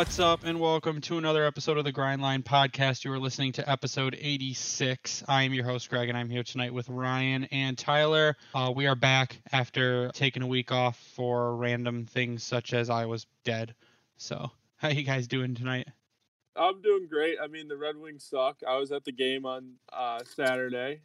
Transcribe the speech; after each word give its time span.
What's 0.00 0.18
up, 0.18 0.44
and 0.44 0.58
welcome 0.58 1.02
to 1.02 1.18
another 1.18 1.44
episode 1.44 1.76
of 1.76 1.84
the 1.84 1.92
Grindline 1.92 2.42
Podcast. 2.42 3.04
You 3.04 3.12
are 3.12 3.18
listening 3.18 3.52
to 3.52 3.70
episode 3.70 4.16
86. 4.18 5.24
I 5.28 5.42
am 5.42 5.52
your 5.52 5.66
host, 5.66 5.90
Greg, 5.90 6.08
and 6.08 6.16
I'm 6.16 6.30
here 6.30 6.42
tonight 6.42 6.72
with 6.72 6.88
Ryan 6.88 7.44
and 7.52 7.76
Tyler. 7.76 8.34
Uh, 8.54 8.72
we 8.74 8.86
are 8.86 8.94
back 8.94 9.42
after 9.52 10.08
taking 10.12 10.42
a 10.42 10.46
week 10.46 10.72
off 10.72 10.96
for 11.14 11.54
random 11.54 12.06
things 12.06 12.42
such 12.42 12.72
as 12.72 12.88
I 12.88 13.04
was 13.04 13.26
dead. 13.44 13.74
So, 14.16 14.50
how 14.76 14.88
you 14.88 15.02
guys 15.02 15.28
doing 15.28 15.54
tonight? 15.54 15.86
I'm 16.56 16.80
doing 16.80 17.06
great. 17.06 17.36
I 17.38 17.46
mean, 17.46 17.68
the 17.68 17.76
Red 17.76 17.98
Wings 17.98 18.24
suck. 18.24 18.56
I 18.66 18.78
was 18.78 18.92
at 18.92 19.04
the 19.04 19.12
game 19.12 19.44
on 19.44 19.72
uh, 19.92 20.20
Saturday, 20.24 21.02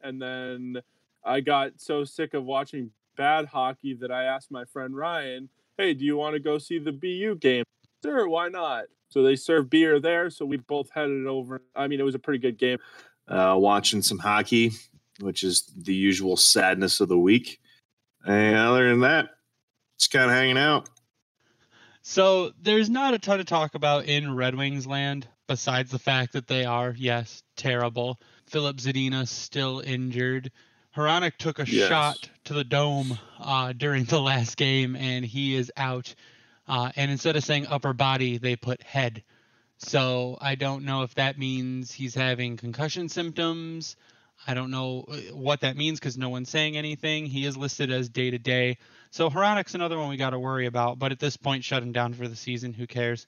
and 0.00 0.22
then 0.22 0.80
I 1.22 1.40
got 1.40 1.72
so 1.76 2.02
sick 2.02 2.32
of 2.32 2.46
watching 2.46 2.92
bad 3.14 3.44
hockey 3.44 3.92
that 4.00 4.10
I 4.10 4.24
asked 4.24 4.50
my 4.50 4.64
friend 4.64 4.96
Ryan, 4.96 5.50
"Hey, 5.76 5.92
do 5.92 6.06
you 6.06 6.16
want 6.16 6.32
to 6.32 6.40
go 6.40 6.56
see 6.56 6.78
the 6.78 6.92
BU 6.92 7.36
game?" 7.36 7.64
Sure, 8.04 8.28
why 8.28 8.48
not? 8.48 8.84
So 9.10 9.22
they 9.22 9.36
serve 9.36 9.70
beer 9.70 10.00
there, 10.00 10.30
so 10.30 10.44
we 10.44 10.58
both 10.58 10.90
headed 10.90 11.26
over. 11.26 11.62
I 11.74 11.88
mean, 11.88 11.98
it 12.00 12.04
was 12.04 12.14
a 12.14 12.18
pretty 12.18 12.38
good 12.38 12.58
game. 12.58 12.78
Uh, 13.26 13.56
watching 13.58 14.02
some 14.02 14.18
hockey, 14.18 14.72
which 15.20 15.42
is 15.42 15.62
the 15.76 15.94
usual 15.94 16.36
sadness 16.36 17.00
of 17.00 17.08
the 17.08 17.18
week. 17.18 17.58
And 18.26 18.56
other 18.56 18.88
than 18.90 19.00
that, 19.00 19.30
just 19.98 20.10
kind 20.12 20.30
of 20.30 20.36
hanging 20.36 20.58
out. 20.58 20.88
So 22.02 22.52
there's 22.60 22.88
not 22.88 23.14
a 23.14 23.18
ton 23.18 23.38
to 23.38 23.44
talk 23.44 23.74
about 23.74 24.06
in 24.06 24.34
Red 24.34 24.54
Wings 24.54 24.86
land 24.86 25.26
besides 25.46 25.90
the 25.90 25.98
fact 25.98 26.32
that 26.34 26.46
they 26.46 26.64
are, 26.64 26.94
yes, 26.96 27.42
terrible. 27.56 28.20
Filip 28.46 28.76
Zadina 28.76 29.26
still 29.26 29.80
injured. 29.80 30.50
Hronek 30.96 31.36
took 31.38 31.58
a 31.58 31.68
Yes. 31.70 31.88
shot 31.88 32.30
to 32.44 32.54
the 32.54 32.64
dome 32.64 33.18
uh, 33.40 33.72
during 33.72 34.04
the 34.04 34.20
last 34.20 34.56
game, 34.56 34.96
and 34.96 35.24
he 35.24 35.54
is 35.54 35.70
out. 35.76 36.14
Uh, 36.68 36.92
and 36.96 37.10
instead 37.10 37.36
of 37.36 37.44
saying 37.44 37.66
upper 37.66 37.92
body, 37.92 38.38
they 38.38 38.56
put 38.56 38.82
head. 38.82 39.22
So 39.78 40.36
I 40.40 40.54
don't 40.56 40.84
know 40.84 41.02
if 41.02 41.14
that 41.14 41.38
means 41.38 41.92
he's 41.92 42.14
having 42.14 42.56
concussion 42.56 43.08
symptoms. 43.08 43.96
I 44.46 44.54
don't 44.54 44.70
know 44.70 45.04
uh, 45.08 45.16
what 45.34 45.60
that 45.60 45.76
means 45.76 45.98
because 45.98 46.18
no 46.18 46.28
one's 46.28 46.50
saying 46.50 46.76
anything. 46.76 47.26
He 47.26 47.44
is 47.44 47.56
listed 47.56 47.90
as 47.90 48.08
day 48.08 48.30
to 48.30 48.38
day. 48.38 48.78
So 49.10 49.30
Hronek's 49.30 49.74
another 49.74 49.98
one 49.98 50.08
we 50.08 50.16
got 50.16 50.30
to 50.30 50.38
worry 50.38 50.66
about. 50.66 50.98
But 50.98 51.12
at 51.12 51.18
this 51.18 51.36
point, 51.36 51.64
shut 51.64 51.82
him 51.82 51.92
down 51.92 52.14
for 52.14 52.28
the 52.28 52.36
season. 52.36 52.72
Who 52.72 52.86
cares? 52.86 53.26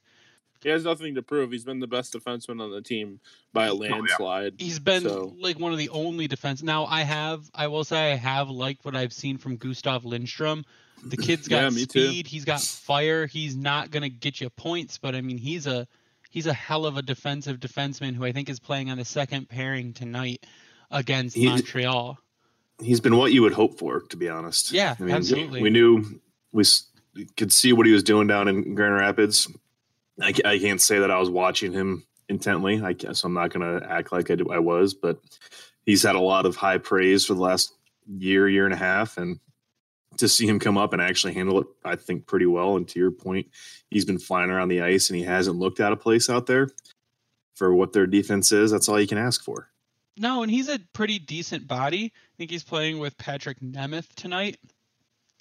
He 0.62 0.68
has 0.68 0.84
nothing 0.84 1.14
to 1.14 1.22
prove. 1.22 1.52
He's 1.52 1.64
been 1.64 1.80
the 1.80 1.86
best 1.86 2.12
defenseman 2.12 2.60
on 2.60 2.70
the 2.70 2.82
team 2.82 3.20
by 3.52 3.66
a 3.66 3.74
landslide. 3.74 4.54
He's 4.58 4.78
been 4.78 5.02
So- 5.04 5.34
like 5.38 5.58
one 5.58 5.72
of 5.72 5.78
the 5.78 5.88
only 5.88 6.28
defense. 6.28 6.62
Now 6.62 6.84
I 6.84 7.02
have, 7.02 7.50
I 7.54 7.68
will 7.68 7.84
say, 7.84 8.12
I 8.12 8.16
have 8.16 8.50
liked 8.50 8.84
what 8.84 8.94
I've 8.94 9.12
seen 9.12 9.38
from 9.38 9.56
Gustav 9.56 10.04
Lindstrom. 10.04 10.64
The 11.04 11.16
kid's 11.16 11.48
got 11.48 11.62
Yeah, 11.62 11.70
me 11.70 11.86
too. 11.86 12.06
speed. 12.08 12.26
He's 12.26 12.44
got 12.44 12.60
fire. 12.60 13.26
He's 13.26 13.56
not 13.56 13.90
gonna 13.90 14.08
get 14.08 14.40
you 14.40 14.50
points, 14.50 14.98
but 14.98 15.14
I 15.14 15.20
mean, 15.20 15.38
he's 15.38 15.66
a 15.66 15.86
he's 16.30 16.46
a 16.46 16.52
hell 16.52 16.86
of 16.86 16.96
a 16.96 17.02
defensive 17.02 17.58
defenseman 17.58 18.14
who 18.14 18.24
I 18.24 18.32
think 18.32 18.48
is 18.48 18.60
playing 18.60 18.90
on 18.90 18.98
the 18.98 19.04
second 19.04 19.48
pairing 19.48 19.92
tonight 19.92 20.46
against 20.90 21.36
He- 21.36 21.46
Montreal. 21.46 22.18
He's 22.82 23.00
been 23.00 23.16
what 23.16 23.32
you 23.32 23.42
would 23.42 23.52
hope 23.52 23.78
for, 23.78 24.00
to 24.00 24.16
be 24.16 24.28
honest. 24.30 24.72
Yeah, 24.72 24.94
I 24.98 25.02
mean, 25.02 25.14
absolutely. 25.14 25.60
We 25.60 25.68
knew 25.70 26.20
we 26.52 26.62
s- 26.62 26.84
we 27.14 27.26
could 27.36 27.52
see 27.52 27.72
what 27.74 27.84
he 27.86 27.92
was 27.92 28.02
doing 28.02 28.26
down 28.26 28.48
in 28.48 28.74
Grand 28.74 28.94
Rapids. 28.94 29.48
I, 30.22 30.32
I 30.44 30.58
can't 30.58 30.80
say 30.80 30.98
that 31.00 31.10
I 31.10 31.18
was 31.18 31.28
watching 31.28 31.72
him 31.72 32.06
intently. 32.28 32.80
I 32.82 32.92
guess 32.94 33.24
I'm 33.24 33.34
not 33.34 33.50
going 33.52 33.80
to 33.80 33.86
act 33.90 34.12
like 34.12 34.30
I, 34.30 34.34
do, 34.36 34.48
I 34.50 34.60
was, 34.60 34.94
but 34.94 35.18
he's 35.84 36.02
had 36.04 36.14
a 36.14 36.20
lot 36.20 36.46
of 36.46 36.56
high 36.56 36.78
praise 36.78 37.26
for 37.26 37.34
the 37.34 37.40
last 37.42 37.72
year, 38.06 38.48
year 38.48 38.64
and 38.64 38.72
a 38.74 38.78
half, 38.78 39.18
and 39.18 39.40
to 40.20 40.28
see 40.28 40.46
him 40.46 40.58
come 40.58 40.78
up 40.78 40.92
and 40.92 41.02
actually 41.02 41.34
handle 41.34 41.60
it, 41.60 41.66
I 41.84 41.96
think 41.96 42.26
pretty 42.26 42.46
well. 42.46 42.76
And 42.76 42.88
to 42.88 42.98
your 42.98 43.10
point, 43.10 43.48
he's 43.90 44.04
been 44.04 44.18
flying 44.18 44.50
around 44.50 44.68
the 44.68 44.82
ice 44.82 45.10
and 45.10 45.18
he 45.18 45.24
hasn't 45.24 45.58
looked 45.58 45.80
out 45.80 45.92
of 45.92 46.00
place 46.00 46.30
out 46.30 46.46
there 46.46 46.70
for 47.54 47.74
what 47.74 47.92
their 47.92 48.06
defense 48.06 48.52
is. 48.52 48.70
That's 48.70 48.88
all 48.88 49.00
you 49.00 49.06
can 49.06 49.18
ask 49.18 49.42
for. 49.42 49.68
No, 50.16 50.42
and 50.42 50.50
he's 50.50 50.68
a 50.68 50.78
pretty 50.92 51.18
decent 51.18 51.66
body. 51.66 52.12
I 52.14 52.36
think 52.36 52.50
he's 52.50 52.64
playing 52.64 52.98
with 52.98 53.16
Patrick 53.16 53.60
Nemeth 53.60 54.14
tonight. 54.14 54.58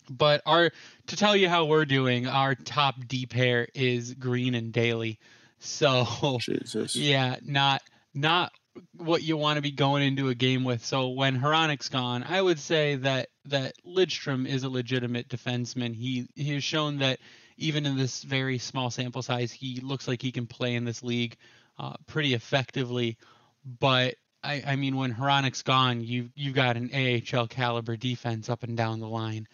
But 0.10 0.42
our 0.46 0.72
to 1.08 1.16
tell 1.16 1.36
you 1.36 1.50
how 1.50 1.66
we're 1.66 1.86
doing, 1.86 2.28
our 2.28 2.56
top 2.56 2.96
D 3.08 3.26
pair 3.26 3.68
is 3.76 4.14
Green 4.16 4.56
and 4.56 4.74
Daly. 4.74 5.20
So 5.60 6.40
Jesus. 6.40 6.96
yeah, 6.96 7.36
not 7.44 7.82
not 8.14 8.52
what 8.96 9.22
you 9.24 9.38
want 9.38 9.58
to 9.58 9.62
be 9.62 9.72
going 9.72 10.04
into 10.04 10.30
a 10.30 10.36
game 10.36 10.64
with. 10.64 10.86
So 10.86 11.10
when 11.10 11.40
Hronek's 11.40 11.90
gone, 11.90 12.24
I 12.24 12.42
would 12.42 12.60
say 12.60 12.96
that 12.96 13.30
that 13.46 13.74
Lidstrom 13.86 14.48
is 14.48 14.64
a 14.64 14.70
legitimate 14.70 15.30
defenseman. 15.30 15.96
He 15.96 16.28
he 16.36 16.54
has 16.54 16.64
shown 16.64 17.00
that 17.00 17.20
even 17.58 17.86
in 17.86 17.98
this 17.98 18.24
very 18.24 18.58
small 18.58 18.90
sample 18.90 19.22
size, 19.22 19.52
he 19.52 19.82
looks 19.82 20.08
like 20.08 20.22
he 20.22 20.32
can 20.32 20.48
play 20.48 20.76
in 20.76 20.86
this 20.86 21.04
league 21.04 21.36
uh, 21.78 21.94
pretty 22.08 22.34
effectively. 22.34 23.18
But 23.80 24.16
I, 24.44 24.64
I 24.66 24.76
mean, 24.76 24.96
when 24.96 25.14
Hronek's 25.14 25.64
gone, 25.64 26.02
you 26.02 26.30
you've 26.36 26.56
got 26.56 26.78
an 26.78 26.92
AHL 26.94 27.48
caliber 27.48 27.98
defense 27.98 28.50
up 28.50 28.64
and 28.64 28.78
down 28.78 29.00
the 29.00 29.08
line, 29.08 29.48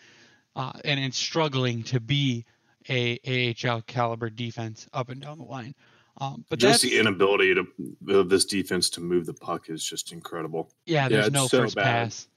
uh, 0.55 0.73
and 0.83 0.99
it's 0.99 1.17
struggling 1.17 1.83
to 1.83 1.99
be 1.99 2.45
a 2.87 3.55
AHL 3.65 3.81
caliber 3.81 4.29
defense 4.29 4.87
up 4.93 5.09
and 5.09 5.21
down 5.21 5.39
the 5.39 5.45
line. 5.45 5.73
Um, 6.21 6.45
but 6.49 6.59
just 6.59 6.81
the 6.81 6.97
inability 6.97 7.53
to 7.55 7.65
of 8.09 8.29
this 8.29 8.45
defense 8.45 8.89
to 8.91 9.01
move 9.01 9.25
the 9.25 9.33
puck 9.33 9.69
is 9.69 9.83
just 9.83 10.11
incredible. 10.13 10.71
Yeah, 10.85 11.09
there's 11.09 11.27
it's 11.27 11.33
no 11.33 11.47
so 11.47 11.61
first 11.61 11.75
bad. 11.75 11.83
pass. 11.83 12.27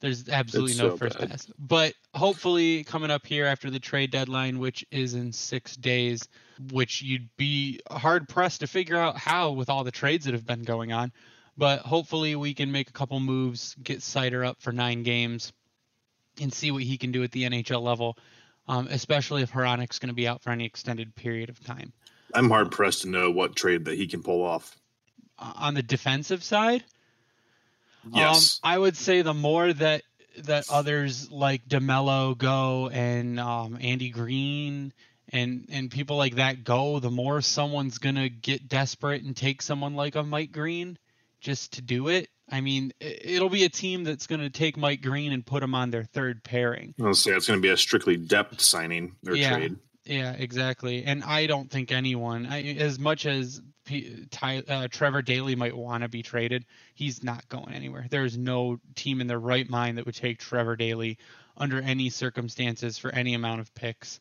There's 0.00 0.28
absolutely 0.28 0.72
It's 0.72 0.80
no 0.80 0.90
so 0.90 0.96
first 0.96 1.18
bad. 1.18 1.30
pass. 1.30 1.46
But 1.58 1.94
hopefully, 2.12 2.84
coming 2.84 3.10
up 3.10 3.24
here 3.24 3.46
after 3.46 3.70
the 3.70 3.78
trade 3.78 4.10
deadline, 4.10 4.58
which 4.58 4.84
is 4.90 5.14
in 5.14 5.32
six 5.32 5.76
days, 5.76 6.28
which 6.72 7.00
you'd 7.02 7.28
be 7.36 7.80
hard 7.90 8.28
pressed 8.28 8.60
to 8.60 8.66
figure 8.66 8.96
out 8.96 9.16
how 9.16 9.52
with 9.52 9.70
all 9.70 9.84
the 9.84 9.92
trades 9.92 10.24
that 10.26 10.34
have 10.34 10.46
been 10.46 10.62
going 10.62 10.92
on. 10.92 11.12
But 11.56 11.80
hopefully, 11.80 12.34
we 12.36 12.52
can 12.52 12.70
make 12.72 12.88
a 12.90 12.92
couple 12.92 13.18
moves, 13.20 13.76
get 13.82 14.00
Seider 14.00 14.46
up 14.46 14.60
for 14.60 14.72
nine 14.72 15.02
games, 15.04 15.52
and 16.40 16.52
see 16.52 16.70
what 16.70 16.82
he 16.82 16.98
can 16.98 17.12
do 17.12 17.22
at 17.22 17.30
the 17.30 17.44
NHL 17.44 17.82
level, 17.82 18.18
um, 18.68 18.88
especially 18.90 19.42
if 19.42 19.52
Hronek's 19.52 19.98
going 19.98 20.08
to 20.08 20.14
be 20.14 20.26
out 20.26 20.42
for 20.42 20.50
any 20.50 20.64
extended 20.64 21.14
period 21.14 21.48
of 21.48 21.60
time. 21.64 21.92
I'm 22.34 22.48
hard 22.48 22.70
pressed 22.70 23.02
to 23.02 23.08
know 23.08 23.30
what 23.30 23.56
trade 23.56 23.84
that 23.86 23.96
he 23.96 24.06
can 24.06 24.22
pull 24.22 24.42
off. 24.42 24.76
On 25.38 25.74
the 25.74 25.82
defensive 25.82 26.42
side, 26.44 26.84
Yes, 28.12 28.60
Um, 28.64 28.70
I 28.72 28.78
would 28.78 28.96
say 28.96 29.22
the 29.22 29.34
more 29.34 29.72
that 29.72 30.02
that 30.38 30.64
others 30.70 31.30
like 31.30 31.68
DeMello 31.68 32.36
go 32.36 32.88
and 32.88 33.38
um, 33.38 33.78
Andy 33.80 34.10
Greene 34.10 34.92
and 35.28 35.66
and 35.70 35.90
people 35.90 36.16
like 36.16 36.36
that 36.36 36.64
go, 36.64 36.98
the 36.98 37.10
more 37.10 37.40
someone's 37.42 37.98
gonna 37.98 38.28
get 38.28 38.68
desperate 38.68 39.22
and 39.22 39.36
take 39.36 39.62
someone 39.62 39.94
like 39.94 40.16
a 40.16 40.22
Mike 40.22 40.50
Green 40.52 40.98
just 41.40 41.74
to 41.74 41.82
do 41.82 42.08
it. 42.08 42.28
I 42.50 42.60
mean, 42.60 42.92
it'll 43.00 43.48
be 43.50 43.64
a 43.64 43.68
team 43.68 44.02
that's 44.04 44.26
gonna 44.26 44.50
take 44.50 44.76
Mike 44.76 45.00
Green 45.02 45.32
and 45.32 45.44
put 45.46 45.62
him 45.62 45.74
on 45.74 45.90
their 45.90 46.04
third 46.04 46.42
pairing. 46.42 46.94
I'll 47.00 47.14
say 47.14 47.32
it's 47.32 47.46
going 47.46 47.58
to 47.58 47.62
be 47.62 47.70
a 47.70 47.76
strictly 47.76 48.16
depth 48.16 48.60
signing 48.60 49.14
or 49.26 49.36
Yeah. 49.36 49.56
trade. 49.56 49.76
Yeah, 50.04 50.32
exactly. 50.32 51.04
And 51.04 51.22
I 51.22 51.46
don't 51.46 51.70
think 51.70 51.92
anyone, 51.92 52.46
I, 52.46 52.62
as 52.74 52.98
much 52.98 53.24
as 53.24 53.62
P, 53.84 54.26
Ty, 54.30 54.62
uh, 54.68 54.88
Trevor 54.90 55.22
Daly 55.22 55.54
might 55.54 55.76
want 55.76 56.02
to 56.02 56.08
be 56.08 56.22
traded, 56.22 56.64
he's 56.94 57.22
not 57.22 57.48
going 57.48 57.72
anywhere. 57.72 58.06
There's 58.10 58.36
no 58.36 58.78
team 58.96 59.20
in 59.20 59.28
their 59.28 59.38
right 59.38 59.68
mind 59.68 59.98
that 59.98 60.06
would 60.06 60.16
take 60.16 60.38
Trevor 60.38 60.74
Daly 60.76 61.18
under 61.56 61.80
any 61.80 62.10
circumstances 62.10 62.98
for 62.98 63.14
any 63.14 63.34
amount 63.34 63.60
of 63.60 63.74
picks. 63.74 64.20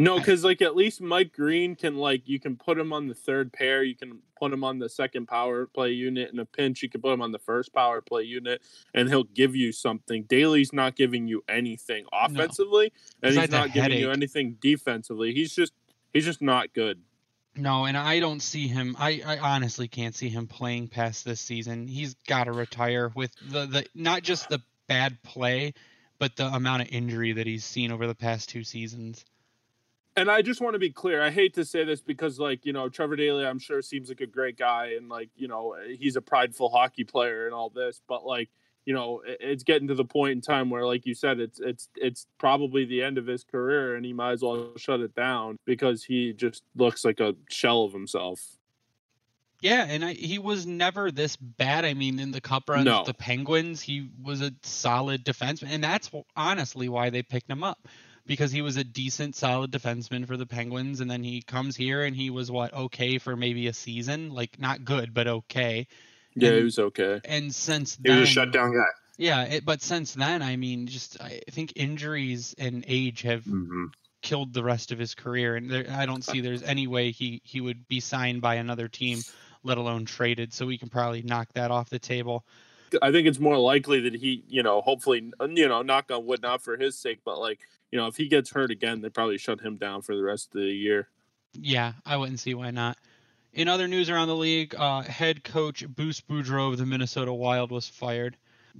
No, 0.00 0.16
because 0.16 0.44
like 0.44 0.62
at 0.62 0.76
least 0.76 1.00
Mike 1.00 1.32
Green 1.32 1.74
can 1.74 1.96
like 1.96 2.28
you 2.28 2.38
can 2.38 2.54
put 2.54 2.78
him 2.78 2.92
on 2.92 3.08
the 3.08 3.14
third 3.14 3.52
pair, 3.52 3.82
you 3.82 3.96
can 3.96 4.20
put 4.38 4.52
him 4.52 4.62
on 4.62 4.78
the 4.78 4.88
second 4.88 5.26
power 5.26 5.66
play 5.66 5.90
unit 5.90 6.32
in 6.32 6.38
a 6.38 6.44
pinch, 6.44 6.84
you 6.84 6.88
can 6.88 7.00
put 7.00 7.12
him 7.12 7.20
on 7.20 7.32
the 7.32 7.38
first 7.40 7.72
power 7.74 8.00
play 8.00 8.22
unit, 8.22 8.62
and 8.94 9.08
he'll 9.08 9.24
give 9.24 9.56
you 9.56 9.72
something. 9.72 10.22
Daly's 10.22 10.72
not 10.72 10.94
giving 10.94 11.26
you 11.26 11.42
anything 11.48 12.04
offensively, 12.12 12.92
and 13.24 13.34
Besides 13.34 13.46
he's 13.46 13.50
not 13.50 13.72
giving 13.72 13.98
you 13.98 14.12
anything 14.12 14.56
defensively. 14.60 15.34
He's 15.34 15.52
just 15.52 15.72
he's 16.12 16.24
just 16.24 16.40
not 16.40 16.72
good. 16.72 17.00
No, 17.56 17.84
and 17.86 17.96
I 17.96 18.20
don't 18.20 18.40
see 18.40 18.68
him. 18.68 18.94
I, 19.00 19.20
I 19.26 19.38
honestly 19.38 19.88
can't 19.88 20.14
see 20.14 20.28
him 20.28 20.46
playing 20.46 20.88
past 20.88 21.24
this 21.24 21.40
season. 21.40 21.88
He's 21.88 22.14
got 22.28 22.44
to 22.44 22.52
retire 22.52 23.10
with 23.16 23.32
the, 23.50 23.66
the 23.66 23.86
not 23.96 24.22
just 24.22 24.48
the 24.48 24.60
bad 24.86 25.20
play, 25.24 25.74
but 26.20 26.36
the 26.36 26.46
amount 26.46 26.82
of 26.82 26.88
injury 26.92 27.32
that 27.32 27.48
he's 27.48 27.64
seen 27.64 27.90
over 27.90 28.06
the 28.06 28.14
past 28.14 28.48
two 28.48 28.62
seasons. 28.62 29.24
And 30.20 30.30
I 30.30 30.42
just 30.42 30.60
want 30.60 30.74
to 30.74 30.78
be 30.78 30.90
clear. 30.90 31.22
I 31.22 31.30
hate 31.30 31.54
to 31.54 31.64
say 31.64 31.84
this 31.84 32.00
because, 32.00 32.38
like, 32.38 32.66
you 32.66 32.72
know, 32.72 32.88
Trevor 32.88 33.16
Daly, 33.16 33.46
I'm 33.46 33.58
sure 33.58 33.80
seems 33.82 34.08
like 34.08 34.20
a 34.20 34.26
great 34.26 34.58
guy, 34.58 34.94
and 34.96 35.08
like, 35.08 35.30
you 35.36 35.48
know, 35.48 35.72
eh, 35.72 35.96
he's 35.98 36.16
a 36.16 36.20
prideful 36.20 36.68
hockey 36.70 37.04
player 37.04 37.46
and 37.46 37.54
all 37.54 37.70
this. 37.70 38.00
But 38.08 38.26
like, 38.26 38.48
you 38.84 38.94
know, 38.94 39.22
it's 39.26 39.62
getting 39.64 39.88
to 39.88 39.94
the 39.94 40.04
point 40.04 40.32
in 40.32 40.40
time 40.40 40.70
where, 40.70 40.84
like 40.86 41.06
you 41.06 41.14
said, 41.14 41.40
it's 41.40 41.60
it's 41.60 41.88
it's 41.96 42.26
probably 42.38 42.84
the 42.84 43.02
end 43.02 43.18
of 43.18 43.26
his 43.26 43.44
career, 43.44 43.96
and 43.96 44.04
he 44.04 44.12
might 44.12 44.32
as 44.32 44.42
well 44.42 44.72
shut 44.76 45.00
it 45.00 45.14
down 45.14 45.58
because 45.64 46.04
he 46.04 46.32
just 46.32 46.62
looks 46.74 47.04
like 47.04 47.20
a 47.20 47.34
shell 47.50 47.82
of 47.84 47.92
himself. 47.92 48.40
Yeah, 49.60 49.86
and 49.88 50.04
I, 50.04 50.12
he 50.12 50.38
was 50.38 50.66
never 50.66 51.10
this 51.10 51.36
bad. 51.36 51.84
I 51.84 51.92
mean, 51.94 52.20
in 52.20 52.30
the 52.30 52.40
cup 52.40 52.68
runs, 52.68 52.84
No. 52.84 53.02
the 53.04 53.12
Penguins, 53.12 53.80
he 53.82 54.08
was 54.22 54.40
a 54.40 54.52
solid 54.62 55.24
defenseman, 55.24 55.68
and 55.70 55.82
that's 55.82 56.10
honestly 56.36 56.88
why 56.88 57.10
they 57.10 57.22
picked 57.22 57.50
him 57.50 57.64
up. 57.64 57.88
Because 58.28 58.52
he 58.52 58.62
was 58.62 58.76
a 58.76 58.84
decent, 58.84 59.34
solid 59.34 59.72
defenseman 59.72 60.26
for 60.26 60.36
the 60.36 60.46
Penguins, 60.46 61.00
and 61.00 61.10
then 61.10 61.24
he 61.24 61.42
comes 61.42 61.74
here 61.74 62.04
and 62.04 62.14
he 62.14 62.30
was 62.30 62.50
what 62.50 62.72
okay 62.74 63.18
for 63.18 63.36
maybe 63.36 63.66
a 63.66 63.72
season, 63.72 64.30
like 64.30 64.60
not 64.60 64.84
good 64.84 65.14
but 65.14 65.26
okay. 65.26 65.88
Yeah, 66.36 66.50
And- 66.50 66.58
it 66.60 66.64
was 66.64 66.78
okay. 66.78 67.20
And 67.24 67.52
since 67.54 67.96
He 67.96 68.08
then, 68.08 68.20
was 68.20 68.28
a 68.30 68.32
shutdown 68.32 68.72
guy. 68.74 68.86
yeah, 69.16 69.42
it, 69.44 69.64
but 69.64 69.82
since 69.82 70.14
then, 70.14 70.42
I 70.42 70.56
mean, 70.56 70.86
just 70.86 71.20
I 71.20 71.40
think 71.50 71.72
injuries 71.74 72.54
and 72.58 72.84
age 72.86 73.22
have 73.22 73.44
hmm 73.44 73.86
killed 74.22 74.52
the 74.52 74.64
rest 74.64 74.92
of 74.92 74.98
his 74.98 75.14
career, 75.14 75.56
and 75.56 75.70
there, 75.70 75.86
I 75.90 76.06
don't 76.06 76.24
see 76.24 76.40
there's 76.40 76.62
any 76.62 76.86
way 76.86 77.10
he 77.12 77.40
he 77.44 77.60
would 77.60 77.88
be 77.88 78.00
signed 78.00 78.40
by 78.42 78.56
another 78.56 78.88
team, 78.88 79.24
let 79.64 79.78
alone 79.78 80.04
traded. 80.04 80.52
So 80.52 80.66
we 80.66 80.78
can 80.78 80.88
probably 80.90 81.22
knock 81.22 81.48
that 81.54 81.70
off 81.70 81.90
the 81.90 81.98
table. 81.98 82.44
I 83.02 83.12
think 83.12 83.26
it's 83.26 83.38
more 83.38 83.58
likely 83.58 84.00
that 84.00 84.14
he, 84.14 84.44
you 84.48 84.62
know, 84.62 84.80
hopefully, 84.80 85.32
you 85.40 85.68
know, 85.68 85.82
knock 85.82 86.10
on 86.10 86.26
wood, 86.26 86.42
not 86.42 86.62
for 86.62 86.76
his 86.76 86.98
sake, 86.98 87.20
but 87.24 87.38
like, 87.38 87.60
you 87.90 87.98
know, 87.98 88.06
if 88.06 88.16
he 88.16 88.28
gets 88.28 88.50
hurt 88.50 88.70
again, 88.70 89.00
they 89.00 89.08
probably 89.08 89.38
shut 89.38 89.60
him 89.60 89.76
down 89.76 90.02
for 90.02 90.16
the 90.16 90.22
rest 90.22 90.54
of 90.54 90.60
the 90.60 90.66
year. 90.66 91.08
Yeah, 91.54 91.94
I 92.04 92.16
wouldn't 92.16 92.40
see 92.40 92.54
why 92.54 92.70
not. 92.70 92.98
In 93.52 93.68
other 93.68 93.88
news 93.88 94.10
around 94.10 94.28
the 94.28 94.36
league, 94.36 94.74
uh, 94.76 95.02
head 95.02 95.42
coach 95.42 95.86
Bruce 95.88 96.20
Boudreau 96.20 96.72
of 96.72 96.78
the 96.78 96.86
Minnesota 96.86 97.32
Wild 97.32 97.70
was 97.70 97.88
fired. 97.88 98.36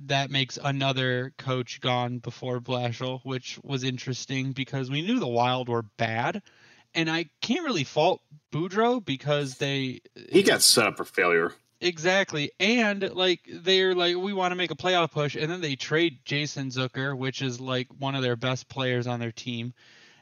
That 0.06 0.30
makes 0.30 0.58
another 0.62 1.32
coach 1.38 1.80
gone 1.80 2.18
before 2.18 2.60
Blashill, 2.60 3.20
which 3.24 3.58
was 3.64 3.82
interesting 3.82 4.52
because 4.52 4.90
we 4.90 5.02
knew 5.02 5.18
the 5.18 5.26
Wild 5.26 5.68
were 5.68 5.82
bad, 5.82 6.42
and 6.94 7.10
I 7.10 7.30
can't 7.40 7.64
really 7.64 7.84
fault 7.84 8.20
Boudreau 8.52 9.04
because 9.04 9.56
they 9.56 10.00
He 10.30 10.42
got 10.42 10.62
set 10.62 10.86
up 10.86 10.96
for 10.96 11.04
failure. 11.04 11.52
Exactly. 11.80 12.50
And 12.58 13.10
like 13.14 13.40
they're 13.50 13.94
like 13.94 14.16
we 14.16 14.32
want 14.32 14.52
to 14.52 14.56
make 14.56 14.70
a 14.70 14.76
playoff 14.76 15.12
push 15.12 15.36
and 15.36 15.50
then 15.50 15.60
they 15.60 15.76
trade 15.76 16.18
Jason 16.24 16.70
Zucker, 16.70 17.16
which 17.16 17.40
is 17.40 17.60
like 17.60 17.88
one 17.98 18.14
of 18.14 18.22
their 18.22 18.36
best 18.36 18.68
players 18.68 19.06
on 19.06 19.20
their 19.20 19.32
team. 19.32 19.74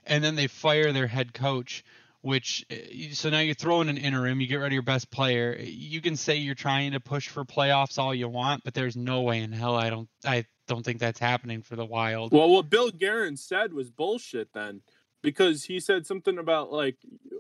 And 0.05 0.23
then 0.23 0.37
they 0.37 0.47
fire 0.47 0.93
their 0.93 1.07
head 1.07 1.33
coach, 1.33 1.85
which 2.21 2.65
eh, 2.71 3.09
so 3.13 3.31
now 3.31 3.41
you're 3.41 3.55
throwing 3.55 3.89
an 3.89 3.97
interim, 3.97 4.41
you 4.41 4.47
get 4.47 4.57
rid 4.57 4.67
of 4.67 4.73
your 4.73 4.83
best 4.83 5.11
player. 5.11 5.57
You 5.59 6.01
can 6.01 6.17
say 6.17 6.37
you're 6.37 6.55
trying 6.55 6.93
to 6.93 7.01
push 7.01 7.29
for 7.29 7.45
playoffs 7.45 7.99
all 7.99 8.15
you 8.15 8.29
want, 8.29 8.63
but 8.63 8.75
there's 8.75 8.97
no 8.97 9.23
way 9.23 9.41
in 9.41 9.53
hell 9.53 9.77
I 9.77 9.89
don't 9.89 10.09
I 10.25 10.45
don't 10.67 10.85
think 10.85 10.99
that's 10.99 11.21
happening 11.21 11.63
for 11.63 11.77
the 11.77 11.85
Wild. 11.85 12.33
Well, 12.33 12.51
what 12.51 12.69
Bill 12.69 12.91
Guerin 12.91 13.37
said 13.37 13.73
was 13.73 13.91
bullshit 13.91 14.53
then, 14.53 14.83
because 15.23 15.65
he 15.65 15.81
said 15.81 16.07
something 16.07 16.39
about 16.39 16.73
like, 16.73 16.97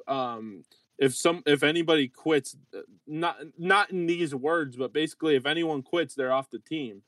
um, 0.06 0.62
if 0.98 1.14
some 1.14 1.43
if 1.46 1.62
anybody 1.62 2.08
quits, 2.08 2.56
uh, 2.76 2.81
not 3.06 3.37
not 3.58 3.90
in 3.90 4.06
these 4.06 4.34
words, 4.34 4.76
but 4.76 4.93
basically 4.93 5.37
if 5.37 5.46
anyone 5.46 5.82
quits, 5.82 6.14
they're 6.14 6.32
off 6.32 6.50
the 6.50 6.58
team, 6.58 7.02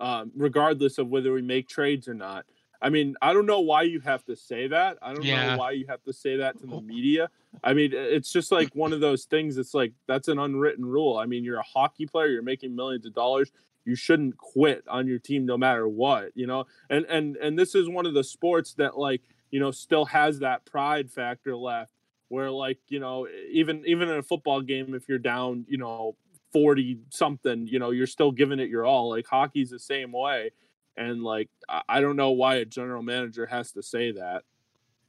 um, 0.00 0.32
regardless 0.36 0.98
of 0.98 1.08
whether 1.08 1.32
we 1.32 1.42
make 1.42 1.68
trades 1.68 2.08
or 2.08 2.14
not. 2.14 2.46
I 2.80 2.90
mean, 2.90 3.16
I 3.20 3.32
don't 3.32 3.46
know 3.46 3.58
why 3.60 3.82
you 3.82 3.98
have 4.00 4.24
to 4.26 4.36
say 4.36 4.68
that. 4.68 4.98
I 5.02 5.12
don't 5.12 5.24
Yeah. 5.26 5.50
know 5.50 5.58
why 5.58 5.72
you 5.72 5.86
have 5.88 6.02
to 6.04 6.12
say 6.12 6.36
that 6.36 6.58
to 6.60 6.66
the 6.66 6.80
media. 6.80 7.28
I 7.64 7.74
mean, 7.74 7.92
it's 7.92 8.32
just 8.32 8.52
like 8.52 8.72
one 8.74 8.92
of 8.92 9.00
those 9.00 9.24
things. 9.24 9.58
It's 9.58 9.74
like 9.74 9.92
that's 10.06 10.28
an 10.28 10.38
unwritten 10.38 10.84
rule. 10.86 11.16
I 11.18 11.26
mean, 11.26 11.42
you're 11.42 11.58
a 11.58 11.62
hockey 11.64 12.06
player. 12.06 12.28
You're 12.28 12.42
making 12.42 12.76
millions 12.76 13.04
of 13.04 13.14
dollars. 13.14 13.50
You 13.84 13.96
shouldn't 13.96 14.36
quit 14.36 14.86
on 14.86 15.08
your 15.08 15.18
team 15.18 15.44
no 15.44 15.56
matter 15.58 15.88
what. 15.88 16.30
You 16.36 16.46
know, 16.46 16.66
and 16.88 17.04
and 17.06 17.36
and 17.38 17.58
this 17.58 17.74
is 17.74 17.88
one 17.88 18.06
of 18.06 18.14
the 18.14 18.22
sports 18.22 18.74
that 18.74 18.96
like 18.96 19.22
you 19.50 19.58
know 19.58 19.72
still 19.72 20.04
has 20.04 20.38
that 20.38 20.64
pride 20.64 21.10
factor 21.10 21.56
left, 21.56 21.92
where 22.28 22.50
like 22.50 22.78
you 22.88 23.00
know 23.00 23.26
even 23.50 23.82
even 23.86 24.08
in 24.08 24.16
a 24.18 24.22
football 24.22 24.60
game, 24.60 24.94
if 24.94 25.08
you're 25.08 25.18
down, 25.18 25.64
you 25.68 25.78
know. 25.78 26.16
40 26.50 27.00
something 27.10 27.66
you 27.66 27.78
know 27.78 27.90
you're 27.90 28.06
still 28.06 28.32
giving 28.32 28.58
it 28.58 28.70
your 28.70 28.86
all 28.86 29.10
like 29.10 29.26
hockey's 29.26 29.68
the 29.68 29.78
same 29.78 30.12
way 30.12 30.50
and 30.96 31.22
like 31.22 31.50
I- 31.68 31.82
I 31.90 32.00
don't 32.00 32.16
know 32.16 32.30
why 32.30 32.54
a 32.54 32.64
general 32.64 33.02
manager 33.02 33.44
has 33.44 33.70
to 33.72 33.82
say 33.82 34.12
that. 34.12 34.44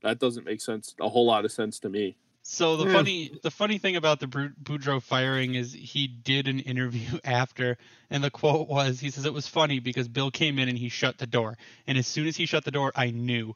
That 0.02 0.20
doesn't 0.20 0.46
make 0.46 0.60
sense. 0.60 0.96
A 1.00 1.08
whole 1.08 1.26
lot 1.26 1.46
of 1.46 1.54
sense 1.54 1.80
to 1.80 1.90
me. 1.90 2.18
So 2.44 2.76
the 2.76 2.88
Yeah. 2.88 2.94
funny 2.94 3.32
the 3.42 3.52
funny 3.52 3.78
thing 3.78 3.96
about 3.96 4.20
the 4.20 4.28
Bru- 4.28 4.52
Boudreau 4.62 5.02
firing 5.02 5.56
is 5.56 5.72
he 5.72 6.08
did 6.08 6.50
an 6.50 6.60
interview 6.60 7.20
after, 7.24 7.78
and 8.10 8.22
the 8.22 8.30
quote 8.30 8.68
was 8.68 9.00
he 9.00 9.10
says 9.10 9.26
it 9.26 9.34
was 9.34 9.48
funny 9.48 9.80
because 9.80 10.10
Bill 10.10 10.32
came 10.32 10.60
in 10.60 10.68
and 10.68 10.78
he 10.78 10.90
shut 10.90 11.20
the 11.20 11.28
door, 11.28 11.58
and 11.88 11.98
as 11.98 12.06
soon 12.06 12.28
as 12.28 12.36
he 12.36 12.46
shut 12.46 12.66
the 12.66 12.72
door, 12.72 12.92
I 12.98 13.12
knew. 13.12 13.56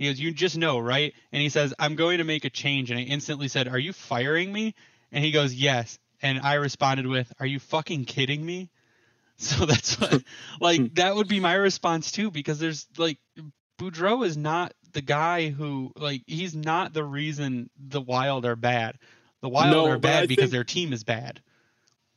He 0.00 0.06
goes, 0.08 0.18
"You 0.18 0.32
just 0.32 0.56
know, 0.56 0.78
right?" 0.78 1.12
And 1.30 1.42
he 1.42 1.50
says, 1.50 1.74
"I'm 1.78 1.94
going 1.94 2.18
to 2.18 2.24
make 2.24 2.46
a 2.46 2.50
change," 2.50 2.90
and 2.90 2.98
I 2.98 3.02
instantly 3.02 3.48
said, 3.48 3.68
"Are 3.68 3.78
you 3.78 3.92
firing 3.92 4.50
me?" 4.50 4.74
And 5.12 5.22
he 5.22 5.30
goes, 5.30 5.52
"Yes," 5.52 5.98
and 6.22 6.40
I 6.40 6.54
responded 6.54 7.06
with, 7.06 7.30
"Are 7.38 7.44
you 7.46 7.58
fucking 7.60 8.06
kidding 8.06 8.44
me?" 8.44 8.70
So 9.36 9.64
that's 9.64 9.98
what, 10.00 10.22
like 10.60 10.94
that 10.96 11.14
would 11.16 11.28
be 11.28 11.40
my 11.40 11.54
response 11.54 12.12
too, 12.12 12.30
because 12.30 12.58
there's 12.58 12.86
like 12.98 13.18
Boudreau 13.78 14.24
is 14.24 14.36
not 14.36 14.72
the 14.92 15.00
guy 15.02 15.48
who 15.50 15.92
like 15.96 16.22
he's 16.26 16.54
not 16.54 16.92
the 16.94 17.04
reason 17.04 17.68
the 17.78 18.00
Wild 18.00 18.44
are 18.46 18.56
bad. 18.56 18.98
The 19.42 19.48
Wild 19.48 19.70
No, 19.70 19.86
are 19.90 19.98
bad 19.98 20.28
because 20.28 20.44
think- 20.44 20.52
their 20.52 20.64
team 20.64 20.92
is 20.94 21.04
bad. 21.04 21.40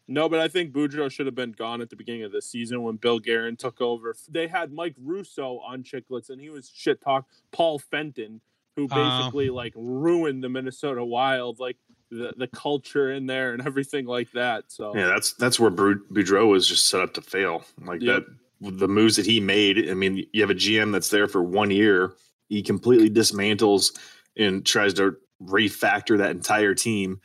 No, 0.07 0.27
but 0.27 0.39
I 0.39 0.47
think 0.49 0.73
Boudreau 0.73 1.09
should 1.09 1.25
have 1.27 1.35
been 1.35 1.53
gone 1.53 1.81
at 1.81 1.89
the 1.89 1.95
beginning 1.95 2.23
of 2.23 2.31
the 2.31 2.41
season 2.41 2.83
when 2.83 2.97
Bill 2.97 3.19
Guerin 3.19 3.55
took 3.55 3.79
over. 3.79 4.13
They 4.29 4.47
had 4.47 4.73
Mike 4.73 4.95
Russo 5.01 5.59
on 5.59 5.83
Chiclets, 5.83 6.29
and 6.29 6.41
he 6.41 6.49
was 6.49 6.69
shit 6.73 6.99
talk 7.01 7.25
Paul 7.51 7.79
Fenton, 7.79 8.41
who 8.75 8.87
Oh. 8.91 9.19
basically 9.19 9.49
like 9.49 9.73
ruined 9.75 10.43
the 10.43 10.49
Minnesota 10.49 11.03
Wild, 11.05 11.59
like 11.59 11.77
the 12.11 12.33
the 12.37 12.47
culture 12.47 13.11
in 13.11 13.25
there 13.27 13.53
and 13.53 13.61
everything 13.67 14.05
like 14.05 14.31
that. 14.33 14.65
So 14.67 14.95
Yeah, 14.95 15.07
that's 15.07 15.33
that's 15.33 15.59
where 15.59 15.69
Bru- 15.69 16.05
Boudreau 16.11 16.49
was 16.49 16.67
just 16.67 16.87
set 16.89 17.01
up 17.01 17.13
to 17.13 17.21
fail. 17.21 17.63
Like 17.79 18.01
Yep. 18.01 18.25
that, 18.61 18.77
the 18.79 18.87
moves 18.89 19.15
that 19.15 19.25
he 19.25 19.39
made. 19.39 19.89
I 19.89 19.93
mean, 19.93 20.25
you 20.33 20.41
have 20.41 20.49
a 20.49 20.55
GM 20.55 20.91
that's 20.91 21.09
there 21.09 21.27
for 21.27 21.41
one 21.43 21.71
year. 21.71 22.13
He 22.49 22.61
completely 22.61 23.09
dismantles 23.09 23.97
and 24.37 24.65
tries 24.65 24.93
to 24.95 25.15
refactor 25.41 26.17
that 26.17 26.31
entire 26.31 26.73
team, 26.73 27.19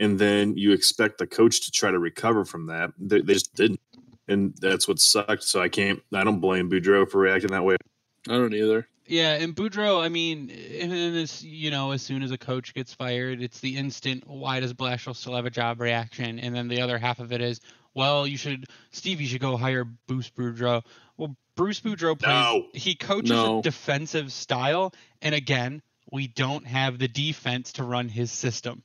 and 0.00 0.18
then 0.18 0.56
you 0.56 0.72
expect 0.72 1.18
the 1.18 1.26
coach 1.28 1.60
to 1.66 1.70
try 1.70 1.92
to 1.92 1.98
recover 2.00 2.44
from 2.44 2.66
that. 2.66 2.90
They, 2.98 3.20
they 3.20 3.34
just 3.34 3.54
didn't, 3.54 3.80
and 4.26 4.54
that's 4.60 4.88
what 4.88 4.98
sucked. 4.98 5.44
So 5.44 5.60
I 5.60 5.68
can't. 5.68 6.02
I 6.12 6.24
don't 6.24 6.40
blame 6.40 6.68
Boudreau 6.68 7.08
for 7.08 7.20
reacting 7.20 7.52
that 7.52 7.62
way. 7.62 7.76
I 8.28 8.32
don't 8.32 8.52
either. 8.54 8.88
Yeah, 9.06 9.32
and 9.34 9.56
Boudreau, 9.56 10.00
I 10.00 10.08
mean, 10.08 10.50
and 10.80 10.92
then 10.92 11.12
this, 11.12 11.42
you 11.42 11.72
know, 11.72 11.90
as 11.90 12.00
soon 12.00 12.22
as 12.22 12.30
a 12.30 12.38
coach 12.38 12.72
gets 12.74 12.94
fired, 12.94 13.42
it's 13.42 13.58
the 13.58 13.76
instant, 13.76 14.22
why 14.28 14.60
does 14.60 14.72
Blashill 14.72 15.16
still 15.16 15.34
have 15.34 15.46
a 15.46 15.50
job 15.50 15.80
reaction? 15.80 16.38
And 16.38 16.54
then 16.54 16.68
the 16.68 16.80
other 16.80 16.96
half 16.96 17.18
of 17.18 17.32
it 17.32 17.40
is, 17.40 17.60
well, 17.92 18.24
you 18.24 18.36
should, 18.36 18.66
Steve, 18.92 19.20
you 19.20 19.26
should 19.26 19.40
go 19.40 19.56
hire 19.56 19.84
Bruce 20.06 20.30
Boudreau. 20.30 20.82
Well, 21.16 21.34
Bruce 21.56 21.80
Boudreau 21.80 22.16
plays, 22.16 22.30
No. 22.32 22.66
he 22.72 22.94
coaches 22.94 23.30
No. 23.30 23.58
a 23.58 23.62
defensive 23.62 24.32
style, 24.32 24.94
and 25.20 25.34
again, 25.34 25.82
we 26.12 26.28
don't 26.28 26.64
have 26.66 27.00
the 27.00 27.08
defense 27.08 27.72
to 27.72 27.82
run 27.82 28.08
his 28.08 28.30
system. 28.30 28.84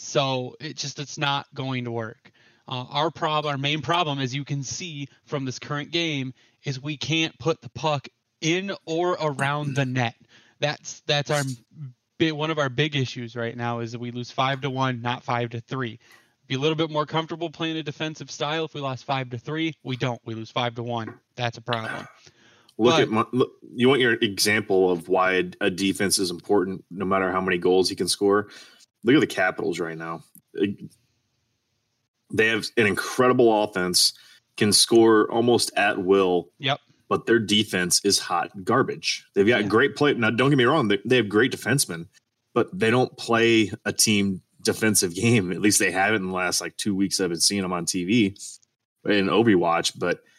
So 0.00 0.56
it 0.60 0.76
just, 0.76 0.98
it's 0.98 1.18
not 1.18 1.46
going 1.54 1.84
to 1.84 1.90
work. 1.90 2.32
Uh, 2.66 2.86
our 2.90 3.10
problem, 3.10 3.52
our 3.52 3.58
main 3.58 3.82
problem, 3.82 4.18
as 4.18 4.34
you 4.34 4.44
can 4.44 4.62
see 4.62 5.08
from 5.24 5.44
this 5.44 5.58
current 5.58 5.90
game, 5.90 6.32
is 6.64 6.80
we 6.80 6.96
can't 6.96 7.38
put 7.38 7.60
the 7.60 7.68
puck 7.70 8.08
in 8.40 8.72
or 8.86 9.18
around 9.20 9.74
the 9.74 9.84
net. 9.84 10.14
That's 10.58 11.00
that's 11.06 11.30
our 11.30 11.42
one 12.18 12.50
of 12.50 12.58
our 12.58 12.68
big 12.68 12.96
issues 12.96 13.34
right 13.34 13.56
now 13.56 13.80
is 13.80 13.92
that 13.92 13.98
we 13.98 14.10
lose 14.10 14.30
five 14.30 14.60
to 14.62 14.70
one, 14.70 15.02
not 15.02 15.22
five 15.22 15.50
to 15.50 15.60
three. 15.60 15.98
Be 16.48 16.54
a 16.54 16.58
little 16.58 16.76
bit 16.76 16.90
more 16.90 17.06
comfortable 17.06 17.50
playing 17.50 17.76
a 17.76 17.82
defensive 17.82 18.30
style. 18.30 18.64
If 18.64 18.74
we 18.74 18.80
lost 18.80 19.04
five 19.04 19.30
to 19.30 19.38
three, 19.38 19.74
we 19.82 19.96
don't. 19.96 20.20
We 20.24 20.34
lose 20.34 20.50
five 20.50 20.74
to 20.76 20.82
one. 20.82 21.14
That's 21.36 21.58
a 21.58 21.62
problem. 21.62 22.06
Look 22.78 22.94
But- 22.94 23.02
at 23.02 23.10
my, 23.10 23.24
look, 23.32 23.52
you 23.74 23.88
want 23.88 24.00
your 24.00 24.14
example 24.14 24.90
of 24.90 25.08
why 25.08 25.32
a, 25.32 25.44
a 25.60 25.70
defense 25.70 26.18
is 26.18 26.30
important, 26.30 26.84
no 26.90 27.04
matter 27.04 27.30
how 27.30 27.40
many 27.40 27.58
goals 27.58 27.88
he 27.88 27.96
can 27.96 28.08
score. 28.08 28.48
Look 29.04 29.14
at 29.14 29.20
the 29.20 29.26
Capitals 29.26 29.78
right 29.80 29.96
now. 29.96 30.22
They 32.32 32.46
have 32.46 32.66
an 32.76 32.86
incredible 32.86 33.64
offense, 33.64 34.12
can 34.56 34.72
score 34.72 35.30
almost 35.30 35.72
at 35.76 35.98
will. 35.98 36.50
Yep. 36.58 36.78
But 37.08 37.26
their 37.26 37.40
defense 37.40 38.00
is 38.04 38.18
hot 38.20 38.50
garbage. 38.64 39.24
They've 39.34 39.46
got 39.46 39.62
Yeah. 39.62 39.68
great 39.68 39.96
play. 39.96 40.14
Now, 40.14 40.30
don't 40.30 40.50
get 40.50 40.56
me 40.56 40.64
wrong; 40.64 40.86
they, 40.88 40.98
they 41.04 41.16
have 41.16 41.28
great 41.28 41.50
defensemen, 41.52 42.06
but 42.54 42.68
they 42.78 42.90
don't 42.90 43.16
play 43.16 43.72
a 43.84 43.92
team 43.92 44.42
defensive 44.62 45.14
game. 45.16 45.50
At 45.50 45.60
least 45.60 45.80
they 45.80 45.90
haven't 45.90 46.22
in 46.22 46.28
the 46.28 46.34
last 46.34 46.60
like 46.60 46.76
two 46.76 46.94
weeks. 46.94 47.20
I've 47.20 47.30
been 47.30 47.40
seeing 47.40 47.62
them 47.62 47.72
on 47.72 47.84
TV 47.84 48.38
in 49.06 49.26
Overwatch, 49.26 49.98
but 49.98 50.20
like 50.20 50.29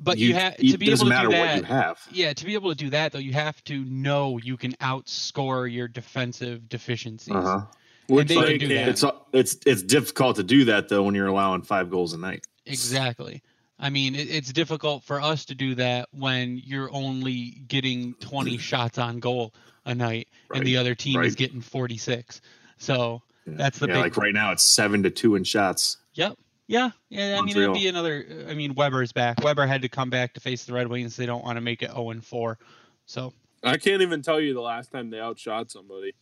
But 0.00 0.18
you, 0.18 0.34
have 0.34 0.56
to 0.56 0.76
be 0.78 0.86
doesn't 0.90 0.90
able 0.90 1.04
to 1.04 1.08
matter 1.08 1.28
do 1.28 1.36
what 1.38 1.54
you 1.56 1.62
that. 1.62 1.68
have. 1.68 2.00
Yeah, 2.10 2.32
to 2.32 2.44
be 2.44 2.54
able 2.54 2.70
to 2.70 2.76
do 2.76 2.90
that 2.90 3.12
though, 3.12 3.18
you 3.18 3.32
have 3.32 3.62
to 3.64 3.84
know 3.84 4.38
you 4.38 4.56
can 4.56 4.72
outscore 4.74 5.72
your 5.72 5.86
defensive 5.88 6.68
deficiencies. 6.68 7.34
Uh-huh. 7.34 7.62
Which 8.08 8.28
they 8.28 8.34
they 8.40 8.58
can 8.58 8.68
do 8.68 8.74
can't. 8.74 8.96
that. 8.96 9.12
It's 9.32 9.54
it's 9.54 9.66
it's 9.66 9.82
difficult 9.82 10.36
to 10.36 10.42
do 10.42 10.64
that 10.64 10.88
though 10.88 11.02
when 11.04 11.14
you're 11.14 11.26
allowing 11.28 11.62
five 11.62 11.90
goals 11.90 12.12
a 12.12 12.18
night. 12.18 12.44
Exactly. 12.66 13.42
I 13.78 13.90
mean, 13.90 14.14
it, 14.16 14.28
it's 14.30 14.52
difficult 14.52 15.04
for 15.04 15.20
us 15.20 15.44
to 15.46 15.54
do 15.54 15.74
that 15.76 16.08
when 16.10 16.60
you're 16.64 16.92
only 16.92 17.62
getting 17.68 18.14
20 18.14 18.58
shots 18.58 18.98
on 18.98 19.20
goal 19.20 19.54
a 19.86 19.94
night 19.94 20.28
Right, 20.48 20.58
and 20.58 20.66
the 20.66 20.76
other 20.76 20.94
team 20.96 21.20
is 21.22 21.34
getting 21.36 21.60
46. 21.60 22.40
So, 22.78 23.22
Yeah. 23.46 23.54
That's 23.56 23.78
the 23.78 23.86
yeah, 23.86 23.94
big- 23.94 24.02
like 24.02 24.16
right 24.16 24.34
now 24.34 24.50
it's 24.52 24.64
seven 24.64 25.02
to 25.04 25.10
two 25.10 25.36
in 25.36 25.44
shots. 25.44 25.98
yep. 26.14 26.36
Yeah, 26.68 26.90
yeah. 27.08 27.38
I 27.38 27.42
mean, 27.42 27.56
it'd 27.56 27.72
be 27.72 27.88
another. 27.88 28.46
I 28.48 28.54
mean, 28.54 28.74
Weber's 28.74 29.10
back. 29.10 29.42
Weber 29.42 29.66
had 29.66 29.82
to 29.82 29.88
come 29.88 30.10
back 30.10 30.34
to 30.34 30.40
face 30.40 30.64
the 30.66 30.74
Red 30.74 30.86
Wings. 30.86 31.16
They 31.16 31.24
don't 31.26 31.42
want 31.42 31.56
to 31.56 31.62
make 31.62 31.82
it 31.82 31.90
0 31.90 32.10
and 32.10 32.24
4. 32.24 32.58
So 33.06 33.32
I 33.64 33.78
can't 33.78 34.02
even 34.02 34.20
tell 34.20 34.38
you 34.38 34.52
the 34.52 34.60
last 34.60 34.92
time 34.92 35.08
they 35.08 35.18
outshot 35.18 35.70
somebody. 35.70 36.12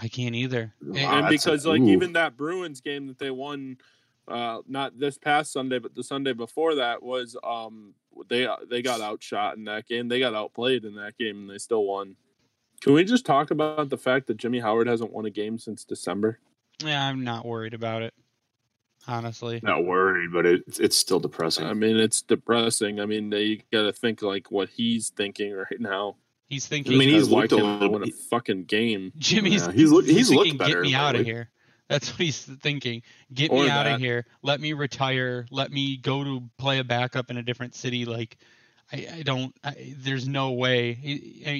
I 0.00 0.06
can't 0.08 0.34
either. 0.36 0.72
And, 0.80 0.94
Wow, 0.94 1.18
and 1.18 1.24
that's 1.26 1.44
a- 1.46 1.50
because 1.50 1.66
like 1.66 1.80
ooh. 1.80 1.88
even 1.88 2.12
that 2.14 2.36
Bruins 2.36 2.80
game 2.80 3.08
that 3.08 3.18
they 3.18 3.30
won 3.30 3.76
uh 4.26 4.60
not 4.66 4.98
this 4.98 5.18
past 5.18 5.52
Sunday 5.52 5.78
but 5.78 5.94
the 5.94 6.02
Sunday 6.02 6.32
before 6.32 6.76
that 6.76 7.02
was 7.02 7.36
um 7.44 7.92
they 8.28 8.48
they 8.70 8.80
got 8.82 9.00
outshot 9.00 9.56
in 9.56 9.64
that 9.64 9.86
game. 9.86 10.08
They 10.08 10.20
got 10.20 10.34
outplayed 10.34 10.84
in 10.84 10.94
that 10.94 11.18
game 11.18 11.38
and 11.42 11.50
they 11.50 11.58
still 11.58 11.84
won. 11.84 12.16
Can 12.80 12.92
we 12.92 13.04
just 13.04 13.26
talk 13.26 13.50
about 13.50 13.88
the 13.88 13.98
fact 13.98 14.26
that 14.28 14.36
Jimmy 14.36 14.60
Howard 14.60 14.86
hasn't 14.86 15.12
won 15.12 15.26
a 15.26 15.30
game 15.30 15.58
since 15.58 15.84
December? 15.84 16.38
Yeah, 16.84 17.06
I'm 17.06 17.24
not 17.24 17.44
worried 17.46 17.74
about 17.74 18.02
it. 18.02 18.14
Honestly. 19.06 19.60
Not 19.62 19.84
worried, 19.84 20.32
but 20.32 20.46
it, 20.46 20.62
it's 20.80 20.96
still 20.98 21.20
depressing. 21.20 21.66
I 21.66 21.74
mean, 21.74 21.96
it's 21.96 22.22
depressing. 22.22 23.00
I 23.00 23.06
mean, 23.06 23.30
they 23.30 23.62
got 23.72 23.82
to 23.82 23.92
think 23.92 24.22
like 24.22 24.50
what 24.50 24.68
he's 24.70 25.10
thinking 25.10 25.52
right 25.52 25.80
now. 25.80 26.16
He's 26.48 26.66
thinking. 26.66 26.94
I 26.94 26.96
mean, 26.96 27.08
he's 27.08 27.28
Because 27.28 27.30
why 27.30 27.40
looked 27.42 27.52
a 27.52 27.56
can't 27.56 27.66
I 27.68 27.72
little 27.80 27.98
win 28.00 28.08
a 28.08 28.12
fucking 28.12 28.64
game. 28.64 29.12
Jimmy's 29.18 29.66
Yeah, 29.66 29.72
he's 29.72 29.90
look- 29.90 30.04
he's 30.06 30.30
looked 30.30 30.42
thinking, 30.50 30.58
better 30.58 30.82
Get 30.82 30.88
me 30.90 30.94
out 30.94 31.16
of 31.16 31.24
here. 31.26 31.50
That's 31.88 32.08
what 32.10 32.20
he's 32.20 32.42
thinking. 32.42 33.02
Get 33.32 33.50
Or 33.50 33.62
me 33.62 33.68
out 33.68 33.84
that. 33.84 33.96
of 33.96 34.00
here. 34.00 34.24
Let 34.42 34.58
me 34.60 34.72
retire. 34.72 35.46
Let 35.50 35.70
me 35.70 35.98
go 35.98 36.24
to 36.24 36.42
play 36.56 36.78
a 36.78 36.84
backup 36.84 37.30
in 37.30 37.36
a 37.36 37.42
different 37.42 37.74
city. 37.74 38.06
Like, 38.06 38.38
I, 38.90 39.06
I 39.16 39.22
don't. 39.22 39.54
I, 39.62 39.94
there's 39.98 40.26
no 40.26 40.52
way. 40.52 40.94
He, 40.94 41.16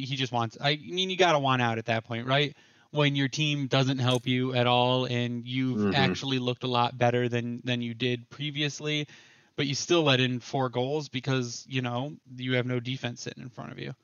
he 0.07 0.17
just 0.17 0.33
wants. 0.33 0.57
I 0.61 0.77
mean, 0.77 1.11
you 1.11 1.17
gotta 1.19 1.39
want 1.39 1.61
out 1.61 1.77
at 1.77 1.87
that 1.87 2.05
point, 2.05 2.27
right? 2.27 2.57
When 2.95 3.17
your 3.17 3.27
team 3.27 3.67
doesn't 3.67 3.99
help 3.99 4.25
you 4.25 4.55
at 4.55 4.69
all, 4.69 5.07
and 5.07 5.45
you've 5.45 5.81
Mhm. 5.81 5.95
actually 5.95 6.39
looked 6.39 6.63
a 6.63 6.69
lot 6.69 6.97
better 6.97 7.29
than 7.29 7.61
than 7.65 7.83
you 7.83 7.93
did 7.93 8.31
previously, 8.31 9.09
but 9.57 9.67
you 9.67 9.75
still 9.75 10.05
let 10.05 10.21
in 10.21 10.39
four 10.39 10.69
goals 10.69 11.09
because 11.09 11.67
you 11.69 11.83
know 11.83 12.17
you 12.37 12.55
have 12.55 12.67
no 12.67 12.79
defense 12.79 13.21
sitting 13.23 13.43
in 13.43 13.51
front 13.51 13.73
of 13.73 13.81
you. 13.81 13.95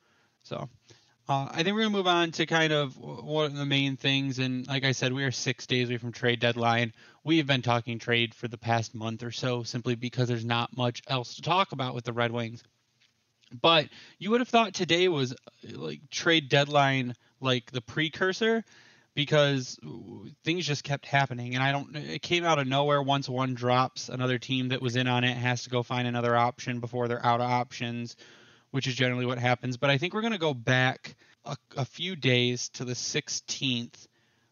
So. 0.43 0.69
Uh, 1.29 1.49
I 1.53 1.63
think 1.63 1.77
we're 1.77 1.83
gonna 1.83 1.91
move 1.91 2.09
on 2.09 2.33
to 2.33 2.47
kind 2.47 2.73
of 2.73 2.97
one 2.97 3.47
of 3.47 3.55
the 3.55 3.65
main 3.67 3.97
things, 3.97 4.41
and 4.41 4.67
like 4.67 4.85
I 4.85 4.93
said, 4.93 5.13
we 5.13 5.23
are 5.25 5.31
six 5.31 5.67
days 5.67 5.89
away 5.89 5.99
from 5.99 6.11
trade 6.13 6.41
deadline. 6.41 6.93
We 7.23 7.39
have 7.39 7.47
been 7.47 7.63
talking 7.63 8.01
trade 8.01 8.35
for 8.35 8.49
the 8.49 8.59
past 8.59 8.95
month 8.97 9.23
or 9.23 9.31
so, 9.31 9.63
simply 9.63 9.95
because 9.95 10.29
there's 10.29 10.45
not 10.45 10.77
much 10.77 11.03
else 11.07 11.37
to 11.37 11.43
talk 11.43 11.73
about 11.73 11.95
with 11.95 12.05
the 12.05 12.13
Red 12.13 12.33
Wings. 12.33 12.65
But 13.59 13.89
you 14.19 14.31
would 14.31 14.41
have 14.41 14.49
thought 14.49 14.75
today 14.75 15.09
was 15.09 15.33
uh, 15.33 15.37
like 15.75 16.09
trade 16.11 16.49
deadline, 16.49 17.15
like 17.41 17.71
the 17.71 17.81
precursor, 17.81 18.65
because 19.15 19.79
things 20.45 20.67
just 20.67 20.85
kept 20.85 21.07
happening, 21.07 21.55
and 21.55 21.63
I 21.63 21.73
don't. 21.73 21.97
It 21.97 22.23
came 22.23 22.45
out 22.45 22.59
of 22.59 22.67
nowhere. 22.67 23.03
Once 23.03 23.29
one 23.29 23.55
drops, 23.55 24.09
another 24.09 24.39
team 24.39 24.69
that 24.69 24.81
was 24.81 24.97
in 24.97 25.09
on 25.09 25.25
it 25.25 25.37
has 25.37 25.65
to 25.65 25.71
go 25.71 25.83
find 25.83 26.07
another 26.07 26.37
option 26.37 26.81
before 26.81 27.09
they're 27.09 27.25
out 27.25 27.41
of 27.41 27.51
options 27.51 28.17
which 28.71 28.87
is 28.87 28.95
generally 28.95 29.27
what 29.27 29.39
happens. 29.39 29.77
But 29.77 29.91
I 29.91 29.99
think 29.99 30.15
we're 30.15 30.21
going 30.21 30.33
to 30.33 30.39
go 30.39 30.55
back 30.55 31.17
a, 31.45 31.57
a 31.77 31.85
few 31.85 32.17
days 32.17 32.69
to 32.71 32.85
the 32.85 32.93
16th, 32.93 34.07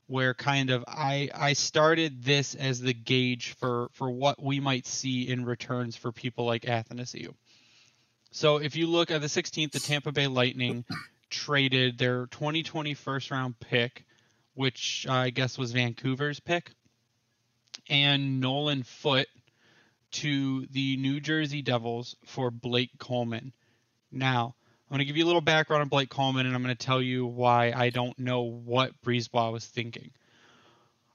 where 0.07 0.35
kind 0.35 0.71
of 0.71 0.85
I 0.89 1.29
I 1.35 1.53
started 1.53 2.23
this 2.25 2.55
as 2.55 2.81
the 2.81 2.95
gauge 2.95 3.53
for 3.53 3.89
for 3.93 4.11
what 4.11 4.43
we 4.43 4.59
might 4.59 4.87
see 4.87 5.29
in 5.29 5.45
returns 5.45 5.97
for 5.97 6.13
people 6.13 6.47
like 6.47 6.63
Athanasiu. 6.63 7.35
So 8.31 8.59
if 8.59 8.77
you 8.77 8.87
look 8.87 9.11
at 9.11 9.21
the 9.21 9.27
16th, 9.27 9.73
the 9.73 9.81
Tampa 9.81 10.13
Bay 10.13 10.27
Lightning 10.27 10.85
traded 11.31 11.99
their 11.99 12.27
2020 12.27 12.95
first 12.95 13.31
round 13.31 13.59
pick, 13.59 14.05
which 14.55 15.07
I 15.09 15.31
guess 15.31 15.57
was 15.57 15.73
Vancouver's 15.73 16.41
pick, 16.41 16.71
and 17.89 18.41
Nolan 18.41 18.83
Foote 18.83 19.29
to 20.11 20.67
the 20.71 20.97
New 20.97 21.21
Jersey 21.21 21.63
Devils 21.63 22.17
for 22.25 22.51
Blake 22.51 22.91
Coleman. 22.99 23.53
Now, 24.11 24.55
I'm 24.89 24.95
going 24.95 25.01
to 25.01 25.05
give 25.05 25.17
you 25.17 25.25
a 25.25 25.27
little 25.27 25.43
background 25.43 25.83
on 25.83 25.89
Blake 25.89 26.09
Coleman, 26.09 26.47
and 26.47 26.55
I'm 26.55 26.63
going 26.63 26.75
to 26.75 26.87
tell 26.87 27.03
you 27.03 27.27
why 27.27 27.73
I 27.77 27.91
don't 27.91 28.19
know 28.19 28.43
what 28.43 28.93
BriseBois 29.03 29.53
was 29.53 29.67
thinking. 29.67 30.11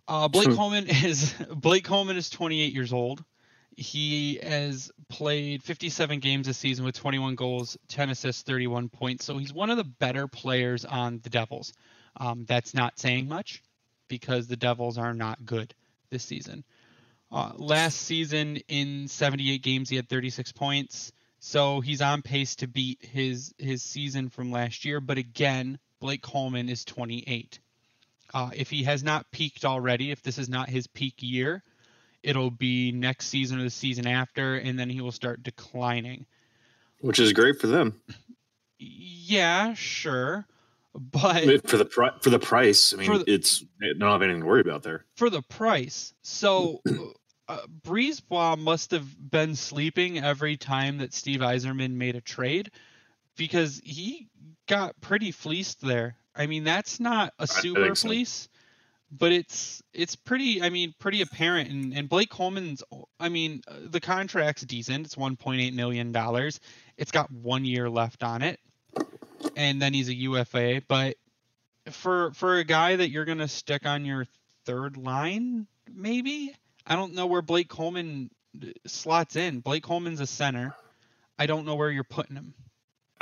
Uh, 0.07 0.27
Blake 0.27 0.55
Coleman 0.55 0.87
is 1.03 1.33
Blake 1.49 1.85
Coleman 1.85 2.17
is 2.17 2.29
28 2.29 2.73
years 2.73 2.93
old. 2.93 3.23
He 3.75 4.39
has 4.43 4.91
played 5.09 5.63
57 5.63 6.19
games 6.19 6.47
this 6.47 6.57
season 6.57 6.85
with 6.85 6.95
21 6.95 7.35
goals, 7.35 7.77
10 7.87 8.09
assists, 8.09 8.43
31 8.43 8.89
points. 8.89 9.25
So 9.25 9.37
he's 9.37 9.53
one 9.53 9.69
of 9.69 9.77
the 9.77 9.83
better 9.83 10.27
players 10.27 10.85
on 10.85 11.19
the 11.23 11.29
Devils. 11.29 11.73
Um, 12.17 12.45
that's 12.47 12.73
not 12.73 12.99
saying 12.99 13.27
much 13.27 13.63
because 14.07 14.47
the 14.47 14.55
Devils 14.55 14.97
are 14.97 15.13
not 15.13 15.45
good 15.45 15.73
this 16.09 16.23
season. 16.23 16.63
Uh, 17.31 17.51
last 17.55 17.95
season, 18.01 18.57
in 18.67 19.07
78 19.07 19.63
games, 19.63 19.89
he 19.89 19.95
had 19.95 20.07
36 20.07 20.51
points. 20.51 21.11
So 21.39 21.81
he's 21.81 22.01
on 22.01 22.21
pace 22.21 22.55
to 22.57 22.67
beat 22.67 23.03
his 23.03 23.53
his 23.57 23.83
season 23.83 24.29
from 24.29 24.51
last 24.51 24.85
year. 24.85 25.01
But 25.01 25.17
again, 25.17 25.77
Blake 25.99 26.21
Coleman 26.21 26.69
is 26.69 26.85
28. 26.85 27.59
Uh, 28.33 28.49
if 28.55 28.69
he 28.69 28.83
has 28.83 29.03
not 29.03 29.29
peaked 29.31 29.65
already, 29.65 30.11
if 30.11 30.21
this 30.21 30.37
is 30.37 30.47
not 30.47 30.69
his 30.69 30.87
peak 30.87 31.15
year, 31.19 31.63
it'll 32.23 32.51
be 32.51 32.91
next 32.91 33.27
season 33.27 33.59
or 33.59 33.63
the 33.63 33.69
season 33.69 34.07
after, 34.07 34.55
and 34.55 34.79
then 34.79 34.89
he 34.89 35.01
will 35.01 35.11
start 35.11 35.43
declining. 35.43 36.25
which 36.99 37.19
is 37.19 37.33
great 37.33 37.59
for 37.59 37.67
them. 37.67 37.99
Yeah, 38.79 39.73
sure, 39.73 40.47
but 40.93 41.67
for 41.67 41.77
the 41.77 41.85
pri- 41.85 42.17
for 42.21 42.29
the 42.29 42.39
price, 42.39 42.93
I 42.93 42.97
mean, 42.97 43.11
the- 43.19 43.31
it's 43.31 43.63
they 43.79 43.93
don't 43.97 44.09
have 44.09 44.21
anything 44.21 44.41
to 44.41 44.47
worry 44.47 44.61
about 44.61 44.83
there. 44.83 45.05
for 45.15 45.29
the 45.29 45.41
price. 45.41 46.13
So 46.21 46.81
uh, 47.47 47.59
BriseBois 47.83 48.57
must 48.57 48.91
have 48.91 49.31
been 49.31 49.55
sleeping 49.55 50.19
every 50.19 50.57
time 50.57 50.97
that 50.99 51.13
Steve 51.13 51.41
Yzerman 51.41 51.91
made 51.91 52.15
a 52.15 52.21
trade 52.21 52.71
because 53.35 53.81
he 53.83 54.27
got 54.67 54.99
pretty 55.01 55.31
fleeced 55.31 55.81
there. 55.81 56.15
I 56.35 56.47
mean, 56.47 56.63
that's 56.63 56.99
not 56.99 57.33
a 57.39 57.47
super 57.47 57.95
so. 57.95 58.07
fleece, 58.07 58.49
but 59.17 59.31
it's 59.31 59.81
it's 59.93 60.15
pretty. 60.15 60.61
I 60.61 60.69
mean, 60.69 60.93
pretty 60.99 61.21
apparent. 61.21 61.69
And, 61.69 61.93
and 61.93 62.09
Blake 62.09 62.29
Coleman's. 62.29 62.83
I 63.19 63.29
mean, 63.29 63.61
uh, 63.67 63.75
the 63.89 63.99
contract's 63.99 64.63
decent. 64.63 65.05
It's 65.05 65.15
1.8 65.15 65.73
million 65.73 66.11
dollars. 66.11 66.59
It's 66.97 67.11
got 67.11 67.31
one 67.31 67.63
year 67.65 67.89
left 67.89 68.23
on 68.23 68.41
it, 68.41 68.59
and 69.55 69.81
then 69.81 69.93
he's 69.93 70.09
a 70.09 70.15
UFA. 70.15 70.81
But 70.87 71.17
for 71.91 72.31
for 72.31 72.57
a 72.57 72.63
guy 72.63 72.95
that 72.95 73.09
you're 73.09 73.25
gonna 73.25 73.47
stick 73.47 73.85
on 73.85 74.05
your 74.05 74.25
third 74.65 74.97
line, 74.97 75.67
maybe 75.93 76.55
I 76.87 76.95
don't 76.95 77.13
know 77.13 77.27
where 77.27 77.41
Blake 77.41 77.69
Coleman 77.69 78.31
uh, 78.61 78.67
slots 78.87 79.35
in. 79.35 79.59
Blake 79.59 79.83
Coleman's 79.83 80.21
a 80.21 80.27
center. 80.27 80.75
I 81.37 81.45
don't 81.45 81.65
know 81.65 81.75
where 81.75 81.91
you're 81.91 82.03
putting 82.03 82.35
him. 82.35 82.53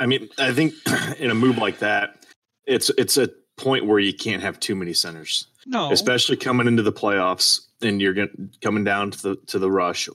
I 0.00 0.06
mean, 0.06 0.28
I 0.38 0.52
think 0.52 0.74
in 1.18 1.30
a 1.30 1.34
move 1.34 1.58
like 1.58 1.78
that, 1.80 2.24
it's 2.66 2.90
it's 2.96 3.18
a 3.18 3.28
point 3.62 3.86
where 3.86 3.98
you 3.98 4.12
can't 4.12 4.42
have 4.42 4.58
too 4.60 4.74
many 4.74 4.92
centers, 4.92 5.46
No, 5.66 5.92
especially 5.92 6.36
coming 6.36 6.66
into 6.66 6.82
the 6.82 6.92
playoffs 6.92 7.60
and 7.80 8.00
you're 8.00 8.12
getting 8.12 8.50
coming 8.60 8.84
down 8.84 9.12
to 9.12 9.22
the 9.22 9.36
to 9.46 9.58
the 9.58 9.70
rush. 9.70 10.08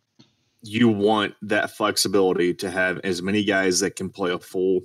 You 0.61 0.89
want 0.89 1.33
that 1.43 1.71
flexibility 1.71 2.53
to 2.55 2.69
have 2.69 2.99
as 3.03 3.21
many 3.21 3.43
guys 3.43 3.79
that 3.79 3.95
can 3.95 4.09
play 4.09 4.31
a 4.31 4.39
full 4.39 4.81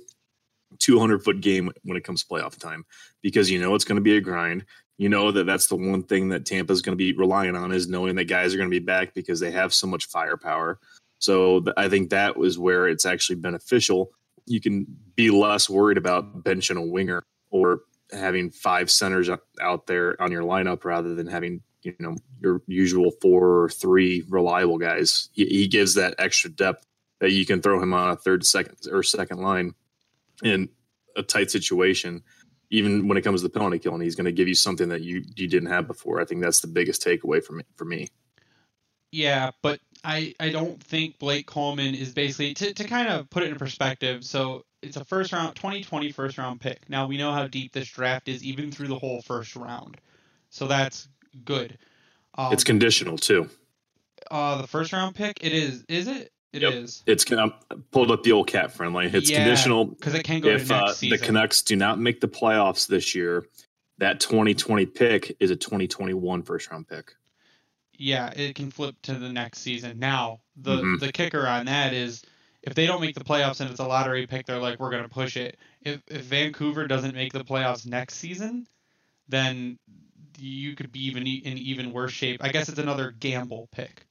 200 0.79 1.23
foot 1.23 1.41
game 1.41 1.71
when 1.83 1.97
it 1.97 2.03
comes 2.03 2.23
to 2.23 2.29
playoff 2.29 2.57
time, 2.57 2.85
because 3.21 3.51
you 3.51 3.59
know 3.59 3.75
it's 3.75 3.85
going 3.85 3.97
to 3.97 4.01
be 4.01 4.17
a 4.17 4.21
grind. 4.21 4.65
You 4.97 5.09
know 5.09 5.31
that 5.31 5.45
that's 5.45 5.67
the 5.67 5.75
one 5.75 6.03
thing 6.03 6.29
that 6.29 6.45
Tampa's 6.45 6.81
going 6.81 6.97
to 6.97 7.03
be 7.03 7.13
relying 7.13 7.55
on 7.55 7.71
is 7.71 7.87
knowing 7.87 8.15
that 8.15 8.25
guys 8.25 8.53
are 8.53 8.57
going 8.57 8.69
to 8.69 8.79
be 8.79 8.85
back 8.85 9.13
because 9.13 9.39
they 9.39 9.51
have 9.51 9.73
so 9.73 9.87
much 9.87 10.05
firepower. 10.05 10.79
So 11.19 11.61
th- 11.61 11.73
I 11.77 11.89
think 11.89 12.11
that 12.11 12.37
was 12.37 12.59
where 12.59 12.87
it's 12.87 13.05
actually 13.05 13.37
beneficial. 13.37 14.11
You 14.45 14.61
can 14.61 14.85
be 15.15 15.31
less 15.31 15.69
worried 15.69 15.97
about 15.97 16.43
benching 16.43 16.77
a 16.77 16.85
winger 16.85 17.23
or 17.49 17.81
having 18.13 18.49
five 18.49 18.89
centers 18.89 19.29
out 19.61 19.87
there 19.87 20.21
on 20.21 20.31
your 20.31 20.43
lineup 20.43 20.85
rather 20.85 21.15
than 21.15 21.27
having 21.27 21.61
you 21.81 21.93
know 21.99 22.15
your 22.41 22.61
usual 22.67 23.11
four 23.21 23.63
or 23.63 23.69
three 23.69 24.23
reliable 24.29 24.77
guys. 24.77 25.29
He, 25.33 25.45
he 25.45 25.67
gives 25.67 25.95
that 25.95 26.15
extra 26.17 26.49
depth 26.49 26.85
that 27.19 27.31
you 27.31 27.45
can 27.45 27.61
throw 27.61 27.81
him 27.81 27.93
on 27.93 28.09
a 28.09 28.15
third, 28.15 28.45
second, 28.45 28.77
or 28.91 29.03
second 29.03 29.39
line 29.39 29.73
in 30.43 30.69
a 31.15 31.23
tight 31.23 31.51
situation. 31.51 32.23
Even 32.69 33.07
when 33.07 33.17
it 33.17 33.21
comes 33.21 33.41
to 33.41 33.47
the 33.47 33.53
penalty 33.53 33.77
kill, 33.77 33.93
and 33.93 34.01
he's 34.01 34.15
going 34.15 34.25
to 34.25 34.31
give 34.31 34.47
you 34.47 34.55
something 34.55 34.89
that 34.89 35.01
you 35.01 35.23
you 35.35 35.47
didn't 35.47 35.69
have 35.69 35.87
before. 35.87 36.19
I 36.19 36.25
think 36.25 36.41
that's 36.41 36.61
the 36.61 36.67
biggest 36.67 37.05
takeaway 37.05 37.47
me. 37.51 37.63
For 37.75 37.85
me, 37.85 38.09
Yeah, 39.11 39.51
but 39.61 39.79
I, 40.03 40.33
I 40.39 40.49
don't 40.49 40.83
think 40.83 41.19
Blake 41.19 41.45
Coleman 41.45 41.93
is 41.93 42.11
basically 42.13 42.55
to, 42.55 42.73
to 42.73 42.83
kind 42.83 43.07
of 43.09 43.29
put 43.29 43.43
it 43.43 43.51
in 43.51 43.55
perspective. 43.57 44.23
So 44.23 44.65
it's 44.83 44.97
a 44.97 45.05
first 45.05 45.31
round 45.33 45.55
2020 45.55 46.11
first 46.11 46.37
round 46.37 46.59
pick. 46.61 46.89
Now 46.89 47.07
we 47.07 47.17
know 47.17 47.31
how 47.31 47.47
deep 47.47 47.71
this 47.73 47.87
draft 47.87 48.27
is 48.27 48.43
even 48.43 48.71
through 48.71 48.87
the 48.87 48.99
whole 48.99 49.21
first 49.21 49.55
round. 49.55 49.97
So 50.49 50.67
that's 50.67 51.07
good. 51.45 51.77
Um, 52.35 52.53
it's 52.53 52.63
conditional 52.63 53.17
too. 53.17 53.49
uh 54.31 54.61
the 54.61 54.67
first 54.67 54.93
round 54.93 55.15
pick 55.15 55.37
it 55.41 55.53
is 55.53 55.83
is 55.87 56.07
it 56.07 56.31
It 56.51 56.63
is 56.63 57.03
Yep. 57.07 57.13
It's 57.13 57.31
I 57.31 57.51
pulled 57.91 58.11
up 58.11 58.23
the 58.23 58.31
old 58.31 58.47
Cap 58.47 58.71
Friendly. 58.71 59.07
It's 59.07 59.29
Yeah, 59.29 59.37
conditional 59.43 59.85
because 59.85 60.13
it 60.13 60.23
can 60.23 60.39
go 60.41 60.49
if 60.49 60.69
uh, 60.71 60.93
the. 60.99 61.17
Canucks 61.17 61.61
do 61.63 61.75
not 61.75 61.99
make 61.99 62.21
the 62.21 62.27
playoffs 62.27 62.87
this 62.87 63.15
year. 63.15 63.45
That 63.99 64.19
2020 64.19 64.85
pick 64.87 65.35
is 65.39 65.51
a 65.51 65.55
2021 65.55 66.43
first 66.43 66.69
round 66.71 66.87
pick. 66.87 67.15
yeah, 67.97 68.29
it 68.35 68.55
can 68.55 68.69
flip 68.71 68.95
to 69.03 69.13
the 69.15 69.29
next 69.31 69.59
season. 69.59 69.99
Now, 69.99 70.41
the 70.55 70.77
Mhm. 70.77 70.99
the 70.99 71.11
kicker 71.11 71.47
on 71.47 71.65
that 71.67 71.93
is 71.93 72.23
if 72.63 72.75
they 72.75 72.85
don't 72.85 73.01
make 73.01 73.15
the 73.15 73.23
playoffs 73.23 73.59
and 73.59 73.69
it's 73.69 73.79
a 73.79 73.85
lottery 73.85 74.25
pick, 74.25 74.45
they're 74.45 74.59
like, 74.59 74.79
we're 74.79 74.89
going 74.89 75.03
to 75.03 75.09
push 75.09 75.35
it. 75.37 75.57
If, 75.81 76.01
if 76.07 76.21
Vancouver 76.23 76.87
doesn't 76.87 77.13
make 77.13 77.33
the 77.33 77.43
playoffs 77.43 77.85
next 77.85 78.15
season, 78.15 78.67
then 79.27 79.77
you 80.37 80.75
could 80.75 80.91
be 80.91 81.05
even 81.05 81.23
in 81.23 81.57
even 81.57 81.91
worse 81.91 82.11
shape. 82.11 82.43
I 82.43 82.49
guess 82.49 82.69
it's 82.69 82.79
another 82.79 83.11
gamble 83.11 83.67
pick. 83.71 84.05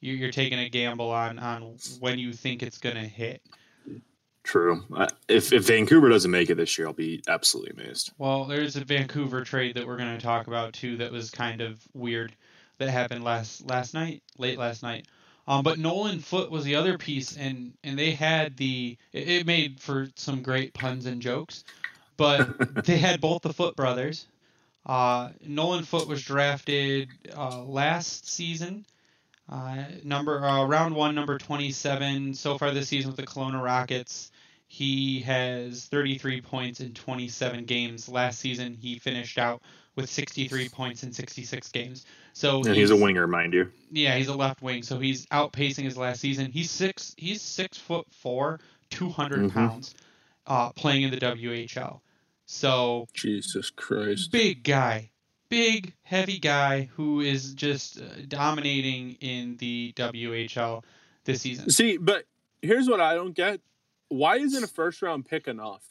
You're, 0.00 0.16
you're 0.16 0.30
taking 0.30 0.60
a 0.60 0.68
gamble 0.68 1.10
on 1.10 1.38
on 1.38 1.76
when 2.00 2.18
you 2.18 2.32
think 2.32 2.62
it's 2.62 2.78
going 2.78 2.96
to 2.96 3.02
hit. 3.02 3.42
True. 4.44 4.84
If 5.28 5.52
if 5.52 5.66
Vancouver 5.66 6.08
doesn't 6.08 6.30
make 6.30 6.48
it 6.50 6.54
this 6.54 6.78
year, 6.78 6.86
I'll 6.86 6.94
be 6.94 7.22
absolutely 7.28 7.82
amazed. 7.82 8.12
Well, 8.16 8.44
there's 8.44 8.76
a 8.76 8.84
Vancouver 8.84 9.44
trade 9.44 9.76
that 9.76 9.86
we're 9.86 9.98
going 9.98 10.16
to 10.16 10.24
talk 10.24 10.46
about 10.46 10.72
too 10.72 10.96
that 10.98 11.12
was 11.12 11.30
kind 11.30 11.60
of 11.60 11.80
weird 11.92 12.34
that 12.78 12.88
happened 12.88 13.24
last 13.24 13.68
last 13.68 13.92
night, 13.92 14.22
late 14.38 14.58
last 14.58 14.82
night. 14.82 15.06
Um, 15.48 15.62
but 15.62 15.78
Nolan 15.78 16.20
Foote 16.20 16.50
was 16.50 16.62
the 16.64 16.76
other 16.76 16.98
piece, 16.98 17.34
and 17.34 17.72
and 17.82 17.98
they 17.98 18.12
had 18.12 18.58
the 18.58 18.98
it, 19.12 19.28
it 19.28 19.46
made 19.46 19.80
for 19.80 20.08
some 20.14 20.42
great 20.42 20.74
puns 20.74 21.06
and 21.06 21.22
jokes, 21.22 21.64
but 22.18 22.84
they 22.84 22.98
had 22.98 23.22
both 23.22 23.40
the 23.42 23.54
Foote 23.54 23.74
brothers. 23.74 24.26
Uh, 24.84 25.30
Nolan 25.44 25.84
Foote 25.84 26.06
was 26.06 26.22
drafted 26.22 27.08
uh, 27.34 27.62
last 27.64 28.28
season, 28.28 28.84
uh, 29.50 29.84
number 30.04 30.44
uh, 30.44 30.66
round 30.66 30.94
one, 30.94 31.14
number 31.14 31.38
27. 31.38 32.34
So 32.34 32.58
far 32.58 32.70
this 32.70 32.88
season 32.88 33.10
with 33.10 33.16
the 33.16 33.26
Kelowna 33.26 33.62
Rockets, 33.62 34.30
he 34.66 35.20
has 35.20 35.86
33 35.86 36.42
points 36.42 36.80
in 36.80 36.92
27 36.92 37.64
games. 37.64 38.06
Last 38.06 38.38
season, 38.38 38.74
he 38.74 38.98
finished 38.98 39.38
out 39.38 39.62
with 39.98 40.08
63 40.08 40.68
points 40.68 41.02
in 41.02 41.12
66 41.12 41.68
games. 41.72 42.06
So 42.32 42.58
and 42.58 42.68
he's, 42.68 42.76
he's, 42.76 42.90
a 42.90 42.96
winger, 42.96 43.26
mind 43.26 43.52
you. 43.52 43.68
Yeah, 43.90 44.14
he's 44.14 44.28
a 44.28 44.34
left 44.34 44.62
wing, 44.62 44.84
so 44.84 45.00
he's 45.00 45.26
outpacing 45.26 45.82
his 45.82 45.96
last 45.96 46.20
season. 46.20 46.52
He's 46.52 46.70
six. 46.70 47.16
He's 47.18 47.42
six 47.42 47.78
foot 47.78 48.06
four, 48.12 48.60
200 48.90 49.40
mm-hmm. 49.40 49.48
pounds, 49.48 49.96
uh, 50.46 50.70
playing 50.70 51.02
in 51.02 51.10
the 51.10 51.16
WHL. 51.16 51.98
So 52.46 53.08
Jesus 53.12 53.70
Christ, 53.70 54.30
big 54.30 54.62
guy, 54.62 55.10
big 55.48 55.94
heavy 56.04 56.38
guy 56.38 56.88
who 56.94 57.20
is 57.20 57.52
just 57.54 58.00
uh, 58.00 58.04
dominating 58.28 59.16
in 59.20 59.56
the 59.56 59.92
WHL 59.96 60.84
this 61.24 61.40
season. 61.40 61.70
See, 61.70 61.96
but 61.96 62.22
here's 62.62 62.88
what 62.88 63.00
I 63.00 63.16
don't 63.16 63.34
get: 63.34 63.60
why 64.10 64.36
isn't 64.36 64.62
a 64.62 64.68
first 64.68 65.02
round 65.02 65.26
pick 65.26 65.48
enough? 65.48 65.82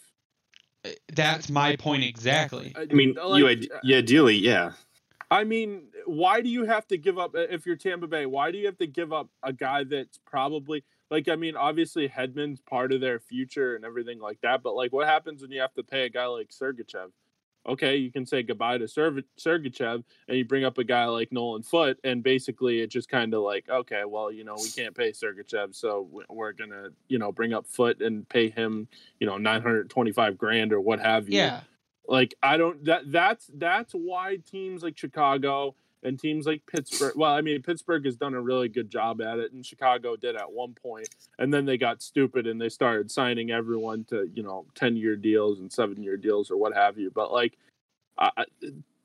That's 1.14 1.50
my 1.50 1.76
point 1.76 2.04
exactly. 2.04 2.74
I 2.76 2.86
mean, 2.86 3.16
like, 3.22 3.40
you 3.40 3.70
yeah, 3.84 3.96
uh, 3.96 4.00
ideally, 4.00 4.36
yeah. 4.36 4.72
I 5.30 5.44
mean, 5.44 5.84
why 6.06 6.42
do 6.42 6.50
you 6.50 6.66
have 6.66 6.88
to 6.88 6.98
give 6.98 7.20
up 7.20 7.32
if 7.36 7.66
you're 7.66 7.76
Tampa 7.76 8.08
Bay? 8.08 8.26
Why 8.26 8.52
do 8.52 8.58
you 8.58 8.66
have 8.68 8.78
to 8.78 8.88
give 8.88 9.12
up 9.12 9.30
a 9.44 9.52
guy 9.52 9.84
that's 9.84 10.18
probably 10.26 10.84
like 11.10 11.28
I 11.28 11.36
mean, 11.36 11.56
obviously 11.56 12.08
Hedman's 12.08 12.62
part 12.62 12.92
of 12.92 13.02
their 13.02 13.20
future 13.20 13.76
and 13.76 13.84
everything 13.84 14.20
like 14.20 14.40
that, 14.42 14.64
but 14.64 14.76
like 14.76 14.94
what 14.94 15.08
happens 15.08 15.42
when 15.42 15.52
you 15.52 15.62
have 15.62 15.74
to 15.74 15.84
pay 15.84 16.06
a 16.06 16.10
guy 16.10 16.26
like 16.26 16.50
Sergachev? 16.50 17.12
Okay, 17.68 17.98
you 17.98 18.12
can 18.12 18.26
say 18.26 18.44
goodbye 18.44 18.78
to 18.78 18.86
Sergachev 18.86 20.04
and 20.28 20.38
you 20.38 20.46
bring 20.46 20.64
up 20.64 20.78
a 20.78 20.84
guy 20.84 21.06
like 21.06 21.32
Nolan 21.34 21.64
Foote, 21.64 22.00
and 22.04 22.24
basically 22.24 22.80
it 22.80 22.88
just 22.90 23.10
kind 23.10 23.34
of 23.34 23.42
like, 23.42 23.68
okay, 23.70 24.04
well, 24.06 24.32
you 24.32 24.46
know, 24.46 24.56
we 24.56 24.70
can't 24.70 24.96
pay 24.96 25.12
Sergachev, 25.12 25.76
so 25.76 26.08
we're 26.30 26.54
gonna, 26.54 26.90
you 27.10 27.20
know, 27.20 27.32
bring 27.32 27.54
up 27.54 27.68
Foote 27.68 28.02
and 28.02 28.28
pay 28.30 28.50
him, 28.50 28.88
you 29.20 29.28
know, 29.28 29.38
nine 29.38 29.62
hundred 29.62 29.90
twenty-five 29.90 30.38
grand 30.38 30.72
or 30.72 30.80
what 30.80 31.00
have 31.00 31.28
you. 31.28 31.40
Yeah. 31.40 31.62
Like 32.08 32.36
I 32.42 32.56
don't 32.56 32.86
that 32.86 33.12
that's 33.12 33.52
that's 33.56 33.92
why 33.92 34.38
teams 34.50 34.82
like 34.82 34.98
Chicago 34.98 35.76
and 36.04 36.20
teams 36.20 36.46
like 36.46 36.62
Pittsburgh. 36.66 37.14
Well, 37.16 37.34
I 37.34 37.42
mean, 37.42 37.62
Pittsburgh 37.62 38.06
has 38.06 38.16
done 38.16 38.34
a 38.34 38.42
really 38.42 38.70
good 38.70 38.90
job 38.90 39.22
at 39.22 39.40
it, 39.40 39.52
and 39.52 39.66
Chicago 39.66 40.16
did 40.16 40.36
at 40.36 40.52
one 40.52 40.74
point, 40.74 41.10
and 41.40 41.54
then 41.54 41.66
they 41.66 41.78
got 41.78 42.02
stupid 42.02 42.48
and 42.48 42.60
they 42.62 42.70
started 42.70 43.12
signing 43.12 43.52
everyone 43.52 44.04
to 44.06 44.30
you 44.34 44.44
know 44.44 44.66
ten 44.76 44.96
year 44.96 45.16
deals 45.16 45.60
and 45.60 45.72
seven 45.72 46.02
year 46.02 46.18
deals 46.18 46.52
or 46.52 46.58
what 46.58 46.74
have 46.74 46.98
you. 46.98 47.12
But 47.12 47.32
like 47.32 47.58
uh, 48.18 48.30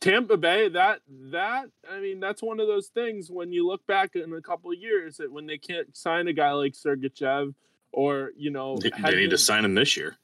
Tampa 0.00 0.36
Bay, 0.36 0.68
that 0.68 1.00
that 1.30 1.66
I 1.90 2.00
mean, 2.00 2.20
that's 2.20 2.42
one 2.42 2.60
of 2.60 2.66
those 2.66 2.88
things 2.88 3.30
when 3.30 3.52
you 3.52 3.66
look 3.66 3.86
back 3.86 4.16
in 4.16 4.32
a 4.32 4.42
couple 4.42 4.70
of 4.70 4.78
years 4.78 5.16
that 5.18 5.32
when 5.32 5.46
they 5.46 5.58
can't 5.58 5.96
sign 5.96 6.28
a 6.28 6.32
guy 6.32 6.52
like 6.52 6.74
Sergachev 6.74 7.54
or 7.92 8.32
you 8.36 8.50
know 8.50 8.76
they, 8.78 8.90
they 9.04 9.16
need 9.16 9.30
to 9.30 9.38
sign 9.38 9.64
him 9.64 9.74
this 9.74 9.96
year 9.96 10.16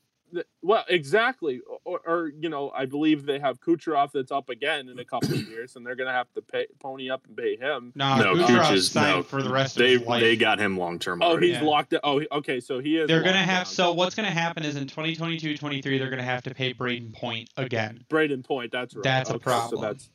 well, 0.62 0.84
exactly. 0.88 1.60
Or, 1.84 2.00
or, 2.06 2.32
you 2.38 2.48
know, 2.48 2.70
I 2.70 2.86
believe 2.86 3.26
they 3.26 3.38
have 3.38 3.60
Kucherov 3.60 4.12
that's 4.12 4.30
up 4.32 4.48
again 4.48 4.88
in 4.88 4.98
a 4.98 5.04
couple 5.04 5.34
of 5.34 5.48
years, 5.48 5.76
and 5.76 5.86
they're 5.86 5.94
going 5.94 6.08
to 6.08 6.12
have 6.12 6.32
to 6.34 6.42
pay 6.42 6.66
pony 6.80 7.10
up 7.10 7.26
and 7.26 7.36
pay 7.36 7.56
him. 7.56 7.92
No, 7.94 8.18
no, 8.18 8.34
Kucherov's 8.34 8.90
signed 8.90 9.16
no, 9.16 9.22
for 9.22 9.42
the 9.42 9.50
rest 9.50 9.76
they, 9.76 9.94
of 9.94 10.00
his 10.00 10.08
life. 10.08 10.20
They 10.20 10.36
got 10.36 10.58
him 10.58 10.76
long 10.76 10.98
term. 10.98 11.22
Oh, 11.22 11.36
he's 11.36 11.52
yeah. 11.52 11.62
locked. 11.62 11.92
In. 11.92 12.00
Oh, 12.04 12.22
okay. 12.32 12.60
So 12.60 12.78
he 12.78 12.98
is. 12.98 13.08
They're 13.08 13.22
going 13.22 13.34
to 13.34 13.38
have. 13.40 13.66
Down. 13.66 13.74
So 13.74 13.92
what's 13.92 14.14
going 14.14 14.28
to 14.28 14.34
happen 14.34 14.64
is 14.64 14.76
in 14.76 14.86
2022-23, 14.86 15.82
they're 15.82 15.98
going 16.10 16.18
to 16.18 16.22
have 16.22 16.42
to 16.44 16.54
pay 16.54 16.74
Brayden 16.74 17.12
Point 17.12 17.50
again. 17.56 18.04
Brayden 18.10 18.44
Point. 18.44 18.72
That's 18.72 18.94
right. 18.94 19.04
That's 19.04 19.30
okay, 19.30 19.36
a 19.36 19.40
problem. 19.40 19.80
So 19.80 19.86
that's. 19.86 20.10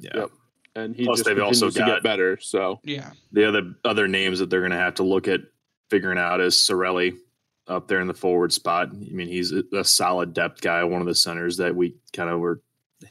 Yeah. 0.00 0.10
Yep. 0.14 0.30
And 0.76 0.96
he 0.96 1.04
Plus, 1.04 1.18
just 1.18 1.28
they've 1.28 1.42
also 1.42 1.70
got, 1.70 1.86
to 1.86 1.92
get 1.92 2.02
better. 2.02 2.38
So 2.40 2.80
yeah. 2.84 3.12
The 3.32 3.48
other 3.48 3.74
other 3.84 4.08
names 4.08 4.40
that 4.40 4.50
they're 4.50 4.60
going 4.60 4.72
to 4.72 4.76
have 4.76 4.94
to 4.94 5.04
look 5.04 5.28
at 5.28 5.40
figuring 5.90 6.18
out 6.18 6.40
is 6.40 6.54
Cirelli 6.54 7.16
up 7.66 7.88
there 7.88 8.00
in 8.00 8.06
the 8.06 8.14
forward 8.14 8.52
spot. 8.52 8.90
I 8.92 9.12
mean, 9.12 9.28
he's 9.28 9.52
a, 9.52 9.62
a 9.72 9.84
solid 9.84 10.32
depth 10.32 10.60
guy, 10.60 10.84
one 10.84 11.00
of 11.00 11.06
the 11.06 11.14
centers 11.14 11.56
that 11.58 11.74
we 11.74 11.96
kind 12.12 12.30
of 12.30 12.40
were 12.40 12.60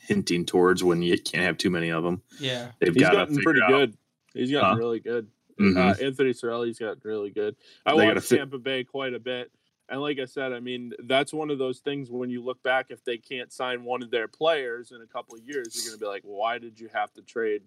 hinting 0.01 0.45
towards 0.45 0.83
when 0.83 1.01
you 1.01 1.17
can't 1.19 1.43
have 1.43 1.57
too 1.57 1.69
many 1.69 1.89
of 1.89 2.03
them. 2.03 2.21
Yeah, 2.39 2.71
they've 2.79 2.93
he's 2.93 3.03
gotten 3.03 3.37
pretty 3.37 3.61
out. 3.61 3.69
good. 3.69 3.97
He's 4.33 4.51
gotten 4.51 4.71
huh? 4.71 4.77
really 4.77 4.99
good. 4.99 5.27
Mm-hmm. 5.59 5.77
Uh, 5.77 6.05
Anthony 6.05 6.31
Cirelli's 6.31 6.79
gotten 6.79 7.01
really 7.03 7.29
good. 7.29 7.55
I 7.85 7.95
they 7.95 8.07
watched 8.07 8.29
Tampa 8.29 8.57
Bay 8.57 8.83
quite 8.83 9.13
a 9.13 9.19
bit. 9.19 9.51
And 9.89 10.01
like 10.01 10.17
I 10.17 10.25
said, 10.25 10.53
I 10.53 10.59
mean, 10.59 10.93
that's 11.03 11.33
one 11.33 11.51
of 11.51 11.59
those 11.59 11.79
things 11.79 12.09
when 12.09 12.29
you 12.29 12.43
look 12.43 12.63
back, 12.63 12.87
if 12.89 13.03
they 13.03 13.17
can't 13.17 13.51
sign 13.51 13.83
one 13.83 14.01
of 14.01 14.09
their 14.09 14.27
players 14.27 14.91
in 14.91 15.01
a 15.01 15.05
couple 15.05 15.35
of 15.35 15.43
years, 15.43 15.75
you're 15.75 15.91
going 15.91 15.99
to 15.99 16.03
be 16.03 16.07
like, 16.07 16.23
why 16.23 16.57
did 16.57 16.79
you 16.79 16.89
have 16.93 17.13
to 17.13 17.21
trade 17.21 17.61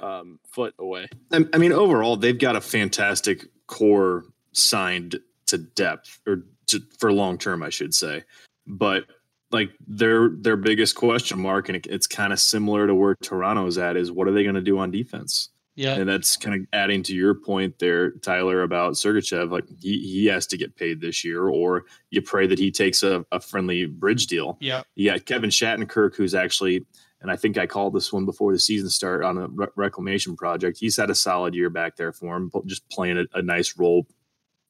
um, 0.00 0.38
Foote 0.46 0.74
away? 0.78 1.08
I 1.32 1.58
mean, 1.58 1.72
overall, 1.72 2.16
they've 2.16 2.38
got 2.38 2.56
a 2.56 2.60
fantastic 2.60 3.46
core 3.66 4.26
signed 4.52 5.18
to 5.52 5.58
depth 5.58 6.20
or 6.26 6.44
to, 6.66 6.80
for 6.98 7.12
long 7.12 7.38
term, 7.38 7.62
I 7.62 7.70
should 7.70 7.94
say. 7.94 8.24
But 8.66 9.04
like 9.50 9.70
their 9.86 10.30
their 10.30 10.56
biggest 10.56 10.96
question 10.96 11.38
mark, 11.38 11.68
and 11.68 11.76
it, 11.76 11.86
it's 11.86 12.06
kind 12.06 12.32
of 12.32 12.40
similar 12.40 12.86
to 12.86 12.94
where 12.94 13.14
Toronto's 13.22 13.78
at, 13.78 13.96
is 13.96 14.10
what 14.10 14.26
are 14.26 14.32
they 14.32 14.42
going 14.42 14.56
to 14.56 14.60
do 14.60 14.78
on 14.78 14.90
defense? 14.90 15.50
Yeah, 15.74 15.94
and 15.94 16.08
that's 16.08 16.36
kind 16.36 16.60
of 16.60 16.66
adding 16.72 17.02
to 17.04 17.14
your 17.14 17.34
point 17.34 17.78
there, 17.78 18.10
Tyler, 18.10 18.62
about 18.62 18.94
Sergachev. 18.94 19.50
Like 19.50 19.64
he, 19.80 20.00
he 20.00 20.26
has 20.26 20.46
to 20.48 20.58
get 20.58 20.76
paid 20.76 21.00
this 21.00 21.24
year, 21.24 21.48
or 21.48 21.84
you 22.10 22.20
pray 22.20 22.46
that 22.46 22.58
he 22.58 22.70
takes 22.70 23.02
a, 23.02 23.24
a 23.32 23.40
friendly 23.40 23.86
bridge 23.86 24.26
deal. 24.26 24.58
Yeah, 24.60 24.82
yeah. 24.96 25.16
Kevin 25.18 25.50
Shattenkirk, 25.50 26.14
who's 26.14 26.34
actually, 26.34 26.84
and 27.22 27.30
I 27.30 27.36
think 27.36 27.56
I 27.56 27.66
called 27.66 27.94
this 27.94 28.12
one 28.12 28.26
before 28.26 28.52
the 28.52 28.58
season 28.58 28.90
start 28.90 29.24
on 29.24 29.38
a 29.38 29.48
re- 29.48 29.66
reclamation 29.76 30.36
project. 30.36 30.78
He's 30.78 30.96
had 30.96 31.08
a 31.08 31.14
solid 31.14 31.54
year 31.54 31.70
back 31.70 31.96
there 31.96 32.12
for 32.12 32.36
him, 32.36 32.50
just 32.66 32.86
playing 32.90 33.18
a, 33.18 33.38
a 33.38 33.42
nice 33.42 33.78
role 33.78 34.06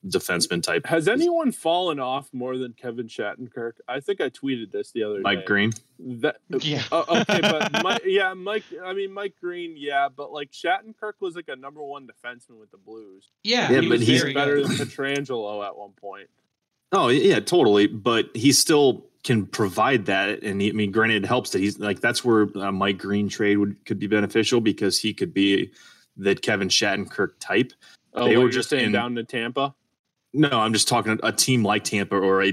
defenseman 0.07 0.62
type. 0.62 0.87
Has 0.87 1.09
anyone 1.09 1.53
fallen 1.53 2.01
off 2.01 2.29
more 2.33 2.57
than 2.57 2.73
Kevin 2.73 3.07
Shattenkirk? 3.07 3.75
I 3.88 4.01
think 4.01 4.21
I 4.21 4.31
tweeted 4.31 4.73
this 4.73 4.91
the 4.91 5.05
other 5.05 5.21
Mike 5.21 5.35
day. 5.35 5.38
Mike 5.38 5.47
Green. 5.47 5.73
That 5.99 6.37
yeah. 6.61 6.83
Uh, 6.91 7.05
okay, 7.09 7.41
but 7.41 7.73
Mike, 7.83 8.03
yeah, 8.05 8.35
Mike. 8.35 8.65
I 8.85 8.93
mean 8.93 9.12
Mike 9.12 9.35
Green, 9.41 9.75
yeah, 9.77 10.09
but 10.15 10.33
like 10.33 10.51
Shattenkirk 10.53 11.15
was 11.21 11.37
like 11.37 11.49
a 11.49 11.57
number 11.57 11.83
one 11.83 12.07
defenseman 12.07 12.59
with 12.59 12.71
the 12.71 12.79
Blues. 12.79 13.31
Yeah, 13.45 13.71
yeah, 13.71 13.81
he 13.81 13.88
but 13.88 14.01
he's 14.01 14.25
better 14.35 14.57
good. 14.57 14.71
than 14.71 14.87
Pietrangelo 14.87 15.65
at 15.65 15.77
one 15.77 15.93
point. 15.93 16.29
Oh 16.91 17.09
yeah, 17.09 17.41
totally. 17.41 17.87
But 17.87 18.31
he 18.35 18.53
still 18.53 19.07
can 19.25 19.47
provide 19.47 20.07
that, 20.07 20.43
and 20.43 20.61
he, 20.61 20.71
I 20.71 20.73
mean, 20.73 20.91
granted, 20.91 21.25
it 21.25 21.27
helps 21.27 21.51
that 21.51 21.61
he's 21.61 21.79
like 21.79 22.01
that's 22.01 22.25
where 22.25 22.49
uh, 22.57 22.73
Mike 22.73 22.99
Green 22.99 23.29
trade 23.29 23.57
would 23.57 23.85
could 23.85 23.99
be 23.99 24.09
beneficial 24.09 24.61
because 24.61 24.99
he 24.99 25.15
could 25.15 25.33
be 25.33 25.73
that 26.17 26.43
Kevin 26.43 26.69
Shattenkirk 26.69 27.35
type. 27.38 27.73
Oh, 28.15 28.27
they 28.27 28.37
were 28.37 28.51
just 28.51 28.69
staying 28.69 28.87
in, 28.87 28.93
down 28.93 29.15
to 29.15 29.25
Tampa. 29.25 29.75
No, 30.33 30.51
I'm 30.51 30.73
just 30.73 30.88
talking 30.88 31.18
a 31.23 31.33
team 31.33 31.64
like 31.64 31.85
Tampa 31.85 32.16
or 32.16 32.42
a 32.42 32.53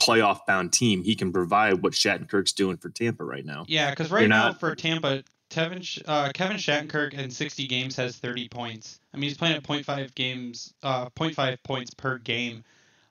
playoff 0.00 0.40
bound 0.46 0.72
team. 0.72 1.02
He 1.02 1.14
can 1.14 1.32
provide 1.32 1.82
what 1.82 1.92
Shattenkirk's 1.92 2.52
doing 2.52 2.76
for 2.76 2.90
Tampa 2.90 3.24
right 3.24 3.44
now. 3.44 3.64
Yeah, 3.68 3.90
because 3.90 4.10
right 4.10 4.20
You're 4.20 4.28
now 4.28 4.48
not, 4.48 4.60
for 4.60 4.74
Tampa, 4.74 5.24
Kevin 5.50 5.82
uh, 6.06 6.30
Kevin 6.34 6.56
Shattenkirk 6.56 7.14
in 7.14 7.30
60 7.30 7.66
games 7.66 7.96
has 7.96 8.16
30 8.16 8.48
points. 8.48 9.00
I 9.12 9.16
mean, 9.16 9.28
he's 9.28 9.38
playing 9.38 9.56
at 9.56 9.62
0.5 9.62 10.14
games, 10.14 10.74
uh, 10.82 11.08
0.5 11.10 11.62
points 11.62 11.94
per 11.94 12.18
game, 12.18 12.64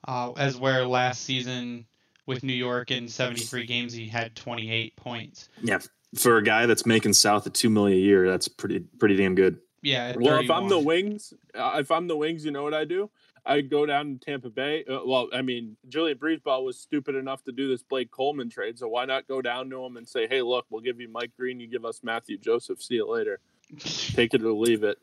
uh, 0.07 0.31
as 0.33 0.57
where 0.57 0.85
last 0.85 1.23
season 1.23 1.85
with 2.25 2.43
New 2.43 2.53
York 2.53 2.91
in 2.91 3.07
73 3.07 3.65
games 3.65 3.93
he 3.93 4.07
had 4.07 4.35
28 4.35 4.95
points. 4.95 5.49
Yeah, 5.61 5.79
for 6.15 6.37
a 6.37 6.43
guy 6.43 6.65
that's 6.65 6.85
making 6.85 7.13
south 7.13 7.45
of 7.45 7.53
two 7.53 7.69
million 7.69 7.97
a 7.97 8.01
year, 8.01 8.29
that's 8.29 8.47
pretty 8.47 8.79
pretty 8.79 9.15
damn 9.15 9.35
good. 9.35 9.59
Yeah. 9.81 10.15
Well, 10.17 10.39
if 10.39 10.49
I'm 10.49 10.69
the 10.69 10.79
Wings, 10.79 11.33
uh, 11.53 11.77
if 11.79 11.91
I'm 11.91 12.07
the 12.07 12.15
Wings, 12.15 12.45
you 12.45 12.51
know 12.51 12.63
what 12.63 12.73
I 12.73 12.85
do? 12.85 13.09
I 13.45 13.61
go 13.61 13.85
down 13.85 14.17
to 14.17 14.25
Tampa 14.25 14.49
Bay. 14.49 14.85
Uh, 14.85 14.99
well, 15.05 15.27
I 15.33 15.41
mean, 15.41 15.75
Julien 15.89 16.17
BriseBois 16.17 16.63
was 16.63 16.79
stupid 16.79 17.15
enough 17.15 17.43
to 17.43 17.51
do 17.51 17.67
this 17.67 17.83
Blake 17.83 18.09
Coleman 18.09 18.49
trade, 18.49 18.79
so 18.79 18.87
why 18.87 19.05
not 19.05 19.27
go 19.27 19.41
down 19.41 19.69
to 19.69 19.83
him 19.83 19.97
and 19.97 20.07
say, 20.07 20.27
"Hey, 20.27 20.41
look, 20.41 20.65
we'll 20.69 20.81
give 20.81 21.01
you 21.01 21.09
Mike 21.09 21.31
Green, 21.37 21.59
you 21.59 21.67
give 21.67 21.83
us 21.83 22.01
Mathieu 22.03 22.37
Joseph. 22.37 22.81
See 22.81 22.95
you 22.95 23.09
later. 23.09 23.39
Take 23.79 24.33
it 24.33 24.43
or 24.43 24.53
leave 24.53 24.83
it." 24.83 24.97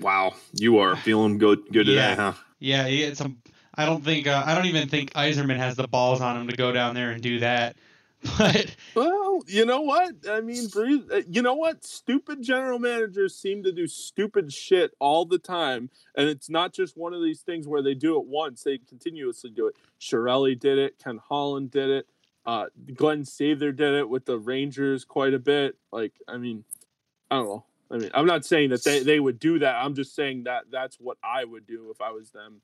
Wow, 0.00 0.34
you 0.54 0.78
are 0.78 0.96
feeling 0.96 1.38
good 1.38 1.60
good 1.72 1.86
yeah. 1.86 2.10
today, 2.10 2.22
huh? 2.22 2.32
Yeah, 2.58 2.86
he 2.86 3.02
had 3.02 3.16
some. 3.16 3.38
I 3.76 3.86
don't 3.86 4.04
think 4.04 4.26
uh, 4.26 4.42
I 4.44 4.54
don't 4.54 4.66
even 4.66 4.88
think 4.88 5.12
Yzerman 5.12 5.56
has 5.56 5.76
the 5.76 5.86
balls 5.86 6.20
on 6.20 6.36
him 6.36 6.48
to 6.48 6.56
go 6.56 6.72
down 6.72 6.94
there 6.94 7.10
and 7.10 7.22
do 7.22 7.40
that. 7.40 7.76
But 8.38 8.74
Well, 8.94 9.42
you 9.46 9.64
know 9.64 9.82
what? 9.82 10.14
I 10.28 10.40
mean, 10.40 10.68
uh, 10.76 11.20
you 11.28 11.42
know 11.42 11.54
what? 11.54 11.84
Stupid 11.84 12.42
general 12.42 12.78
managers 12.78 13.36
seem 13.36 13.62
to 13.64 13.72
do 13.72 13.86
stupid 13.86 14.52
shit 14.52 14.92
all 14.98 15.24
the 15.24 15.38
time. 15.38 15.90
And 16.16 16.28
it's 16.28 16.48
not 16.48 16.72
just 16.72 16.96
one 16.96 17.12
of 17.12 17.22
these 17.22 17.40
things 17.40 17.68
where 17.68 17.82
they 17.82 17.94
do 17.94 18.18
it 18.18 18.26
once, 18.26 18.62
they 18.62 18.78
continuously 18.78 19.50
do 19.50 19.66
it. 19.66 19.76
Shirelli 20.00 20.58
did 20.58 20.78
it, 20.78 20.98
Ken 21.02 21.20
Holland 21.28 21.70
did 21.70 21.90
it, 21.90 22.06
uh, 22.46 22.66
Glenn 22.94 23.24
Sather 23.24 23.74
did 23.74 23.94
it 23.94 24.08
with 24.08 24.24
the 24.24 24.38
Rangers 24.38 25.04
quite 25.04 25.34
a 25.34 25.38
bit. 25.38 25.76
Like, 25.92 26.12
I 26.28 26.36
mean, 26.36 26.64
I 27.30 27.36
don't 27.36 27.46
know. 27.46 27.64
I 27.90 27.98
mean, 27.98 28.10
I'm 28.14 28.26
not 28.26 28.44
saying 28.44 28.70
that 28.70 28.82
they, 28.82 29.00
they 29.00 29.20
would 29.20 29.38
do 29.38 29.58
that. 29.60 29.76
I'm 29.76 29.94
just 29.94 30.14
saying 30.14 30.44
that 30.44 30.64
that's 30.70 30.96
what 30.96 31.18
I 31.22 31.44
would 31.44 31.66
do 31.66 31.90
if 31.90 32.00
I 32.00 32.10
was 32.10 32.30
them. 32.30 32.60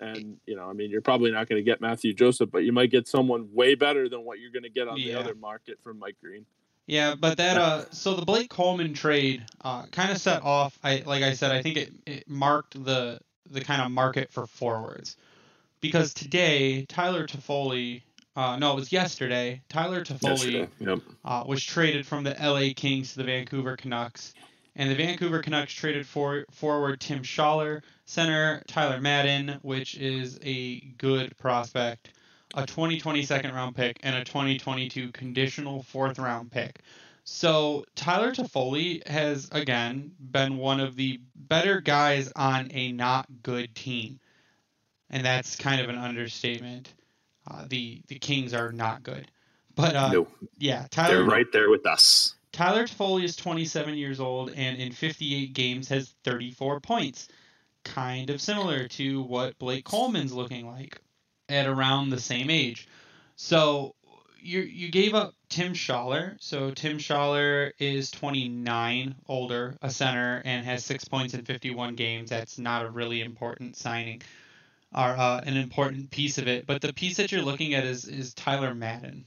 And, 0.00 0.36
you 0.46 0.54
know, 0.54 0.68
I 0.68 0.72
mean, 0.74 0.90
you're 0.90 1.00
probably 1.00 1.32
not 1.32 1.48
going 1.48 1.58
to 1.58 1.64
get 1.64 1.80
Mathieu 1.80 2.14
Joseph, 2.14 2.50
but 2.52 2.58
you 2.58 2.72
might 2.72 2.90
get 2.90 3.08
someone 3.08 3.48
way 3.52 3.74
better 3.74 4.08
than 4.08 4.24
what 4.24 4.38
you're 4.38 4.52
going 4.52 4.62
to 4.62 4.68
get 4.68 4.86
on 4.86 4.96
the 4.96 5.14
other 5.14 5.34
market 5.34 5.78
from 5.82 5.98
Mike 5.98 6.16
Green. 6.22 6.46
Yeah, 6.88 7.16
but 7.16 7.36
that 7.36 7.58
uh, 7.58 7.84
so 7.90 8.14
the 8.14 8.24
Blake 8.24 8.48
Coleman 8.48 8.94
trade 8.94 9.44
uh, 9.62 9.84
kind 9.92 10.10
of 10.10 10.16
set 10.16 10.42
off. 10.42 10.78
I 10.82 11.02
like 11.04 11.22
I 11.22 11.34
said, 11.34 11.52
I 11.52 11.60
think 11.60 11.76
it, 11.76 11.92
it 12.06 12.28
marked 12.28 12.82
the 12.82 13.20
the 13.50 13.60
kind 13.60 13.82
of 13.82 13.90
market 13.90 14.32
for 14.32 14.46
forwards 14.46 15.18
because 15.82 16.14
today 16.14 16.86
Tyler 16.86 17.26
Toffoli, 17.26 18.02
uh, 18.36 18.56
no, 18.56 18.72
it 18.72 18.76
was 18.76 18.90
yesterday. 18.90 19.60
Tyler 19.68 20.02
Toffoli 20.02 20.52
Yesterday. 20.52 20.68
Yep. 20.80 20.98
uh, 21.26 21.44
was 21.46 21.62
traded 21.62 22.06
from 22.06 22.24
the 22.24 22.34
LA 22.40 22.72
Kings 22.74 23.12
to 23.12 23.18
the 23.18 23.24
Vancouver 23.24 23.76
Canucks, 23.76 24.32
and 24.78 24.88
the 24.88 24.94
Vancouver 24.94 25.40
Canucks 25.40 25.72
traded 25.72 26.06
for 26.06 26.46
forward 26.52 27.00
Tim 27.00 27.22
Schaller, 27.22 27.82
center 28.06 28.62
Tyler 28.68 29.00
Madden, 29.00 29.58
which 29.62 29.96
is 29.96 30.38
a 30.42 30.78
good 30.98 31.36
prospect, 31.36 32.12
a 32.54 32.64
2020 32.64 33.24
second 33.24 33.52
round 33.52 33.74
pick, 33.74 33.98
and 34.04 34.14
a 34.14 34.24
2022 34.24 35.10
conditional 35.10 35.82
fourth 35.82 36.18
round 36.18 36.52
pick. 36.52 36.78
So 37.24 37.84
Tyler 37.96 38.32
Toffoli 38.32 39.06
has 39.06 39.48
again 39.52 40.12
been 40.18 40.56
one 40.56 40.80
of 40.80 40.94
the 40.94 41.20
better 41.34 41.80
guys 41.80 42.32
on 42.36 42.70
a 42.72 42.92
not 42.92 43.26
good 43.42 43.74
team, 43.74 44.20
and 45.10 45.26
that's 45.26 45.56
kind 45.56 45.80
of 45.80 45.90
an 45.90 45.98
understatement. 45.98 46.94
Uh, 47.50 47.64
the 47.68 48.00
the 48.06 48.18
Kings 48.18 48.54
are 48.54 48.70
not 48.70 49.02
good, 49.02 49.28
but 49.74 49.96
uh, 49.96 50.12
no, 50.12 50.28
yeah, 50.56 50.86
Tyler, 50.90 51.16
they're 51.16 51.24
right 51.24 51.50
there 51.52 51.68
with 51.68 51.84
us. 51.84 52.34
Tyler 52.58 52.88
Toffoli 52.88 53.22
is 53.22 53.36
27 53.36 53.94
years 53.94 54.18
old 54.18 54.50
and 54.50 54.78
in 54.78 54.90
58 54.90 55.52
games 55.52 55.88
has 55.90 56.12
34 56.24 56.80
points. 56.80 57.28
Kind 57.84 58.30
of 58.30 58.40
similar 58.40 58.88
to 58.88 59.22
what 59.22 59.56
Blake 59.60 59.84
Coleman's 59.84 60.32
looking 60.32 60.66
like 60.66 61.00
at 61.48 61.68
around 61.68 62.10
the 62.10 62.18
same 62.18 62.50
age. 62.50 62.88
So 63.36 63.94
you 64.40 64.62
you 64.62 64.90
gave 64.90 65.14
up 65.14 65.34
Tim 65.48 65.72
Schaller. 65.72 66.36
So 66.40 66.72
Tim 66.72 66.98
Schaller 66.98 67.70
is 67.78 68.10
29, 68.10 69.14
older, 69.28 69.76
a 69.80 69.88
center, 69.88 70.42
and 70.44 70.66
has 70.66 70.84
six 70.84 71.04
points 71.04 71.34
in 71.34 71.44
51 71.44 71.94
games. 71.94 72.28
That's 72.28 72.58
not 72.58 72.84
a 72.84 72.90
really 72.90 73.22
important 73.22 73.76
signing 73.76 74.22
or 74.92 75.16
uh, 75.16 75.42
an 75.46 75.56
important 75.56 76.10
piece 76.10 76.38
of 76.38 76.48
it. 76.48 76.66
But 76.66 76.82
the 76.82 76.92
piece 76.92 77.18
that 77.18 77.30
you're 77.30 77.42
looking 77.42 77.74
at 77.74 77.84
is 77.84 78.04
is 78.06 78.34
Tyler 78.34 78.74
Madden. 78.74 79.26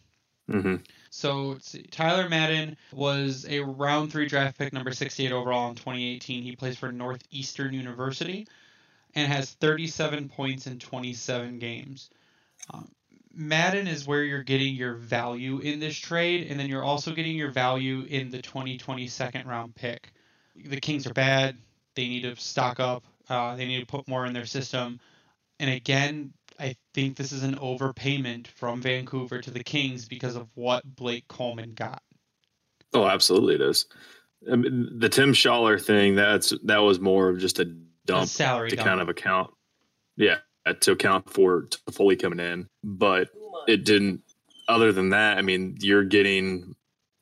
hmm 0.50 0.76
So. 1.12 1.58
Tyler 1.92 2.28
Madden 2.28 2.78
was 2.92 3.46
a 3.48 3.60
round 3.60 4.12
three 4.12 4.28
draft 4.28 4.58
pick, 4.58 4.74
number 4.74 4.92
68 4.92 5.32
overall 5.32 5.70
in 5.70 5.76
2018. 5.76 6.44
He 6.44 6.56
plays 6.56 6.78
for 6.78 6.92
Northeastern 6.92 7.74
University 7.74 8.48
and 9.14 9.32
has 9.32 9.52
37 9.52 10.30
points 10.30 10.68
in 10.68 10.80
27 10.80 11.60
games. 11.60 12.10
Um, 12.74 12.90
Madden 13.34 13.88
is 13.88 14.08
where 14.08 14.24
you're 14.24 14.44
getting 14.44 14.76
your 14.76 14.96
value 14.96 15.60
in 15.60 15.80
this 15.80 15.98
trade, 15.98 16.48
and 16.50 16.60
then 16.60 16.68
you're 16.68 16.84
also 16.84 17.14
getting 17.14 17.36
your 17.36 17.52
value 17.52 18.06
in 18.10 18.30
the 18.30 18.42
2020 18.42 19.08
second 19.08 19.48
round 19.48 19.76
pick. 19.76 20.12
The 20.56 20.82
Kings 20.82 21.08
are 21.08 21.14
bad. 21.14 21.58
They 21.96 22.08
need 22.08 22.24
to 22.24 22.36
stock 22.36 22.80
up. 22.80 23.04
Uh, 23.30 23.56
they 23.56 23.66
need 23.66 23.80
to 23.80 23.86
put 23.86 24.08
more 24.08 24.26
in 24.26 24.34
their 24.34 24.46
system. 24.46 25.00
And 25.60 25.70
again, 25.70 26.34
I 26.62 26.76
think 26.94 27.18
this 27.18 27.32
is 27.32 27.44
an 27.44 27.56
overpayment 27.56 28.48
from 28.48 28.82
Vancouver 28.82 29.42
to 29.42 29.50
the 29.52 29.64
Kings 29.64 30.08
because 30.08 30.36
of 30.36 30.48
what 30.54 30.84
Blake 30.96 31.28
Coleman 31.28 31.74
got. 31.74 32.04
Oh, 32.94 33.08
absolutely, 33.08 33.56
it 33.56 33.62
is. 33.62 33.88
I 34.52 34.56
mean, 34.56 35.00
the 35.00 35.10
Tim 35.10 35.34
Schaller 35.34 35.84
thing 35.84 36.16
that's 36.16 36.54
that 36.64 36.80
was 36.80 37.00
more 37.00 37.30
of 37.30 37.40
just 37.40 37.60
a 37.60 37.64
A 37.64 37.76
dump 38.06 38.28
salary 38.28 38.70
to 38.70 38.76
dump. 38.76 38.88
kind 38.88 39.02
of 39.02 39.10
account, 39.10 39.52
yeah, 40.18 40.38
to 40.82 40.92
account 40.92 41.30
for 41.30 41.68
fully 41.92 42.16
coming 42.16 42.40
in, 42.40 42.68
but 42.84 43.30
it 43.68 43.84
didn't. 43.84 44.22
Other 44.68 44.92
than 44.92 45.10
that, 45.10 45.38
I 45.38 45.42
mean, 45.42 45.78
you're 45.82 46.04
getting 46.04 46.76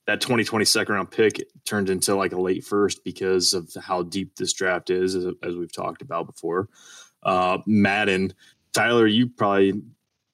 that 0.08 0.22
2020 0.22 0.66
second 0.66 0.96
round 0.96 1.12
pick 1.12 1.42
turned 1.66 1.90
into 1.90 2.16
like 2.16 2.32
a 2.32 2.42
late 2.42 2.64
first 2.64 3.04
because 3.04 3.54
of 3.54 3.72
how 3.82 4.04
deep 4.04 4.36
this 4.36 4.54
draft 4.54 4.90
is, 4.90 5.16
as, 5.16 5.26
as 5.44 5.56
we've 5.56 5.72
talked 5.72 6.02
about 6.02 6.26
before. 6.26 6.68
Uh, 7.24 7.60
Madden, 7.66 8.34
Tyler, 8.74 9.08
you 9.08 9.28
probably 9.30 9.74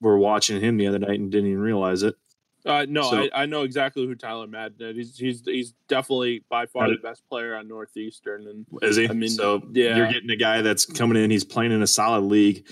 were 0.00 0.18
watching 0.18 0.60
him 0.60 0.76
the 0.76 0.86
other 0.86 0.98
night 0.98 1.18
and 1.20 1.30
didn't 1.30 1.48
even 1.50 1.60
realize 1.62 2.02
it. 2.02 2.14
Uh, 2.64 2.84
no, 2.88 3.02
So- 3.10 3.28
I, 3.32 3.42
I 3.42 3.46
know 3.46 3.62
exactly 3.62 4.04
who 4.06 4.14
Tyler 4.16 4.46
Madden 4.48 4.76
is. 4.80 4.96
He's 4.96 5.16
he's 5.18 5.42
he's 5.44 5.74
definitely 5.88 6.42
by 6.48 6.66
far 6.66 6.88
the 6.88 6.96
best 6.96 7.22
player 7.28 7.54
on 7.54 7.68
Northeastern, 7.68 8.48
and 8.48 8.66
Is 8.82 8.96
he? 8.96 9.08
I 9.08 9.12
mean, 9.12 9.28
so 9.28 9.62
yeah. 9.72 9.96
you're 9.96 10.10
getting 10.12 10.30
a 10.30 10.36
guy 10.36 10.62
that's 10.62 10.84
coming 10.84 11.22
in. 11.22 11.30
He's 11.30 11.44
playing 11.44 11.70
in 11.72 11.82
a 11.82 11.86
solid 11.86 12.22
league. 12.24 12.66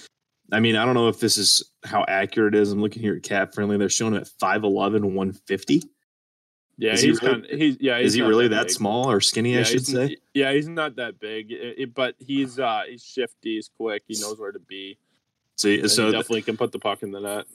I 0.53 0.59
mean, 0.61 0.75
I 0.77 0.85
don't 0.85 0.95
know 0.95 1.09
if 1.09 1.21
this 1.21 1.39
is 1.39 1.63
how 1.85 2.05
accurate 2.09 2.55
it 2.55 2.59
is. 2.61 2.73
I'm 2.73 2.81
looking 2.81 3.03
here 3.03 3.15
at 3.17 3.23
Cap 3.23 3.55
Friendly. 3.55 3.77
They're 3.79 3.89
showing 3.89 4.15
him 4.15 4.21
at 4.21 4.29
5'11", 4.29 5.03
150. 5.15 5.83
yeah, 6.77 6.93
Is 6.93 7.01
he 7.01 7.09
he's 7.09 7.23
really- 7.23 7.35
kind 7.35 7.45
of 7.53 7.59
he's 7.59 7.77
yeah. 7.81 7.99
He's 7.99 8.09
Is 8.09 8.15
he 8.15 8.23
really 8.23 8.49
that 8.49 8.67
big. 8.67 8.71
small 8.71 9.09
or 9.11 9.21
skinny? 9.21 9.55
I 9.55 9.59
Yeah, 9.59 9.65
should 9.65 9.87
he's- 9.87 9.93
say. 9.93 10.17
Yeah, 10.35 10.53
he's 10.53 10.67
not 10.69 10.97
that 10.97 11.21
big, 11.21 11.53
It- 11.53 11.75
it- 11.79 11.95
but 11.95 12.17
he's 12.19 12.59
uh 12.59 12.83
he's 12.89 13.05
shifty, 13.05 13.55
he's 13.55 13.71
quick, 13.79 14.03
he 14.09 14.19
knows 14.21 14.41
where 14.41 14.51
to 14.53 14.59
be. 14.59 14.99
See, 15.57 15.81
and 15.81 15.91
so 15.91 16.07
he 16.07 16.13
th- 16.13 16.23
definitely 16.23 16.43
can 16.43 16.57
put 16.57 16.73
the 16.73 16.79
puck 16.79 17.03
in 17.03 17.11
the 17.11 17.21
net. 17.21 17.47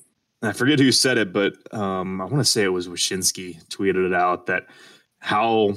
I 0.41 0.53
forget 0.53 0.79
who 0.79 0.91
said 0.91 1.17
it, 1.17 1.33
but 1.33 1.55
um, 1.73 2.21
I 2.21 2.25
want 2.25 2.37
to 2.37 2.45
say 2.45 2.63
it 2.63 2.69
was 2.69 2.87
Wyshynski 2.87 3.67
tweeted 3.67 4.05
it 4.05 4.13
out 4.13 4.45
that 4.45 4.67
how 5.19 5.73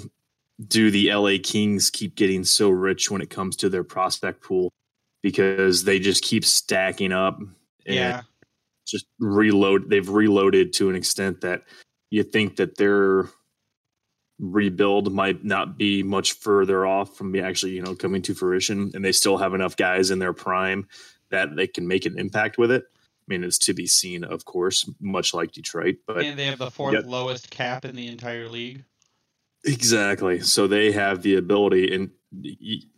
do 0.68 0.90
the 0.90 1.12
LA 1.12 1.38
Kings 1.42 1.90
keep 1.90 2.14
getting 2.14 2.44
so 2.44 2.70
rich 2.70 3.10
when 3.10 3.20
it 3.22 3.30
comes 3.30 3.56
to 3.56 3.68
their 3.68 3.82
prospect 3.82 4.40
pool 4.42 4.72
because 5.22 5.82
they 5.82 5.98
just 5.98 6.22
keep 6.22 6.44
stacking 6.44 7.12
up 7.12 7.38
and 7.40 7.50
Yeah. 7.96 8.22
just 8.86 9.06
reload. 9.18 9.90
They've 9.90 10.08
reloaded 10.08 10.72
to 10.74 10.90
an 10.90 10.94
extent 10.94 11.40
that 11.40 11.64
you 12.10 12.22
think 12.22 12.56
that 12.56 12.76
their 12.76 13.28
rebuild 14.38 15.12
might 15.12 15.44
not 15.44 15.76
be 15.78 16.02
much 16.02 16.32
further 16.34 16.84
off 16.86 17.16
from 17.16 17.32
be 17.32 17.40
actually 17.40 17.72
you 17.72 17.82
know 17.82 17.94
coming 17.94 18.22
to 18.22 18.34
fruition, 18.34 18.90
and 18.94 19.04
they 19.04 19.12
still 19.12 19.38
have 19.38 19.54
enough 19.54 19.76
guys 19.76 20.10
in 20.10 20.18
their 20.18 20.32
prime 20.32 20.86
that 21.32 21.56
they 21.56 21.66
can 21.66 21.88
make 21.88 22.06
an 22.06 22.18
impact 22.18 22.56
with 22.58 22.70
it. 22.70 22.84
I 22.92 23.24
mean, 23.26 23.42
it's 23.44 23.58
to 23.58 23.74
be 23.74 23.86
seen, 23.86 24.22
of 24.24 24.44
course, 24.44 24.88
much 25.00 25.34
like 25.34 25.50
Detroit, 25.52 25.96
but 26.06 26.18
and 26.24 26.38
they 26.38 26.46
have 26.46 26.58
the 26.58 26.70
fourth 26.70 26.94
Yep. 26.94 27.04
lowest 27.06 27.50
cap 27.50 27.84
in 27.84 27.96
the 27.96 28.06
entire 28.06 28.48
league. 28.48 28.84
exactly. 29.64 30.40
So 30.40 30.66
they 30.66 30.92
have 30.92 31.22
the 31.22 31.36
ability, 31.36 31.94
and 31.94 32.10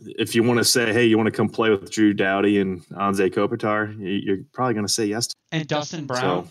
if 0.01 0.35
you 0.35 0.42
want 0.42 0.59
to 0.59 0.64
say, 0.64 0.92
"Hey, 0.92 1.05
you 1.07 1.16
want 1.18 1.27
to 1.27 1.31
come 1.33 1.49
play 1.49 1.70
with 1.70 1.90
Drew 1.90 2.12
Doughty 2.14 2.59
and 2.61 2.85
Anze 2.88 3.31
Kopitar," 3.33 3.94
you're 3.99 4.38
probably 4.53 4.75
going 4.75 4.87
to 4.87 4.92
say 4.92 5.07
yes. 5.07 5.27
To 5.29 5.35
And 5.53 5.66
Dustin 5.68 6.07
Brown. 6.07 6.49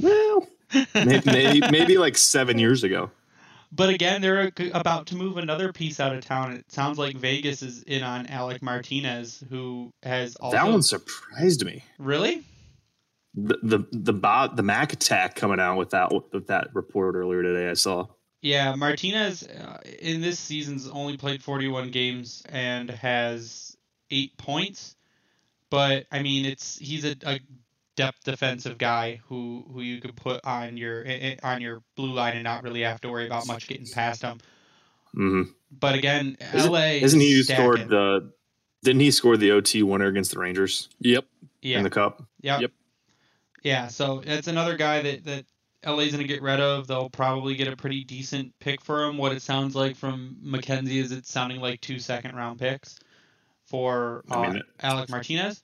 well, 0.00 0.46
maybe, 0.94 1.22
maybe, 1.26 1.60
maybe 1.70 1.98
like 1.98 2.16
seven 2.16 2.58
years 2.58 2.84
ago. 2.84 3.10
But 3.76 3.90
again, 3.90 4.22
they're 4.22 4.50
about 4.72 5.06
to 5.08 5.16
move 5.16 5.36
another 5.36 5.70
piece 5.70 6.00
out 6.00 6.14
of 6.14 6.24
town. 6.24 6.52
It 6.52 6.72
sounds 6.72 6.98
like 6.98 7.16
Vegas 7.16 7.60
is 7.62 7.82
in 7.82 8.02
on 8.02 8.26
Alec 8.26 8.62
Martinez, 8.62 9.44
who 9.50 9.92
has 10.02 10.34
also 10.36 10.56
that 10.56 10.66
one 10.66 10.82
surprised 10.82 11.64
me. 11.64 11.84
really. 11.98 12.42
The 13.34 13.58
the 13.62 13.86
the 13.92 14.14
bot 14.14 14.56
the 14.56 14.62
Mac 14.62 14.94
attack 14.94 15.34
coming 15.34 15.60
out 15.60 15.76
with 15.76 15.90
that 15.90 16.10
with 16.32 16.46
that 16.46 16.68
report 16.74 17.16
earlier 17.16 17.42
today. 17.42 17.68
I 17.68 17.74
saw. 17.74 18.06
Yeah, 18.40 18.74
Martinez 18.74 19.42
uh, 19.42 19.78
in 19.98 20.22
this 20.22 20.38
season's 20.38 20.88
only 20.88 21.16
played 21.18 21.42
41 21.42 21.90
games 21.90 22.42
and 22.48 22.88
has 22.88 23.76
eight 24.10 24.38
points. 24.38 24.96
But 25.68 26.06
I 26.10 26.22
mean, 26.22 26.46
it's 26.46 26.78
he's 26.78 27.04
a, 27.04 27.14
a 27.26 27.40
depth 27.96 28.24
defensive 28.24 28.78
guy 28.78 29.20
who 29.28 29.64
who 29.72 29.80
you 29.80 30.00
could 30.00 30.14
put 30.16 30.44
on 30.44 30.76
your 30.76 31.06
i- 31.06 31.36
i- 31.42 31.52
on 31.54 31.60
your 31.60 31.82
blue 31.96 32.12
line 32.12 32.34
and 32.34 32.44
not 32.44 32.62
really 32.62 32.82
have 32.82 33.00
to 33.00 33.08
worry 33.10 33.26
about 33.26 33.46
much 33.46 33.66
getting 33.68 33.86
past 33.86 34.22
him. 34.22 34.38
hmm 35.12 35.42
But 35.70 35.94
again, 35.94 36.36
Isn't- 36.54 36.70
LA 36.72 36.98
Isn't 37.02 37.20
he 37.20 37.32
who 37.32 37.40
is 37.40 37.48
scored 37.48 37.88
the? 37.88 38.32
Didn't 38.82 39.00
he 39.00 39.10
score 39.10 39.36
the 39.36 39.50
OT 39.50 39.82
winner 39.82 40.06
against 40.06 40.30
the 40.32 40.38
Rangers 40.38 40.88
Yep. 41.00 41.24
yeah 41.62 41.78
in 41.78 41.82
the 41.84 41.90
Cup? 41.90 42.22
Yep. 42.42 42.60
Yep. 42.60 42.70
Yeah, 43.62 43.88
so 43.88 44.22
it's 44.24 44.46
another 44.46 44.76
guy 44.76 45.02
that 45.02 45.24
that 45.24 45.44
LA's 45.84 46.12
gonna 46.12 46.24
get 46.24 46.42
rid 46.42 46.60
of. 46.60 46.86
They'll 46.86 47.10
probably 47.10 47.54
get 47.56 47.66
a 47.68 47.76
pretty 47.76 48.04
decent 48.04 48.56
pick 48.60 48.80
for 48.84 49.04
him. 49.04 49.16
What 49.18 49.32
it 49.32 49.42
sounds 49.42 49.74
like 49.74 49.96
from 49.96 50.36
McKenzie 50.44 50.96
is 51.02 51.10
it's 51.12 51.30
sounding 51.32 51.60
like 51.60 51.80
two 51.80 51.98
second 51.98 52.36
round 52.36 52.58
picks 52.60 52.98
for 53.64 54.24
uh, 54.30 54.38
I 54.40 54.52
mean, 54.52 54.62
Alec 54.80 55.08
Martinez. 55.10 55.62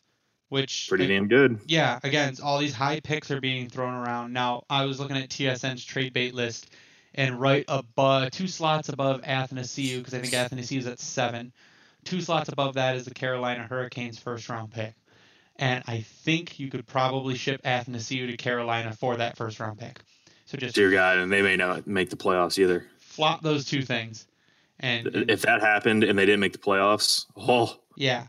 Which 0.53 0.87
Pretty 0.91 1.07
damn 1.07 1.29
good. 1.29 1.59
yeah, 1.67 1.99
again, 2.05 2.37
all 2.43 2.59
these 2.59 2.75
high 2.75 3.01
picks 3.01 3.31
are 3.31 3.41
being 3.41 3.71
thrown 3.71 3.95
around. 3.95 4.35
Now, 4.35 4.65
I 4.69 4.85
was 4.85 5.01
looking 5.01 5.17
at 5.17 5.31
TSN's 5.31 5.83
trade 5.83 6.13
bait 6.13 6.35
list, 6.35 6.69
and 7.15 7.41
right 7.41 7.65
above, 7.69 8.31
two 8.33 8.47
slots 8.47 8.91
above 8.91 9.23
Athanasiu, 9.23 9.99
because 9.99 10.13
I 10.13 10.21
think 10.21 10.35
Athanasiu 10.35 10.77
is 10.79 10.87
at 10.87 11.01
seven. 11.01 11.53
Two 12.05 12.21
slots 12.21 12.51
above 12.51 12.75
that 12.75 12.97
is 12.97 13.07
the 13.07 13.15
Carolina 13.15 13.67
Hurricanes 13.69 14.19
first 14.19 14.47
round 14.51 14.73
pick. 14.73 14.93
And 15.57 15.83
I 15.87 16.03
think 16.03 16.59
you 16.61 16.69
could 16.69 16.87
probably 16.87 17.35
ship 17.35 17.63
Athanasiu 17.63 18.31
to 18.31 18.37
Carolina 18.37 18.93
for 18.93 19.17
that 19.17 19.39
first 19.39 19.59
round 19.59 19.79
pick. 19.79 20.01
So 20.45 20.59
just 20.59 20.75
Dear 20.75 20.91
God, 20.91 21.17
and 21.17 21.33
they 21.33 21.41
may 21.41 21.57
not 21.57 21.87
make 21.87 22.11
the 22.11 22.17
playoffs 22.17 22.59
either. 22.59 22.85
flop 22.99 23.41
those 23.41 23.65
two 23.65 23.81
things. 23.83 24.27
And, 24.81 25.07
and 25.07 25.31
If 25.31 25.43
that 25.43 25.63
happened 25.63 26.05
and 26.05 26.19
they 26.19 26.27
didn't 26.27 26.41
make 26.41 26.53
the 26.53 26.59
playoffs, 26.59 27.25
oh, 27.39 27.77
yeah, 27.97 28.27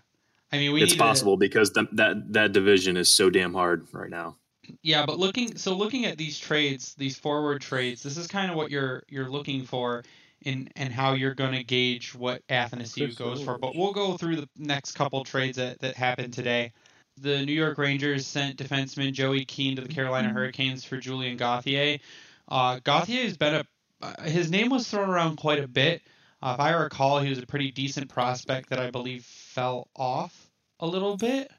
I 0.54 0.58
mean, 0.60 0.72
we 0.72 0.84
it's 0.84 0.92
need 0.92 0.98
to- 0.98 1.04
possible 1.04 1.36
because 1.36 1.72
th- 1.72 1.88
that 1.94 2.32
that 2.34 2.52
division 2.54 2.96
is 2.96 3.12
so 3.12 3.30
damn 3.32 3.54
hard 3.54 3.88
right 3.92 4.10
now. 4.10 4.38
Yeah, 4.84 5.06
but 5.06 5.18
looking 5.18 5.58
so 5.58 5.74
looking 5.76 6.06
at 6.06 6.18
these 6.18 6.38
trades, 6.38 6.94
these 6.96 7.18
forward 7.18 7.62
trades, 7.62 8.04
this 8.04 8.18
is 8.18 8.28
kind 8.28 8.52
of 8.52 8.56
what 8.56 8.70
you're 8.70 9.04
you're 9.10 9.30
looking 9.30 9.66
for 9.66 10.04
in 10.44 10.70
and 10.76 10.94
how 10.94 11.14
you're 11.14 11.34
going 11.34 11.54
to 11.54 11.64
gauge 11.64 12.14
what 12.14 12.46
Athanasiu 12.48 13.18
goes 13.18 13.44
for. 13.44 13.58
But 13.58 13.76
we'll 13.76 13.94
go 13.94 14.16
through 14.16 14.38
the 14.38 14.50
next 14.56 14.92
couple 14.94 15.24
trades 15.24 15.58
that 15.58 15.80
that 15.80 15.96
happened 15.96 16.34
today. 16.34 16.72
The 17.20 17.46
New 17.46 17.54
York 17.54 17.78
Rangers 17.78 18.26
sent 18.26 18.58
defenseman 18.58 19.12
Joey 19.12 19.46
Keane 19.46 19.76
to 19.76 19.82
the 19.82 19.94
Carolina 19.94 20.30
Hurricanes 20.30 20.84
for 20.84 20.98
Julien 20.98 21.38
Gauthier. 21.38 22.00
Uh, 22.48 22.80
Gauthier 22.84 23.24
has 23.24 23.38
been 23.38 23.56
a 23.56 23.66
uh, 24.02 24.22
his 24.24 24.52
name 24.52 24.70
was 24.70 24.88
thrown 24.88 25.10
around 25.10 25.38
quite 25.38 25.64
a 25.64 25.68
bit. 25.68 26.04
Uh, 26.42 26.56
if 26.56 26.60
I 26.60 26.74
recall, 26.74 27.20
he 27.22 27.30
was 27.30 27.40
a 27.40 27.48
pretty 27.48 27.72
decent 27.72 28.10
prospect 28.10 28.70
that 28.70 28.80
I 28.80 28.92
believe 28.92 29.24
fell 29.24 29.88
off 29.96 30.43
a 30.84 30.88
little 30.88 31.16
bit. 31.18 31.50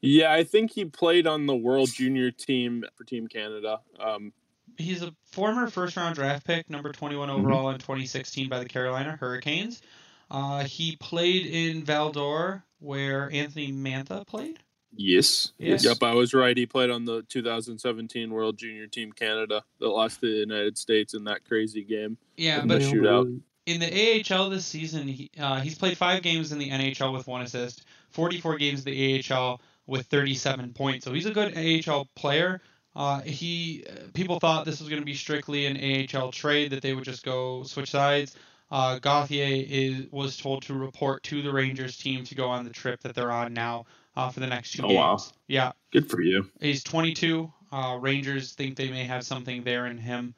Yeah, 0.00 0.32
I 0.32 0.44
think 0.44 0.70
he 0.72 0.84
played 0.84 1.26
on 1.26 1.46
the 1.46 1.56
World 1.56 1.90
Junior 1.92 2.30
team 2.30 2.84
for 2.96 3.04
Team 3.04 3.26
Canada. 3.28 3.80
Um, 3.98 4.32
He's 4.76 5.02
a 5.02 5.12
former 5.24 5.68
first 5.68 5.96
round 5.96 6.14
draft 6.14 6.46
pick, 6.46 6.68
number 6.70 6.92
21 6.92 7.30
overall 7.30 7.70
in 7.70 7.78
2016 7.78 8.48
by 8.48 8.58
the 8.60 8.68
Carolina 8.68 9.16
Hurricanes. 9.18 9.82
Uh, 10.30 10.62
he 10.64 10.96
played 11.00 11.46
in 11.46 11.82
Val-d'Or, 11.84 12.62
where 12.78 13.30
Anthony 13.32 13.72
Mantha 13.72 14.24
played. 14.26 14.58
Yes. 14.94 15.52
Yes. 15.58 15.84
Yep, 15.84 16.02
I 16.02 16.14
was 16.14 16.32
right. 16.32 16.56
He 16.56 16.64
played 16.66 16.90
on 16.90 17.04
the 17.04 17.22
2017 17.22 18.30
World 18.30 18.56
Junior 18.56 18.86
Team 18.86 19.10
Canada 19.12 19.64
that 19.80 19.88
lost 19.88 20.20
to 20.20 20.26
the 20.32 20.38
United 20.38 20.78
States 20.78 21.14
in 21.14 21.24
that 21.24 21.44
crazy 21.44 21.82
game. 21.82 22.16
Yeah, 22.36 22.62
In 22.62 22.68
but 22.68 22.80
the 22.80 22.86
shootout. 22.86 23.40
in 23.66 23.80
the 23.80 24.24
AHL 24.32 24.48
this 24.50 24.64
season, 24.64 25.08
he, 25.08 25.30
uh, 25.40 25.60
he's 25.60 25.76
played 25.76 25.96
five 25.98 26.22
games 26.22 26.52
in 26.52 26.58
the 26.58 26.70
NHL 26.70 27.12
with 27.12 27.26
one 27.26 27.42
assist, 27.42 27.84
44 28.10 28.56
games 28.58 28.84
in 28.86 28.92
the 28.92 29.24
AHL 29.32 29.60
with 29.86 30.06
37 30.06 30.72
points. 30.72 31.04
So 31.04 31.12
he's 31.12 31.26
a 31.26 31.30
good 31.32 31.56
AHL 31.56 32.08
player. 32.14 32.60
Uh, 32.96 33.20
he 33.20 33.84
people 34.12 34.40
thought 34.40 34.64
this 34.64 34.80
was 34.80 34.88
going 34.88 35.00
to 35.00 35.06
be 35.06 35.14
strictly 35.14 35.66
an 35.66 36.08
AHL 36.16 36.32
trade 36.32 36.70
that 36.72 36.82
they 36.82 36.94
would 36.94 37.04
just 37.04 37.24
go 37.24 37.62
switch 37.62 37.90
sides. 37.90 38.34
Uh, 38.70 38.98
Gauthier 38.98 39.64
is 39.68 40.06
was 40.10 40.36
told 40.36 40.62
to 40.64 40.74
report 40.74 41.22
to 41.24 41.40
the 41.42 41.52
Rangers 41.52 41.96
team 41.96 42.24
to 42.24 42.34
go 42.34 42.48
on 42.48 42.64
the 42.64 42.70
trip 42.70 43.00
that 43.02 43.14
they're 43.14 43.30
on 43.32 43.54
now 43.54 43.86
uh, 44.16 44.30
for 44.30 44.40
the 44.40 44.46
next 44.46 44.72
two 44.72 44.82
Oh, 44.82 44.88
games. 44.88 44.96
wow. 44.98 45.18
Yeah, 45.46 45.72
Good 45.92 46.10
for 46.10 46.20
you. 46.20 46.50
He's 46.60 46.82
22. 46.84 47.50
Uh, 47.70 47.98
Rangers 48.00 48.52
think 48.54 48.76
they 48.76 48.90
may 48.90 49.04
have 49.04 49.24
something 49.24 49.62
there 49.62 49.86
in 49.86 49.96
him. 49.98 50.34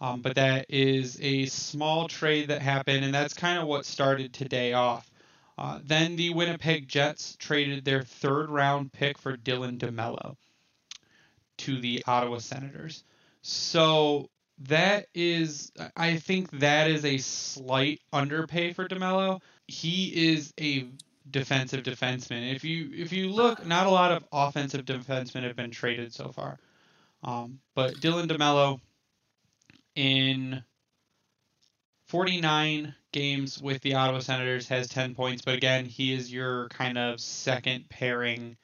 Um, 0.00 0.20
but 0.20 0.34
that 0.34 0.66
is 0.68 1.16
a 1.22 1.46
small 1.46 2.08
trade 2.08 2.48
that 2.48 2.60
happened, 2.60 3.04
and 3.04 3.14
that's 3.14 3.34
kind 3.34 3.60
of 3.60 3.68
what 3.68 3.84
started 3.86 4.32
today 4.32 4.72
off. 4.72 5.08
Uh, 5.62 5.78
then 5.84 6.16
the 6.16 6.30
Winnipeg 6.30 6.88
Jets 6.88 7.36
traded 7.38 7.84
their 7.84 8.02
third 8.02 8.50
round 8.50 8.92
pick 8.92 9.16
for 9.16 9.36
Dylan 9.36 9.78
DeMello 9.78 10.34
to 11.58 11.80
the 11.80 12.02
Ottawa 12.04 12.38
Senators. 12.38 13.04
So 13.42 14.28
that 14.62 15.06
is, 15.14 15.70
I 15.96 16.16
think 16.16 16.50
that 16.58 16.90
is 16.90 17.04
a 17.04 17.18
slight 17.18 18.00
underpay 18.12 18.72
for 18.72 18.88
DeMello. 18.88 19.40
He 19.68 20.32
is 20.32 20.52
a 20.60 20.88
defensive 21.30 21.84
defenseman. 21.84 22.56
If 22.56 22.64
you 22.64 22.90
if 22.92 23.12
you 23.12 23.28
look, 23.28 23.64
not 23.64 23.86
a 23.86 23.90
lot 23.90 24.10
of 24.10 24.24
offensive 24.32 24.84
defensemen 24.84 25.44
have 25.44 25.54
been 25.54 25.70
traded 25.70 26.12
so 26.12 26.32
far. 26.32 26.58
Um, 27.22 27.60
but 27.76 27.94
Dylan 28.00 28.26
DeMello 28.26 28.80
in 29.94 30.64
49 32.06 32.96
games 33.12 33.60
with 33.60 33.80
the 33.82 33.94
Ottawa 33.94 34.20
Senators 34.20 34.68
has 34.68 34.88
10 34.88 35.14
points, 35.14 35.42
but 35.42 35.54
again, 35.54 35.84
he 35.84 36.12
is 36.12 36.32
your 36.32 36.68
kind 36.68 36.98
of 36.98 37.20
second 37.20 37.88
pairing 37.88 38.56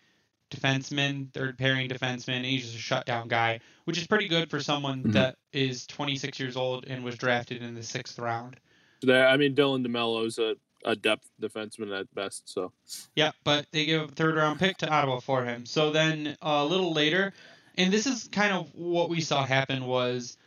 defenseman, 0.51 1.33
third 1.33 1.59
pairing 1.59 1.89
defenseman, 1.89 2.37
and 2.37 2.47
he's 2.47 2.65
just 2.65 2.75
a 2.75 2.79
shutdown 2.79 3.29
guy, 3.29 3.61
which 3.85 3.99
is 3.99 4.07
pretty 4.07 4.29
good 4.29 4.51
for 4.51 4.61
someone 4.61 5.05
Mhm. 5.05 5.13
that 5.13 5.37
is 5.53 5.87
26 5.87 6.41
years 6.41 6.57
old 6.57 6.87
and 6.87 7.05
was 7.05 7.17
drafted 7.17 7.63
in 7.63 7.75
the 7.75 7.83
sixth 7.83 8.19
round. 8.19 8.57
There, 9.03 9.29
I 9.29 9.37
mean, 9.37 9.55
Dylan 9.55 9.87
DeMello's 9.87 10.39
a, 10.39 10.57
a 10.85 10.97
depth 10.97 11.31
defenseman 11.41 11.99
at 11.99 12.13
best. 12.15 12.49
So 12.49 12.73
Yeah, 13.15 13.33
but 13.45 13.67
they 13.73 13.85
give 13.85 14.03
a 14.03 14.09
third 14.09 14.37
round 14.37 14.59
pick 14.59 14.79
to 14.79 14.89
Ottawa 14.89 15.21
for 15.21 15.45
him. 15.45 15.67
So 15.67 15.91
then 15.91 16.37
uh, 16.43 16.63
a 16.63 16.65
little 16.65 16.93
later, 16.93 17.35
and 17.77 17.93
this 17.93 18.07
is 18.07 18.29
kind 18.33 18.53
of 18.55 18.75
what 18.75 19.11
we 19.11 19.21
saw 19.21 19.45
happen 19.45 19.85
was, 19.85 20.39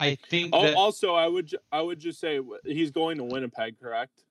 I 0.00 0.14
think 0.28 0.54
Al- 0.54 0.62
that 0.62 0.74
also, 0.74 1.14
I 1.14 1.26
would 1.26 1.54
I 1.72 1.80
would 1.80 1.98
just 1.98 2.20
say 2.20 2.40
he's 2.64 2.90
going 2.90 3.18
to 3.18 3.24
Winnipeg, 3.24 3.80
correct? 3.80 4.22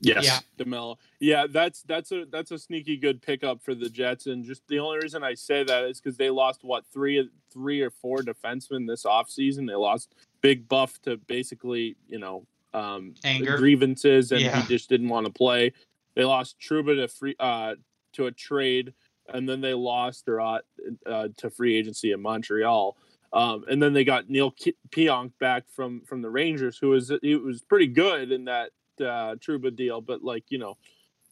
Yes. 0.00 0.24
Yeah. 0.24 0.38
DeMello. 0.64 0.96
Yeah, 1.20 1.46
that's 1.50 1.82
that's 1.82 2.12
a 2.12 2.24
that's 2.30 2.50
a 2.50 2.58
sneaky 2.58 2.96
good 2.96 3.20
pickup 3.20 3.62
for 3.62 3.74
the 3.74 3.90
Jets, 3.90 4.26
and 4.26 4.44
just 4.44 4.62
the 4.68 4.78
only 4.78 4.98
reason 4.98 5.22
I 5.22 5.34
say 5.34 5.64
that 5.64 5.84
is 5.84 6.00
because 6.00 6.16
they 6.16 6.30
lost 6.30 6.64
what 6.64 6.84
three 6.92 7.28
three 7.52 7.82
or 7.82 7.90
four 7.90 8.18
defensemen 8.18 8.86
this 8.86 9.04
offseason. 9.04 9.66
They 9.66 9.74
lost 9.74 10.14
Big 10.40 10.68
Buff 10.68 11.00
to 11.02 11.16
basically 11.16 11.96
you 12.08 12.18
know 12.18 12.46
um, 12.72 13.14
Anger. 13.24 13.58
grievances, 13.58 14.32
and 14.32 14.40
Yeah. 14.40 14.60
he 14.62 14.68
just 14.68 14.88
didn't 14.88 15.08
want 15.08 15.26
to 15.26 15.32
play. 15.32 15.72
They 16.14 16.24
lost 16.24 16.58
Trouba 16.58 16.96
to 16.96 17.08
free 17.08 17.34
uh, 17.38 17.74
to 18.14 18.26
a 18.26 18.32
trade, 18.32 18.94
and 19.28 19.46
then 19.48 19.60
they 19.60 19.74
lost 19.74 20.24
Chiarot 20.26 20.60
uh, 21.04 21.28
to 21.36 21.50
free 21.50 21.76
agency 21.76 22.12
in 22.12 22.22
Montreal. 22.22 22.96
Um, 23.36 23.66
and 23.68 23.82
then 23.82 23.92
they 23.92 24.02
got 24.02 24.30
Neal 24.30 24.50
Ki- 24.50 24.76
Pionk 24.88 25.32
back 25.38 25.64
from 25.68 26.00
from 26.06 26.22
the 26.22 26.30
Rangers, 26.30 26.78
who 26.78 26.88
was 26.88 27.12
he 27.20 27.36
was 27.36 27.60
pretty 27.60 27.86
good 27.86 28.32
in 28.32 28.46
that 28.46 28.70
uh, 28.98 29.34
Trouba 29.36 29.76
deal, 29.76 30.00
but 30.00 30.24
like 30.24 30.44
you 30.48 30.56
know, 30.56 30.78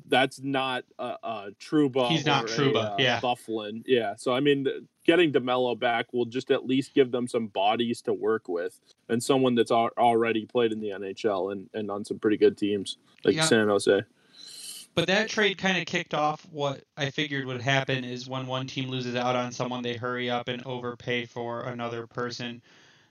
that's 0.07 0.38
not 0.38 0.85
a, 0.99 1.17
a 1.23 1.49
Trouba. 1.59 2.11
He's 2.11 2.27
not 2.27 2.51
or 2.59 2.64
a, 2.64 2.73
uh, 2.75 2.97
yeah. 2.99 3.21
Byfuglien, 3.21 3.85
yeah. 3.87 4.17
So 4.19 4.35
I 4.35 4.40
mean, 4.40 4.67
getting 5.07 5.33
DeMello 5.33 5.79
back 5.79 6.12
will 6.12 6.27
just 6.27 6.51
at 6.51 6.67
least 6.67 6.93
give 6.93 7.11
them 7.11 7.27
some 7.27 7.47
bodies 7.47 8.03
to 8.03 8.12
work 8.12 8.49
with, 8.49 8.79
and 9.09 9.23
someone 9.23 9.55
that's 9.55 9.71
al- 9.71 9.90
already 9.97 10.45
played 10.45 10.73
in 10.73 10.81
the 10.81 10.90
NHL 10.90 11.53
and 11.53 11.71
and 11.73 11.90
on 11.90 12.05
some 12.05 12.19
pretty 12.19 12.37
good 12.37 12.59
teams 12.59 12.99
like 13.25 13.35
Yeah. 13.35 13.45
San 13.45 13.69
Jose. 13.69 14.03
But 14.94 15.09
that 15.09 15.28
trade 15.28 15.59
kind 15.59 15.76
of 15.78 15.87
kicked 15.87 16.14
off 16.14 16.46
what 16.50 16.85
I 16.96 17.11
figured 17.11 17.46
would 17.46 17.61
happen 17.61 18.04
is 18.04 18.28
when 18.28 18.46
one 18.46 18.66
team 18.66 18.88
loses 18.88 19.16
out 19.16 19.35
on 19.35 19.50
someone, 19.50 19.83
they 19.83 19.96
hurry 19.96 20.30
up 20.30 20.48
and 20.48 20.64
overpay 20.64 21.26
for 21.26 21.62
another 21.62 22.07
person. 22.07 22.62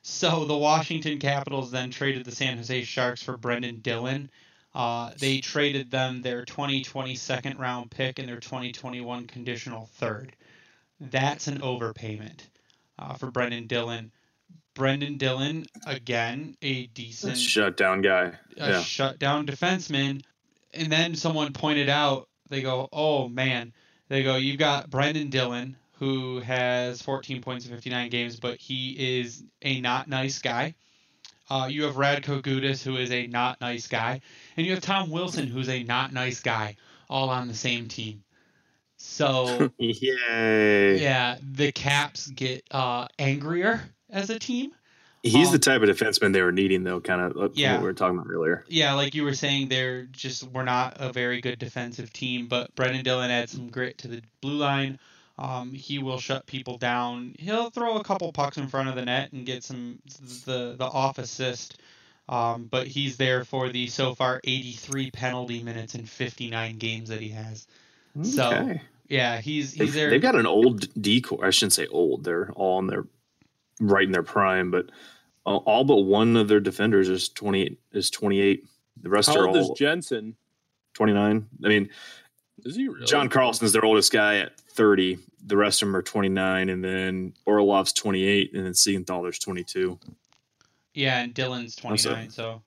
So 0.02 0.46
the 0.46 0.58
Washington 0.58 1.20
Capitals 1.20 1.72
then 1.72 1.92
traded 1.92 2.26
the 2.26 2.32
San 2.36 2.58
Jose 2.58 2.84
Sharks 2.84 3.22
for 3.22 3.38
Brendan 3.38 3.80
Dillon. 3.80 4.30
Uh, 4.74 5.12
they 5.20 5.40
traded 5.40 5.92
them 5.92 6.22
their 6.22 6.46
2020 6.46 7.16
second 7.16 7.60
round 7.60 7.92
pick 7.92 8.18
and 8.18 8.28
their 8.28 8.40
2021 8.40 9.28
conditional 9.28 9.88
third. 9.96 10.36
That's 11.00 11.48
an 11.48 11.60
overpayment 11.60 12.40
uh, 12.98 13.16
for 13.16 13.30
Brendan 13.30 13.68
Dillon. 13.68 14.12
Brendan 14.74 15.18
Dillon, 15.18 15.66
again, 15.86 16.56
a 16.62 16.88
decent 16.88 17.38
Shutdown 17.38 18.02
guy. 18.02 18.34
a 18.58 18.70
Yeah. 18.72 18.82
shutdown 18.82 19.46
defenseman. 19.46 20.24
And 20.74 20.92
then 20.92 21.16
someone 21.16 21.54
pointed 21.54 21.90
out, 21.90 22.28
they 22.50 22.62
go, 22.62 22.90
oh 22.92 23.28
man, 23.28 23.74
they 24.10 24.24
go, 24.24 24.36
you've 24.36 24.58
got 24.58 24.90
Brendan 24.90 25.30
Dillon, 25.30 25.78
who 25.94 26.40
has 26.40 27.02
14 27.02 27.42
points 27.42 27.66
in 27.66 27.72
59 27.72 28.10
games, 28.10 28.40
but 28.40 28.58
he 28.58 29.22
is 29.22 29.44
a 29.62 29.82
not 29.82 30.08
nice 30.08 30.40
guy. 30.40 30.76
Uh, 31.50 31.68
you 31.70 31.84
have 31.84 31.96
Radko 31.96 32.42
Gudas, 32.42 32.84
who 32.84 32.98
is 32.98 33.12
a 33.12 33.28
not 33.28 33.62
nice 33.62 33.88
guy. 33.88 34.22
And 34.58 34.66
you 34.66 34.74
have 34.74 34.82
Tom 34.82 35.10
Wilson, 35.10 35.48
who's 35.48 35.70
a 35.70 35.84
not 35.84 36.14
nice 36.14 36.40
guy, 36.40 36.78
all 37.10 37.30
on 37.30 37.48
the 37.48 37.54
same 37.54 37.88
team. 37.88 38.24
So, 38.98 39.72
Yay. 39.78 41.02
yeah, 41.02 41.38
the 41.42 41.72
Caps 41.72 42.28
get 42.28 42.64
uh, 42.72 43.08
angrier 43.20 43.82
as 44.10 44.30
a 44.30 44.40
team. 44.40 44.72
He's 45.24 45.48
Um, 45.48 45.54
the 45.54 45.60
type 45.60 45.82
of 45.82 45.88
defenseman 45.90 46.34
they 46.34 46.42
were 46.42 46.52
needing, 46.52 46.84
though, 46.84 47.00
kind 47.00 47.22
of 47.22 47.36
like 47.36 47.52
Yeah. 47.56 47.74
what 47.74 47.82
we 47.82 47.86
were 47.88 47.94
talking 47.94 48.18
about 48.18 48.30
earlier. 48.30 48.66
yeah, 48.68 48.94
like 48.94 49.16
you 49.16 49.24
were 49.24 49.34
saying, 49.34 49.70
they're 49.70 50.04
just 50.04 50.44
we're 50.44 50.64
not 50.66 50.98
a 51.00 51.14
very 51.14 51.40
good 51.40 51.60
defensive 51.60 52.12
team, 52.12 52.48
but 52.48 52.76
Brendan 52.76 53.04
Dillon 53.04 53.32
adds 53.32 53.54
some 53.54 53.70
grit 53.70 53.98
to 54.00 54.08
the 54.10 54.22
blue 54.42 54.58
line. 54.58 55.00
Um, 55.40 55.74
he 55.74 55.98
will 55.98 56.20
shut 56.20 56.46
people 56.46 56.78
down. 56.78 57.36
He'll 57.40 57.70
throw 57.70 57.96
a 57.98 58.04
couple 58.04 58.32
pucks 58.34 58.58
in 58.58 58.68
front 58.68 58.90
of 58.90 58.96
the 58.96 59.04
net 59.06 59.32
and 59.32 59.46
get 59.46 59.64
some 59.64 60.00
the 60.46 60.76
the 60.78 60.86
off 60.86 61.18
assist. 61.18 61.78
Um, 62.30 62.68
but 62.70 62.88
he's 62.88 63.18
there 63.18 63.44
for 63.44 63.70
the 63.70 63.88
so 63.88 64.16
far 64.16 64.40
83 64.44 65.10
penalty 65.12 65.62
minutes 65.64 65.96
in 65.96 66.06
59 66.06 66.78
games 66.78 67.10
that 67.10 67.20
he 67.22 67.30
has. 67.30 67.66
Okay. 68.18 68.30
So- 68.30 68.76
Yeah, 69.10 69.42
he's 69.42 69.74
They've, 69.74 69.88
he's 69.88 69.96
there. 69.96 70.10
they've 70.10 70.22
got 70.22 70.36
an 70.36 70.46
old 70.46 70.88
decor. 71.02 71.46
I 71.46 71.50
shouldn't 71.50 71.74
say 71.74 71.88
old. 71.88 72.24
They're 72.24 72.52
all 72.54 72.80
in 72.80 72.88
their 72.88 73.06
right 73.80 74.06
in 74.06 74.12
their 74.12 74.24
prime, 74.24 74.72
but 74.72 74.90
all, 75.46 75.58
all 75.66 75.84
but 75.84 75.98
one 75.98 76.36
of 76.38 76.48
their 76.48 76.60
defenders 76.60 77.10
is 77.10 77.30
twenty 77.30 77.64
eight. 77.64 77.80
Is 77.92 78.10
twenty 78.10 78.40
eight. 78.40 78.66
The 79.02 79.10
rest 79.10 79.30
How 79.30 79.40
are 79.40 79.48
old 79.48 79.58
is 79.58 79.68
all 79.70 79.76
Jensen? 79.76 80.36
twenty 80.94 81.14
nine. 81.14 81.48
I 81.64 81.68
mean, 81.68 81.90
Is 82.64 82.76
he 82.76 82.88
really? 82.88 83.06
John 83.06 83.30
Carlson's 83.30 83.74
their 83.74 83.84
oldest 83.84 84.12
guy 84.12 84.38
at 84.38 84.58
thirty. 84.60 85.18
The 85.46 85.58
rest 85.58 85.82
of 85.82 85.88
them 85.88 85.96
are 85.96 86.02
twenty 86.02 86.30
nine, 86.30 86.70
and 86.70 86.84
then 86.84 87.34
Orlov's 87.46 87.92
twenty 87.94 88.24
eight, 88.24 88.54
and 88.54 88.66
then 88.66 88.74
Siegenthaler's 88.74 89.40
twenty 89.40 89.64
two. 89.64 90.00
yeah, 90.94 91.20
and 91.22 91.34
Dylan's 91.34 91.76
29. 91.76 92.30
So 92.30 92.62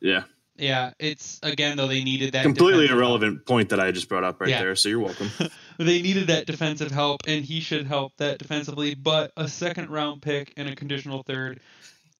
Yeah, 0.00 0.22
yeah, 0.56 0.92
it's 0.98 1.38
again 1.44 1.76
though 1.76 1.86
they 1.86 2.02
needed 2.02 2.32
that 2.32 2.42
completely 2.42 2.86
defensive 2.86 2.88
help. 2.98 2.98
irrelevant 3.20 3.46
point 3.46 3.68
that 3.68 3.78
I 3.78 3.92
just 3.92 4.08
brought 4.08 4.24
up 4.24 4.40
right 4.40 4.50
Yeah. 4.50 4.60
there. 4.60 4.74
So 4.74 4.88
you're 4.88 4.98
welcome. 5.00 5.30
They 5.78 6.02
needed 6.02 6.26
that 6.26 6.46
defensive 6.46 6.90
help, 6.90 7.20
and 7.26 7.44
he 7.44 7.60
should 7.60 7.86
help 7.86 8.16
that 8.16 8.38
defensively. 8.38 8.94
But 8.94 9.32
a 9.36 9.46
second 9.48 9.90
round 9.90 10.22
pick 10.22 10.52
and 10.56 10.68
a 10.68 10.74
conditional 10.74 11.22
third, 11.22 11.60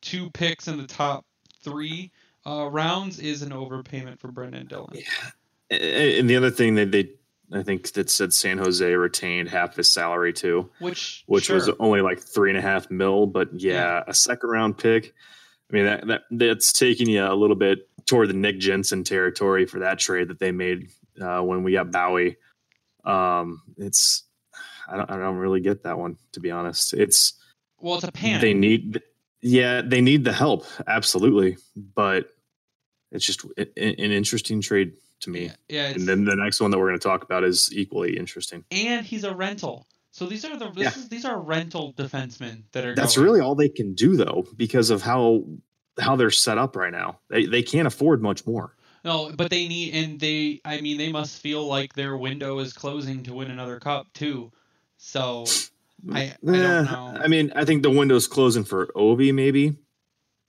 two 0.01 0.31
picks 0.31 0.69
in 0.69 0.77
the 0.79 0.87
top 0.87 1.25
three 1.63 2.13
uh, 2.47 2.69
rounds 2.71 3.19
is 3.19 3.43
an 3.43 3.51
overpayment 3.51 4.21
for 4.21 4.29
Brendan 4.31 4.67
Dillon. 4.69 4.95
Yeah. 4.95 5.77
and 5.77 6.31
the 6.31 6.37
other 6.37 6.51
thing 6.51 6.77
that 6.77 6.93
they, 6.93 7.11
I 7.53 7.63
think 7.65 7.91
that 7.93 8.09
said 8.11 8.33
San 8.33 8.59
Jose 8.59 8.95
retained 8.95 9.49
half 9.49 9.75
his 9.77 9.89
salary 9.91 10.33
too. 10.33 10.71
Which 10.79 11.25
which 11.27 11.51
was 11.51 11.69
only 11.81 12.01
like 12.01 12.21
three 12.21 12.51
and 12.51 12.59
a 12.59 12.63
half 12.63 12.91
mil. 12.91 13.27
But 13.27 13.49
yeah, 13.61 13.73
Yeah. 13.73 14.05
a 14.07 14.15
second 14.15 14.51
round 14.51 14.79
pick. 14.79 15.15
I 15.71 15.75
mean 15.75 15.85
that, 15.85 16.07
that 16.07 16.23
that's 16.31 16.73
taking 16.73 17.09
you 17.09 17.25
a 17.25 17.35
little 17.35 17.57
bit 17.57 17.89
toward 18.07 18.29
the 18.31 18.35
Nick 18.35 18.59
Jensen 18.61 19.03
territory 19.05 19.67
for 19.67 19.81
that 19.81 19.99
trade 19.99 20.29
that 20.29 20.39
they 20.39 20.53
made 20.53 20.89
uh, 21.21 21.41
when 21.43 21.63
we 21.65 21.73
got 21.73 21.91
Bowey. 21.91 22.37
Um, 23.09 23.63
it's 23.77 24.25
I 24.89 24.97
don't, 24.97 25.11
I 25.11 25.17
don't 25.19 25.37
really 25.37 25.61
get 25.61 25.83
that 25.85 25.99
one 25.99 26.17
to 26.33 26.41
be 26.41 26.51
honest. 26.51 26.95
It's 26.95 27.35
well, 27.81 27.95
it's 27.97 28.05
a 28.05 28.13
pan. 28.13 28.41
they 28.41 28.55
need 28.55 29.03
yeah 29.41 29.83
they 29.83 30.01
need 30.01 30.25
the 30.25 30.33
help 30.33 30.65
absolutely, 30.87 31.57
but 31.95 32.31
it's 33.13 33.25
just 33.25 33.45
an 33.57 33.73
interesting 33.77 34.61
trade 34.61 34.93
to 35.21 35.31
me. 35.31 35.47
yeah, 35.47 35.53
yeah 35.69 35.87
And 35.89 36.07
then 36.07 36.25
the 36.25 36.37
next 36.37 36.61
one 36.61 36.71
that 36.71 36.79
we're 36.79 36.89
going 36.89 36.99
to 37.01 37.09
talk 37.09 37.23
about 37.25 37.43
is 37.45 37.71
equally 37.73 38.17
interesting. 38.17 38.65
and 38.71 39.05
he's 39.07 39.25
a 39.25 39.35
rental. 39.35 39.87
So 40.11 40.27
these 40.27 40.45
are 40.45 40.57
the 40.57 40.71
this 40.71 40.83
Yeah. 40.85 40.89
is, 41.03 41.09
these 41.09 41.25
are 41.25 41.41
rental 41.41 41.93
defensemen 41.95 42.65
that 42.73 42.85
are. 42.85 42.95
That's 42.95 43.17
going. 43.17 43.25
really 43.27 43.41
all 43.41 43.55
they 43.55 43.69
can 43.69 43.95
do 43.95 44.17
though, 44.17 44.47
because 44.57 44.91
of 44.91 45.03
how 45.03 45.45
how 46.01 46.17
they're 46.17 46.31
set 46.31 46.59
up 46.59 46.77
right 46.77 46.93
now. 46.93 47.21
They 47.31 47.47
they 47.47 47.63
can't 47.63 47.87
afford 47.87 48.23
much 48.23 48.47
more. 48.47 48.75
No, 49.09 49.33
but 49.35 49.49
they 49.49 49.67
need, 49.67 49.95
and 49.95 50.21
they, 50.21 50.61
I 50.67 50.83
mean, 50.83 50.99
they 50.99 51.11
must 51.11 51.41
feel 51.41 51.67
like 51.67 51.95
their 51.95 52.19
window 52.19 52.59
is 52.59 52.75
closing 52.75 53.23
to 53.23 53.33
win 53.33 53.51
another 53.51 53.81
cup 53.81 54.07
too. 54.13 54.53
So, 54.99 55.47
I, 56.13 56.35
I 56.47 56.53
don't 56.53 56.85
know. 56.85 57.17
I 57.19 57.27
mean, 57.27 57.51
I 57.57 57.65
think 57.65 57.83
the 57.83 57.89
window's 57.91 58.27
closing 58.27 58.65
for 58.65 58.89
Ovi 58.89 59.33
maybe, 59.33 59.75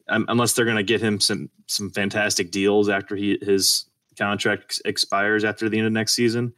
um, 0.10 0.26
unless 0.28 0.52
they're 0.52 0.66
going 0.66 0.76
to 0.76 0.84
get 0.84 1.00
him 1.00 1.22
some 1.22 1.50
some 1.68 1.90
fantastic 1.90 2.52
deals 2.52 2.90
after 2.90 3.16
he 3.16 3.38
his 3.42 3.86
contract 4.18 4.82
expires 4.84 5.46
after 5.46 5.70
the 5.70 5.78
end 5.78 5.88
of 5.88 5.94
next 5.94 6.14
season. 6.14 6.52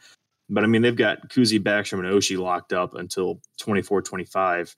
But 0.50 0.64
I 0.64 0.68
mean, 0.68 0.82
they've 0.82 0.96
got 0.96 1.30
Kuzi, 1.30 1.60
Backstrom, 1.60 2.00
and 2.00 2.08
Oshie 2.08 2.40
locked 2.40 2.74
up 2.74 2.96
until 2.96 3.40
24, 3.60 4.02
25. 4.02 4.76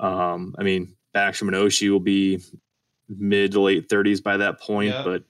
Um, 0.00 0.56
I 0.58 0.64
mean, 0.64 0.96
Backstrom 1.14 1.42
and 1.42 1.56
Oshie 1.56 1.90
will 1.90 2.00
be 2.00 2.40
mid 3.08 3.52
to 3.52 3.60
late 3.60 3.88
30s 3.88 4.20
by 4.20 4.36
that 4.38 4.60
point, 4.60 4.90
Yeah. 4.90 5.04
but 5.04 5.22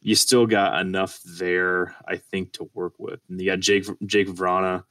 you 0.00 0.14
still 0.14 0.46
got 0.46 0.80
enough 0.80 1.20
there, 1.24 1.94
I 2.06 2.16
think, 2.16 2.52
to 2.54 2.70
work 2.74 2.94
with. 2.98 3.20
And 3.28 3.40
you 3.40 3.46
got 3.50 3.60
Jake 3.60 3.86
Jake 4.06 4.28
Vrana. 4.28 4.84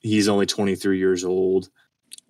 He's 0.00 0.28
only 0.28 0.46
23 0.46 0.98
years 0.98 1.24
old. 1.24 1.70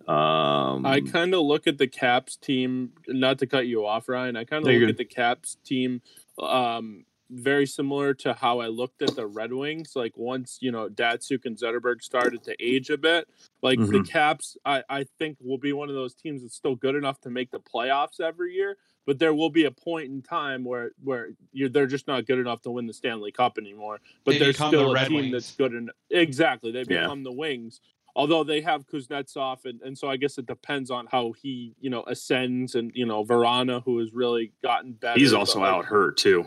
Um, 0.06 0.86
I 0.86 1.02
kind 1.02 1.34
of 1.34 1.42
look 1.42 1.66
at 1.66 1.76
the 1.76 1.86
Caps 1.86 2.36
team. 2.36 2.92
Not 3.06 3.38
to 3.40 3.46
cut 3.46 3.66
you 3.66 3.84
off, 3.86 4.08
Ryan. 4.08 4.36
I 4.36 4.44
kind 4.44 4.66
of 4.66 4.72
look 4.72 4.88
at 4.90 4.96
the 4.96 5.04
Caps 5.04 5.58
team 5.64 6.00
um, 6.42 7.04
very 7.30 7.66
similar 7.66 8.14
to 8.14 8.32
how 8.32 8.60
I 8.60 8.68
looked 8.68 9.02
at 9.02 9.14
the 9.14 9.26
Red 9.26 9.52
Wings. 9.52 9.92
Like 9.94 10.16
once 10.16 10.58
you 10.62 10.72
know 10.72 10.88
Datsyuk 10.88 11.44
and 11.44 11.58
Zetterberg 11.58 12.00
started 12.02 12.42
to 12.44 12.56
age 12.58 12.88
a 12.88 12.96
bit, 12.96 13.28
like 13.62 13.78
the 13.78 13.84
Mhm. 14.00 14.08
Caps, 14.08 14.56
I, 14.64 14.82
I 14.88 15.04
think 15.18 15.36
will 15.40 15.58
be 15.58 15.74
one 15.74 15.90
of 15.90 15.94
those 15.94 16.14
teams 16.14 16.40
that's 16.40 16.54
still 16.56 16.74
good 16.74 16.94
enough 16.94 17.20
to 17.20 17.30
make 17.30 17.50
the 17.50 17.60
playoffs 17.60 18.18
every 18.18 18.54
year. 18.54 18.78
But 19.08 19.18
there 19.18 19.32
will 19.32 19.48
be 19.48 19.64
a 19.64 19.70
point 19.70 20.10
in 20.10 20.20
time 20.20 20.64
where 20.64 20.90
where 21.02 21.30
you're, 21.52 21.70
they're 21.70 21.86
just 21.86 22.06
not 22.06 22.26
good 22.26 22.38
enough 22.38 22.60
to 22.62 22.70
win 22.70 22.86
the 22.86 22.92
Stanley 22.92 23.32
Cup 23.32 23.56
anymore. 23.56 24.00
But 24.26 24.32
They 24.32 24.38
they're 24.38 24.52
become 24.52 24.68
still 24.68 24.84
the 24.84 24.90
a 24.90 24.94
Red 24.94 25.08
team 25.08 25.16
Wings. 25.16 25.32
that's 25.32 25.56
good 25.56 25.72
enough. 25.72 25.94
Exactly, 26.10 26.72
they 26.72 26.80
Yeah. 26.80 27.00
become 27.04 27.22
the 27.24 27.32
Wings 27.32 27.80
although 28.16 28.42
they 28.42 28.60
have 28.60 28.84
Kuznetsov, 28.88 29.64
and, 29.64 29.80
and 29.82 29.96
so 29.96 30.10
I 30.10 30.16
guess 30.16 30.38
it 30.38 30.46
depends 30.46 30.90
on 30.90 31.06
how 31.08 31.32
he, 31.40 31.76
you 31.80 31.88
know, 31.88 32.02
ascends, 32.08 32.74
and 32.74 32.90
you 32.92 33.06
know, 33.06 33.24
Vrana, 33.24 33.82
who 33.84 33.98
has 34.00 34.12
really 34.12 34.52
gotten 34.60 34.92
better. 34.92 35.20
he's 35.20 35.32
also 35.32 35.60
like, 35.60 35.72
out 35.72 35.84
hurt 35.84 36.16
too. 36.16 36.44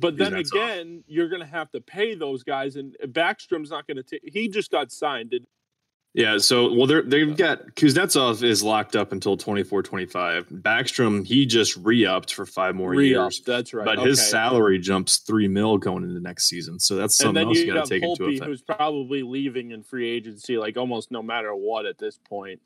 But 0.00 0.16
then 0.16 0.32
Kuznetsov. 0.32 0.50
again, 0.52 1.04
you're 1.06 1.28
going 1.28 1.42
to 1.42 1.46
have 1.46 1.70
to 1.72 1.80
pay 1.80 2.14
those 2.16 2.42
guys, 2.42 2.74
and 2.76 2.96
Backstrom's 3.06 3.70
not 3.70 3.86
going 3.86 3.98
to 3.98 4.02
take. 4.02 4.22
He 4.32 4.48
just 4.48 4.70
got 4.72 4.90
signed. 4.90 5.30
Did 5.30 5.46
Yeah, 6.12 6.38
so 6.38 6.72
well 6.74 6.86
they're 6.86 7.02
they've 7.02 7.36
got 7.36 7.74
Kuznetsov 7.76 8.42
is 8.42 8.64
locked 8.64 8.96
up 8.96 9.12
until 9.12 9.36
24 9.36 9.82
25. 9.82 10.48
Backstrom, 10.48 11.24
he 11.24 11.46
just 11.46 11.76
re-upped 11.76 12.34
for 12.34 12.44
five 12.44 12.74
more 12.74 12.90
re-up? 12.90 13.24
years. 13.24 13.42
That's 13.46 13.72
right. 13.72 13.84
But 13.84 14.00
okay. 14.00 14.08
his 14.08 14.28
salary 14.28 14.80
jumps 14.80 15.18
three 15.18 15.46
mil 15.46 15.78
going 15.78 16.02
into 16.02 16.20
next 16.20 16.46
season. 16.46 16.80
So 16.80 16.96
that's 16.96 17.14
something 17.14 17.46
else 17.46 17.58
you 17.58 17.66
got 17.66 17.74
gotta 17.74 17.88
take 17.88 18.02
into 18.02 18.24
Holtby, 18.24 18.34
effect. 18.36 18.46
who's 18.46 18.62
probably 18.62 19.22
leaving 19.22 19.70
in 19.70 19.84
free 19.84 20.10
agency, 20.10 20.58
like 20.58 20.76
almost 20.76 21.12
no 21.12 21.22
matter 21.22 21.54
what 21.54 21.86
at 21.86 21.98
this 21.98 22.18
point. 22.18 22.60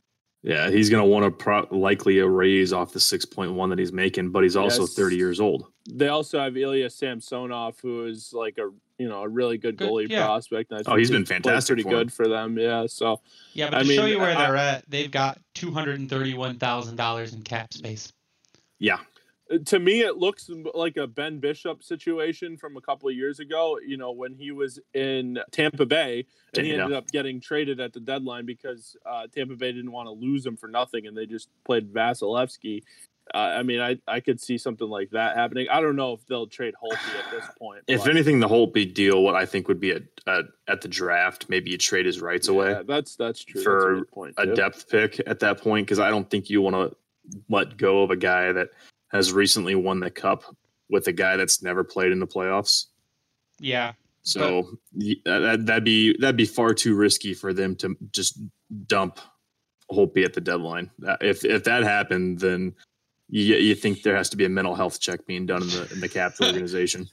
Yeah, 0.46 0.68
he's 0.70 0.90
gonna 0.90 1.06
want 1.06 1.24
to 1.24 1.30
pro- 1.30 1.66
likely 1.70 2.18
a 2.18 2.28
raise 2.28 2.74
off 2.74 2.92
the 2.92 3.00
six 3.00 3.24
point 3.24 3.54
one 3.54 3.70
that 3.70 3.78
he's 3.78 3.92
making, 3.94 4.28
but 4.30 4.42
he's 4.42 4.56
also 4.56 4.82
Yes. 4.82 4.94
30 4.94 5.16
years 5.16 5.40
old. 5.40 5.64
They 5.90 6.08
also 6.08 6.38
have 6.38 6.54
Ilya 6.56 6.90
Samsonov, 6.90 7.80
who 7.80 8.04
is 8.04 8.30
like 8.34 8.58
a 8.58 8.68
you 8.98 9.08
know 9.08 9.22
a 9.22 9.28
really 9.28 9.56
good 9.56 9.76
Good, 9.78 9.88
goalie 9.88 10.08
yeah. 10.10 10.26
prospect. 10.26 10.70
and 10.70 10.86
I 10.86 10.92
Oh, 10.92 10.96
he's 10.96 11.10
been 11.10 11.24
played 11.24 11.42
fantastic 11.44 11.68
pretty 11.76 11.82
for 11.84 11.88
good 11.88 12.02
him. 12.02 12.08
for 12.10 12.28
them. 12.28 12.58
Yeah, 12.58 12.84
so 12.86 13.22
yeah, 13.54 13.70
but 13.70 13.78
I 13.78 13.82
to 13.84 13.94
show 13.94 14.04
you 14.04 14.18
where 14.18 14.36
I- 14.36 14.46
they're 14.46 14.56
at, 14.56 14.84
they've 14.90 15.10
got 15.10 15.38
two 15.54 15.70
hundred 15.70 15.98
and 15.98 16.10
thirty-one 16.10 16.58
thousand 16.58 16.96
dollars 16.96 17.32
in 17.32 17.40
cap 17.40 17.72
space. 17.72 18.12
Yeah, 18.78 18.98
to 19.66 19.78
me 19.78 20.00
it 20.00 20.16
looks 20.16 20.50
like 20.74 20.96
a 20.96 21.06
ben 21.06 21.38
bishop 21.38 21.82
situation 21.82 22.56
from 22.56 22.76
a 22.76 22.80
couple 22.80 23.08
of 23.08 23.14
years 23.14 23.40
ago 23.40 23.78
you 23.86 23.96
know 23.96 24.10
when 24.10 24.34
he 24.34 24.50
was 24.50 24.78
in 24.94 25.38
tampa 25.50 25.84
bay 25.84 26.24
and 26.56 26.66
he 26.66 26.72
ended 26.72 26.92
up 26.92 27.06
getting 27.08 27.40
traded 27.40 27.80
at 27.80 27.92
the 27.92 28.00
deadline 28.00 28.46
because 28.46 28.96
uh, 29.06 29.26
tampa 29.34 29.54
bay 29.54 29.72
didn't 29.72 29.92
want 29.92 30.06
to 30.06 30.12
lose 30.12 30.44
him 30.44 30.56
for 30.56 30.68
nothing 30.68 31.06
and 31.06 31.16
they 31.16 31.26
just 31.26 31.48
played 31.64 31.92
vasilevskiy. 31.92 32.82
Uh, 33.34 33.38
i 33.38 33.62
mean 33.62 33.80
I, 33.80 33.98
I 34.06 34.20
could 34.20 34.38
see 34.38 34.58
something 34.58 34.88
like 34.88 35.10
that 35.10 35.34
happening. 35.34 35.66
I 35.70 35.80
don't 35.80 35.96
know 35.96 36.12
if 36.12 36.26
they'll 36.26 36.46
trade 36.46 36.74
Holtby 36.74 37.18
at 37.18 37.30
this 37.30 37.44
point 37.58 37.82
if 37.86 38.02
but- 38.02 38.10
anything, 38.10 38.40
the 38.40 38.48
whole 38.48 38.66
big 38.66 38.94
deal, 38.94 39.22
what 39.22 39.34
I 39.34 39.46
think 39.46 39.66
would 39.68 39.80
be 39.80 39.92
a, 39.92 40.00
a 40.26 40.42
at 40.68 40.82
the 40.82 40.88
draft, 40.88 41.46
maybe 41.48 41.70
you 41.70 41.78
trade 41.78 42.04
his 42.04 42.20
rights 42.20 42.48
away. 42.48 42.82
that's 42.86 43.16
that's 43.16 43.42
true. 43.42 43.62
For 43.62 44.06
that's 44.14 44.46
a, 44.46 44.52
a 44.52 44.54
depth 44.54 44.90
pick 44.90 45.22
at 45.26 45.40
that 45.40 45.58
point 45.62 45.86
because 45.86 45.98
I 45.98 46.10
don't 46.10 46.28
think 46.28 46.50
you 46.50 46.60
want 46.60 46.76
to 46.76 46.96
let 47.48 47.78
go 47.78 48.02
of 48.02 48.10
a 48.10 48.16
guy 48.16 48.52
that 48.52 48.68
has 49.14 49.32
recently 49.32 49.74
won 49.74 50.00
the 50.00 50.10
cup 50.10 50.44
with 50.90 51.06
a 51.06 51.12
guy 51.12 51.36
that's 51.36 51.62
never 51.62 51.82
played 51.84 52.12
in 52.12 52.18
the 52.20 52.26
playoffs. 52.26 52.86
Yeah, 53.58 53.92
So 54.22 54.78
y- 54.92 55.14
that, 55.24 55.64
that'd 55.64 55.84
be 55.84 56.14
that'd 56.18 56.36
be 56.36 56.44
far 56.44 56.74
too 56.74 56.94
risky 56.94 57.32
for 57.32 57.54
them 57.54 57.74
to 57.76 57.96
just 58.12 58.38
dump 58.86 59.20
Holtby 59.90 60.24
at 60.24 60.34
the 60.34 60.40
deadline. 60.42 60.90
Uh, 61.06 61.16
If 61.20 61.44
if 61.44 61.64
that 61.64 61.84
happened, 61.84 62.40
then 62.40 62.74
you 63.30 63.54
you 63.56 63.74
think 63.74 64.02
there 64.02 64.16
has 64.16 64.28
to 64.30 64.36
be 64.36 64.44
a 64.44 64.48
mental 64.48 64.74
health 64.74 65.00
check 65.00 65.24
being 65.26 65.46
done 65.46 65.62
in 65.62 65.68
the 65.68 65.88
in 65.94 66.00
the 66.00 66.08
Caps 66.08 66.40
organization. 66.42 67.08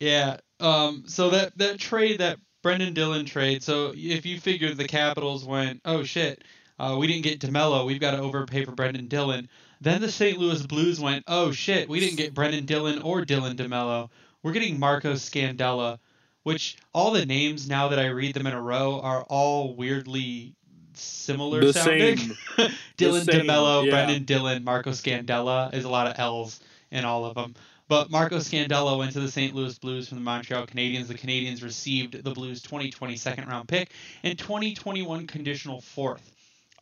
yeah. 0.00 0.36
Um, 0.60 1.02
so 1.06 1.30
that 1.30 1.58
that 1.58 1.78
trade, 1.78 2.20
that 2.20 2.38
Brendan 2.62 2.94
Dillon 2.94 3.26
trade. 3.26 3.62
So 3.64 3.92
if 3.96 4.24
you 4.24 4.38
figure 4.38 4.72
the 4.74 4.86
Capitals 4.86 5.44
went, 5.44 5.80
oh 5.84 6.04
shit, 6.04 6.44
uh, 6.78 6.96
we 6.98 7.08
didn't 7.08 7.24
get 7.24 7.40
DeMelo, 7.40 7.84
we've 7.84 8.00
got 8.00 8.12
to 8.12 8.18
overpay 8.18 8.64
for 8.64 8.72
Brendan 8.72 9.08
Dillon. 9.08 9.48
Then 9.82 10.00
the 10.00 10.12
St. 10.12 10.38
Louis 10.38 10.64
Blues 10.64 11.00
went, 11.00 11.24
oh 11.26 11.50
shit, 11.50 11.88
we 11.88 11.98
didn't 11.98 12.14
get 12.14 12.34
Brendan 12.34 12.66
Dillon 12.66 13.02
or 13.02 13.24
Dylan 13.24 13.56
DeMelo. 13.56 14.10
We're 14.40 14.52
getting 14.52 14.78
Marco 14.78 15.14
Scandella, 15.14 15.98
which 16.44 16.76
all 16.94 17.10
the 17.10 17.26
names 17.26 17.68
now 17.68 17.88
that 17.88 17.98
I 17.98 18.06
read 18.06 18.34
them 18.34 18.46
in 18.46 18.52
a 18.52 18.62
row 18.62 19.00
are 19.00 19.24
all 19.24 19.74
weirdly 19.74 20.54
similar 20.94 21.64
the 21.64 21.72
sounding. 21.72 22.16
same 22.16 22.36
Dylan 22.96 23.24
same, 23.24 23.44
DeMelo, 23.44 23.84
yeah. 23.84 23.90
Brendan 23.90 24.24
Dillon, 24.24 24.62
Marco 24.62 24.90
Scandella. 24.90 25.74
is 25.74 25.84
a 25.84 25.88
lot 25.88 26.06
of 26.06 26.16
L's 26.16 26.60
in 26.92 27.04
all 27.04 27.24
of 27.24 27.34
them. 27.34 27.56
But 27.88 28.08
Marco 28.08 28.36
Scandella 28.36 28.96
went 28.96 29.12
to 29.14 29.20
the 29.20 29.32
St. 29.32 29.52
Louis 29.52 29.76
Blues 29.80 30.08
from 30.08 30.18
the 30.18 30.24
Montreal 30.24 30.64
Canadiens. 30.68 31.08
The 31.08 31.14
Canadiens 31.14 31.64
received 31.64 32.22
the 32.22 32.30
Blues 32.30 32.62
2020 32.62 33.16
second 33.16 33.48
round 33.48 33.66
pick 33.66 33.90
and 34.22 34.38
2021 34.38 35.26
conditional 35.26 35.80
fourth. 35.80 36.31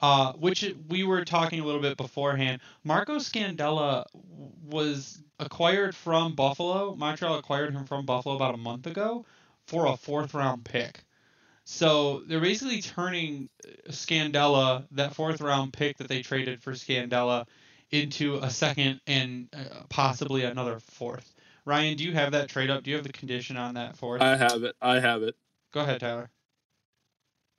Uh, 0.02 0.32
which 0.32 0.64
we 0.88 1.04
were 1.04 1.24
talking 1.26 1.60
a 1.60 1.64
little 1.64 1.80
bit 1.80 1.98
beforehand. 1.98 2.62
Marco 2.84 3.16
Scandella 3.16 4.06
was 4.64 5.22
acquired 5.38 5.94
from 5.94 6.34
Buffalo. 6.34 6.94
Montreal 6.94 7.36
acquired 7.36 7.74
him 7.74 7.84
from 7.84 8.06
Buffalo 8.06 8.34
about 8.34 8.54
a 8.54 8.58
month 8.58 8.86
ago 8.86 9.26
for 9.66 9.86
a 9.86 9.96
fourth 9.96 10.32
round 10.32 10.64
pick. 10.64 11.04
So 11.64 12.22
they're 12.26 12.40
basically 12.40 12.80
turning 12.80 13.48
Scandella, 13.90 14.86
that 14.92 15.14
fourth 15.14 15.40
round 15.40 15.72
pick 15.72 15.98
that 15.98 16.08
they 16.08 16.22
traded 16.22 16.62
for 16.62 16.72
Scandella, 16.72 17.46
into 17.90 18.36
a 18.36 18.50
second 18.50 19.00
and 19.06 19.48
uh, 19.52 19.82
possibly 19.88 20.44
another 20.44 20.78
fourth. 20.78 21.34
Ryan, 21.64 21.96
do 21.96 22.04
you 22.04 22.12
have 22.12 22.32
that 22.32 22.48
trade 22.48 22.70
up? 22.70 22.84
Do 22.84 22.90
you 22.90 22.96
have 22.96 23.06
the 23.06 23.12
condition 23.12 23.56
on 23.56 23.74
that 23.74 23.96
fourth? 23.96 24.22
I 24.22 24.36
have 24.36 24.62
it. 24.62 24.74
I 24.80 24.98
have 25.00 25.22
it. 25.22 25.36
Go 25.72 25.80
ahead, 25.80 26.00
Tyler. 26.00 26.30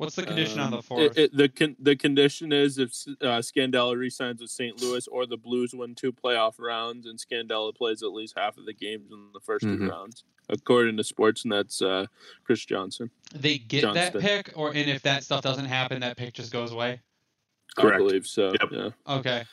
What's 0.02 0.16
the 0.16 0.24
condition 0.24 0.60
on 0.60 0.68
Um, 0.68 0.72
the 0.72 0.82
fourth? 0.82 1.16
It, 1.16 1.18
it, 1.18 1.38
the 1.38 1.48
con- 1.48 1.76
the 1.80 1.96
condition 1.96 2.52
is 2.52 2.80
if 2.80 2.90
uh, 3.22 3.38
Scandella 3.38 3.96
resigns 3.96 4.42
with 4.42 4.50
St. 4.50 4.82
Louis 4.82 5.08
or 5.08 5.28
the 5.28 5.38
Blues 5.38 5.76
win 5.76 5.94
two 5.94 6.12
playoff 6.12 6.54
rounds 6.58 7.06
and 7.06 7.20
Scandella 7.20 7.76
plays 7.76 8.02
at 8.02 8.12
least 8.12 8.34
half 8.36 8.58
of 8.58 8.66
the 8.66 8.74
games 8.74 9.12
in 9.12 9.28
the 9.32 9.40
1st 9.40 9.60
two 9.62 9.78
Mhm. 9.78 9.92
rounds, 9.92 10.24
according 10.50 10.98
to 10.98 11.04
Sportsnet's 11.04 11.84
uh, 11.84 12.08
Chris 12.44 12.66
Johnston. 12.66 13.12
they 13.36 13.60
get 13.60 13.94
that 13.94 14.18
pick, 14.20 14.52
or 14.56 14.70
and 14.70 14.90
if 14.90 15.04
that 15.04 15.24
stuff 15.24 15.44
doesn't 15.44 15.66
happen, 15.66 16.02
that 16.02 16.18
pick 16.18 16.34
just 16.34 16.52
goes 16.52 16.72
away. 16.72 17.00
I 17.78 17.82
Correct. 17.82 18.00
believe 18.00 18.26
so. 18.26 18.54
Yep. 18.60 18.70
Yeah. 18.72 18.90
Okay. 19.08 19.44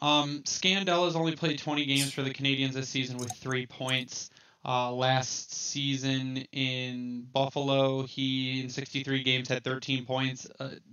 Um, 0.00 0.42
Scandella's 0.44 1.14
only 1.14 1.36
played 1.36 1.58
20 1.58 1.84
games 1.84 2.10
for 2.14 2.22
the 2.22 2.32
Canadiens 2.32 2.72
this 2.72 2.88
season 2.88 3.18
with 3.18 3.30
three 3.32 3.66
points. 3.66 4.30
Uh, 4.62 4.92
last 4.92 5.54
season 5.54 6.36
in 6.52 7.26
Buffalo, 7.32 8.02
he 8.02 8.60
in 8.60 8.68
63 8.68 9.22
games 9.22 9.48
had 9.48 9.64
13 9.64 10.04
points. 10.04 10.46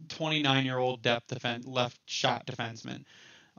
29 0.09 0.65
year 0.65 0.78
old 0.78 1.01
depth 1.01 1.28
defense, 1.28 1.65
left 1.68 1.99
shot 2.05 2.45
defenseman. 2.45 3.03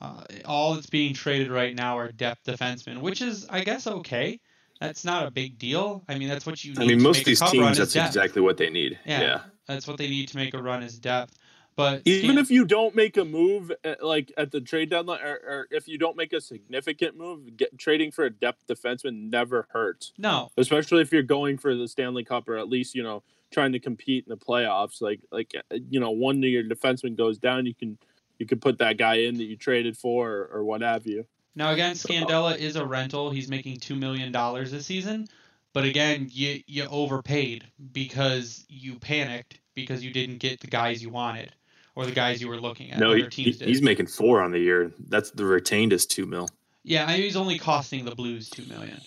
Uh, 0.00 0.22
all 0.44 0.74
that's 0.74 0.86
being 0.86 1.12
traded 1.12 1.50
right 1.50 1.74
now 1.74 1.98
are 1.98 2.10
depth 2.12 2.44
defensemen, 2.44 3.00
which 3.00 3.20
is, 3.20 3.46
I 3.50 3.64
guess, 3.64 3.86
okay. 3.86 4.40
That's 4.80 5.04
not 5.04 5.26
a 5.26 5.30
big 5.30 5.58
deal. 5.58 6.04
I 6.08 6.16
mean, 6.16 6.28
that's 6.28 6.46
what 6.46 6.64
you 6.64 6.72
need 6.72 6.78
I 6.78 6.86
mean, 6.86 6.98
to 6.98 7.04
most 7.04 7.16
make 7.16 7.22
of 7.22 7.26
these 7.26 7.40
a 7.42 7.44
cup 7.44 7.54
run 7.54 7.62
teams, 7.64 7.78
that's 7.78 7.92
depth. 7.92 8.06
exactly 8.06 8.42
what 8.42 8.56
they 8.56 8.70
need. 8.70 8.98
Yeah. 9.04 9.20
Yeah. 9.20 9.40
That's 9.66 9.88
what 9.88 9.98
they 9.98 10.08
need 10.08 10.28
to 10.28 10.36
make 10.36 10.54
a 10.54 10.62
run 10.62 10.82
is 10.82 10.98
depth. 10.98 11.36
But 11.78 12.02
Even 12.06 12.30
Scan- 12.30 12.38
if 12.38 12.50
you 12.50 12.64
don't 12.64 12.96
make 12.96 13.16
a 13.16 13.24
move 13.24 13.70
at, 13.84 14.04
like 14.04 14.32
at 14.36 14.50
the 14.50 14.60
trade 14.60 14.90
deadline, 14.90 15.20
or, 15.22 15.34
or 15.34 15.68
if 15.70 15.86
you 15.86 15.96
don't 15.96 16.16
make 16.16 16.32
a 16.32 16.40
significant 16.40 17.16
move, 17.16 17.56
get, 17.56 17.78
trading 17.78 18.10
for 18.10 18.24
a 18.24 18.30
depth 18.30 18.66
defenseman 18.66 19.30
never 19.30 19.68
hurts. 19.70 20.12
no, 20.18 20.50
especially 20.56 21.02
if 21.02 21.12
you're 21.12 21.22
going 21.22 21.56
for 21.56 21.76
the 21.76 21.86
Stanley 21.86 22.24
Cup 22.24 22.48
or 22.48 22.56
at 22.56 22.68
least 22.68 22.96
you 22.96 23.04
know 23.04 23.22
trying 23.52 23.70
to 23.70 23.78
compete 23.78 24.24
in 24.26 24.30
the 24.30 24.36
playoffs. 24.36 25.00
Like 25.00 25.20
like 25.30 25.54
uh, 25.54 25.76
you 25.88 26.00
know, 26.00 26.10
one 26.10 26.38
of 26.38 26.50
your 26.50 26.64
defenseman 26.64 27.16
goes 27.16 27.38
down, 27.38 27.64
you 27.64 27.76
can 27.76 27.96
you 28.40 28.46
can 28.46 28.58
put 28.58 28.78
that 28.78 28.96
guy 28.96 29.18
in 29.18 29.36
that 29.36 29.44
you 29.44 29.54
traded 29.54 29.96
for 29.96 30.28
or, 30.28 30.46
or 30.46 30.64
what 30.64 30.80
have 30.80 31.06
you. 31.06 31.26
Now 31.54 31.70
again, 31.70 31.94
Scandella 31.94 32.58
is 32.58 32.74
a 32.74 32.84
rental. 32.84 33.30
He's 33.30 33.48
making 33.48 33.76
two 33.76 33.94
million 33.94 34.32
dollars 34.32 34.72
this 34.72 34.84
season, 34.84 35.28
but 35.72 35.84
again, 35.84 36.26
you 36.28 36.60
you 36.66 36.86
overpaid 36.86 37.68
because 37.92 38.66
you 38.68 38.98
panicked 38.98 39.60
because 39.76 40.02
you 40.02 40.12
didn't 40.12 40.38
get 40.38 40.58
the 40.58 40.66
guys 40.66 41.00
you 41.00 41.08
wanted 41.10 41.52
or 41.98 42.06
the 42.06 42.12
guys 42.12 42.40
you 42.40 42.46
were 42.46 42.60
looking 42.60 42.92
at. 42.92 43.00
No, 43.00 43.12
he, 43.12 43.22
he- 43.22 43.28
teams 43.28 43.56
did. 43.58 43.66
he's 43.66 43.82
making 43.82 44.06
four 44.06 44.40
on 44.40 44.52
the 44.52 44.60
year. 44.60 44.92
That's 45.08 45.32
the 45.32 45.44
retained 45.44 45.92
is 45.92 46.06
two 46.06 46.26
mil. 46.26 46.48
yeah, 46.84 47.04
I 47.04 47.14
mean, 47.14 47.22
he's 47.22 47.34
only 47.36 47.58
costing 47.58 48.04
the 48.04 48.14
Blues 48.14 48.48
two 48.48 48.64
million. 48.66 49.00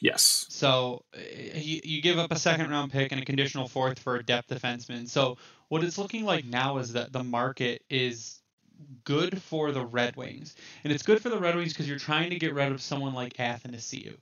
Yes. 0.00 0.44
So 0.48 1.04
eh, 1.14 1.58
you, 1.58 1.80
you 1.84 2.02
give 2.02 2.18
up 2.18 2.32
a 2.32 2.38
second 2.38 2.68
round 2.70 2.90
pick 2.90 3.12
and 3.12 3.22
a 3.22 3.24
conditional 3.24 3.68
fourth 3.68 4.00
for 4.00 4.16
a 4.16 4.22
depth 4.24 4.48
defenseman. 4.48 5.08
So 5.08 5.38
what 5.68 5.84
it's 5.84 5.96
looking 5.96 6.24
like 6.24 6.44
now 6.44 6.78
is 6.78 6.92
that 6.94 7.12
the 7.12 7.22
market 7.22 7.82
is 7.88 8.40
good 9.04 9.40
for 9.40 9.70
the 9.70 9.86
Red 9.86 10.16
Wings, 10.16 10.56
and 10.82 10.92
it's 10.92 11.04
good 11.04 11.22
for 11.22 11.28
the 11.28 11.38
Red 11.38 11.54
Wings 11.54 11.72
because 11.72 11.88
you're 11.88 11.98
trying 12.00 12.30
to 12.30 12.36
get 12.36 12.52
rid 12.52 12.72
of 12.72 12.82
someone 12.82 13.14
like 13.14 13.34
Athanasiu. 13.34 14.16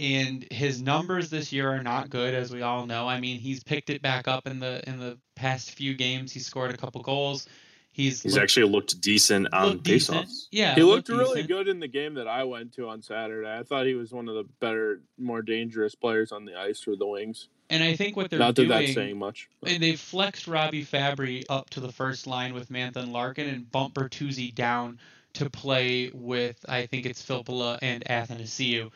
And 0.00 0.44
his 0.50 0.82
numbers 0.82 1.30
this 1.30 1.52
year 1.52 1.70
are 1.70 1.82
not 1.82 2.10
good, 2.10 2.34
as 2.34 2.52
we 2.52 2.62
all 2.62 2.84
know. 2.86 3.06
I 3.08 3.20
mean, 3.20 3.38
he's 3.38 3.62
picked 3.62 3.90
it 3.90 4.02
back 4.02 4.26
up 4.26 4.46
in 4.46 4.58
the 4.58 4.82
in 4.88 4.98
the 4.98 5.18
past 5.36 5.70
few 5.72 5.94
games. 5.94 6.32
He 6.32 6.40
scored 6.40 6.72
a 6.72 6.76
couple 6.76 7.00
goals. 7.02 7.46
He's 7.92 8.20
He's 8.22 8.32
looked- 8.32 8.42
actually 8.42 8.68
looked 8.72 9.00
decent 9.00 9.54
on 9.54 9.68
looked 9.68 9.84
decent. 9.84 10.26
faceoffs. 10.26 10.46
Yeah, 10.50 10.74
He 10.74 10.82
looked 10.82 11.08
looked 11.08 11.20
really 11.20 11.42
decent. 11.42 11.48
good 11.48 11.68
in 11.68 11.78
the 11.78 11.86
game 11.86 12.14
that 12.14 12.26
I 12.26 12.42
went 12.42 12.72
to 12.74 12.88
on 12.88 13.02
Saturday. 13.02 13.48
I 13.48 13.62
thought 13.62 13.86
he 13.86 13.94
was 13.94 14.10
one 14.10 14.28
of 14.28 14.34
the 14.34 14.42
better, 14.58 15.00
more 15.16 15.42
dangerous 15.42 15.94
players 15.94 16.32
on 16.32 16.44
the 16.44 16.58
ice 16.58 16.80
for 16.80 16.96
the 16.96 17.06
Wings. 17.06 17.46
And 17.70 17.84
I 17.84 17.94
think 17.94 18.16
what 18.16 18.30
they're 18.30 18.38
Not 18.40 18.56
that 18.56 18.62
doing. 18.66 18.68
that's 18.68 18.94
saying 18.94 19.16
much. 19.16 19.48
but- 19.60 19.70
And 19.70 19.80
they've 19.80 19.98
flexed 19.98 20.48
Robby 20.48 20.84
Fabbri 20.84 21.44
up 21.48 21.70
to 21.70 21.80
the 21.80 21.92
first 21.92 22.26
line 22.26 22.52
with 22.52 22.68
Mantha 22.68 22.96
and 22.96 23.12
Larkin 23.12 23.48
and 23.48 23.70
bump 23.70 23.94
Bertuzzi 23.94 24.52
down 24.52 24.98
to 25.34 25.48
play 25.48 26.10
with 26.12 26.64
I 26.68 26.86
think 26.86 27.06
it's 27.06 27.22
Filppula 27.24 27.78
and 27.80 28.04
Athanasiu. 28.06 28.90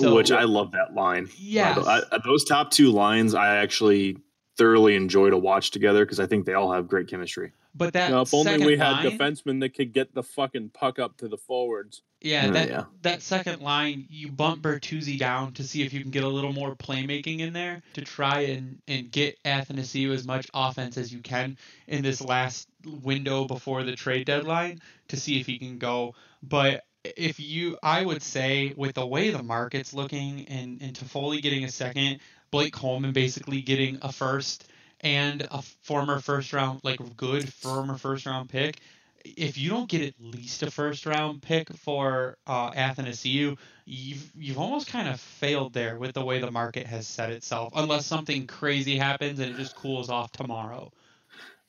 So 0.00 0.14
which 0.14 0.30
I 0.30 0.44
love 0.44 0.72
that 0.72 0.94
line. 0.94 1.28
Yeah, 1.38 1.76
Uh, 1.78 2.18
those 2.24 2.44
top 2.44 2.70
two 2.70 2.90
lines, 2.90 3.34
I 3.34 3.56
actually 3.56 4.16
thoroughly 4.56 4.94
enjoy 4.96 5.30
to 5.30 5.38
watch 5.38 5.70
together 5.70 6.04
because 6.04 6.20
I 6.20 6.26
think 6.26 6.44
they 6.46 6.54
all 6.54 6.72
have 6.72 6.86
great 6.88 7.08
chemistry. 7.08 7.52
but 7.74 7.94
that 7.94 8.10
Now, 8.10 8.20
if 8.20 8.34
only 8.34 8.58
we 8.66 8.76
had 8.76 8.92
line, 8.92 9.10
defensemen 9.18 9.60
that 9.60 9.70
could 9.70 9.92
get 9.94 10.14
the 10.14 10.22
fucking 10.22 10.70
puck 10.74 10.98
up 10.98 11.16
to 11.18 11.28
the 11.28 11.38
forwards. 11.38 12.02
yeah, 12.20 12.48
Uh, 12.48 12.52
that 12.52 12.68
yeah. 12.68 12.84
that 13.00 13.22
second 13.22 13.62
line, 13.62 14.06
you 14.10 14.30
bump 14.30 14.62
Bertuzzi 14.62 15.18
down 15.18 15.52
to 15.54 15.64
see 15.64 15.82
if 15.82 15.92
you 15.94 16.00
can 16.02 16.10
get 16.10 16.22
a 16.22 16.28
little 16.28 16.52
more 16.52 16.76
playmaking 16.76 17.40
in 17.40 17.54
there 17.54 17.82
to 17.94 18.02
try 18.02 18.40
and 18.40 18.78
and 18.88 19.10
get 19.10 19.42
Athanasiu 19.44 20.12
as 20.12 20.26
much 20.26 20.48
offense 20.52 20.98
as 20.98 21.12
you 21.12 21.20
can 21.20 21.56
in 21.88 22.02
this 22.02 22.20
last 22.20 22.68
window 22.84 23.46
before 23.46 23.82
the 23.84 23.96
trade 23.96 24.26
deadline 24.26 24.80
to 25.08 25.16
see 25.16 25.40
if 25.40 25.46
he 25.46 25.58
can 25.58 25.78
go. 25.78 26.14
But 26.42 26.84
if 27.04 27.40
you, 27.40 27.78
I 27.82 28.04
would 28.04 28.22
say, 28.22 28.74
with 28.76 28.94
the 28.94 29.06
way 29.06 29.30
the 29.30 29.42
market's 29.42 29.92
looking 29.92 30.46
and, 30.46 30.80
and 30.80 30.94
Toffoli 30.94 31.42
getting 31.42 31.64
a 31.64 31.70
second, 31.70 32.20
Blake 32.50 32.72
Coleman 32.72 33.12
basically 33.12 33.62
getting 33.62 33.98
a 34.02 34.12
first 34.12 34.70
and 35.00 35.46
a 35.50 35.62
former 35.82 36.20
first 36.20 36.52
round, 36.52 36.80
like 36.84 37.16
good 37.16 37.52
former 37.52 37.98
first 37.98 38.26
round 38.26 38.48
pick. 38.48 38.80
If 39.24 39.56
you 39.56 39.70
don't 39.70 39.88
get 39.88 40.02
at 40.02 40.14
least 40.20 40.62
a 40.62 40.70
first 40.70 41.06
round 41.06 41.42
pick 41.42 41.72
for 41.76 42.38
uh, 42.46 42.72
Athanasiu, 42.72 43.56
you've 43.84 44.32
you've 44.36 44.58
almost 44.58 44.88
kind 44.88 45.08
of 45.08 45.20
failed 45.20 45.72
there 45.72 45.96
with 45.96 46.12
the 46.12 46.24
way 46.24 46.40
the 46.40 46.50
market 46.50 46.86
has 46.86 47.06
set 47.06 47.30
itself. 47.30 47.72
Unless 47.76 48.06
something 48.06 48.46
crazy 48.46 48.96
happens 48.96 49.38
and 49.38 49.52
it 49.52 49.56
just 49.56 49.76
cools 49.76 50.10
off 50.10 50.32
tomorrow. 50.32 50.92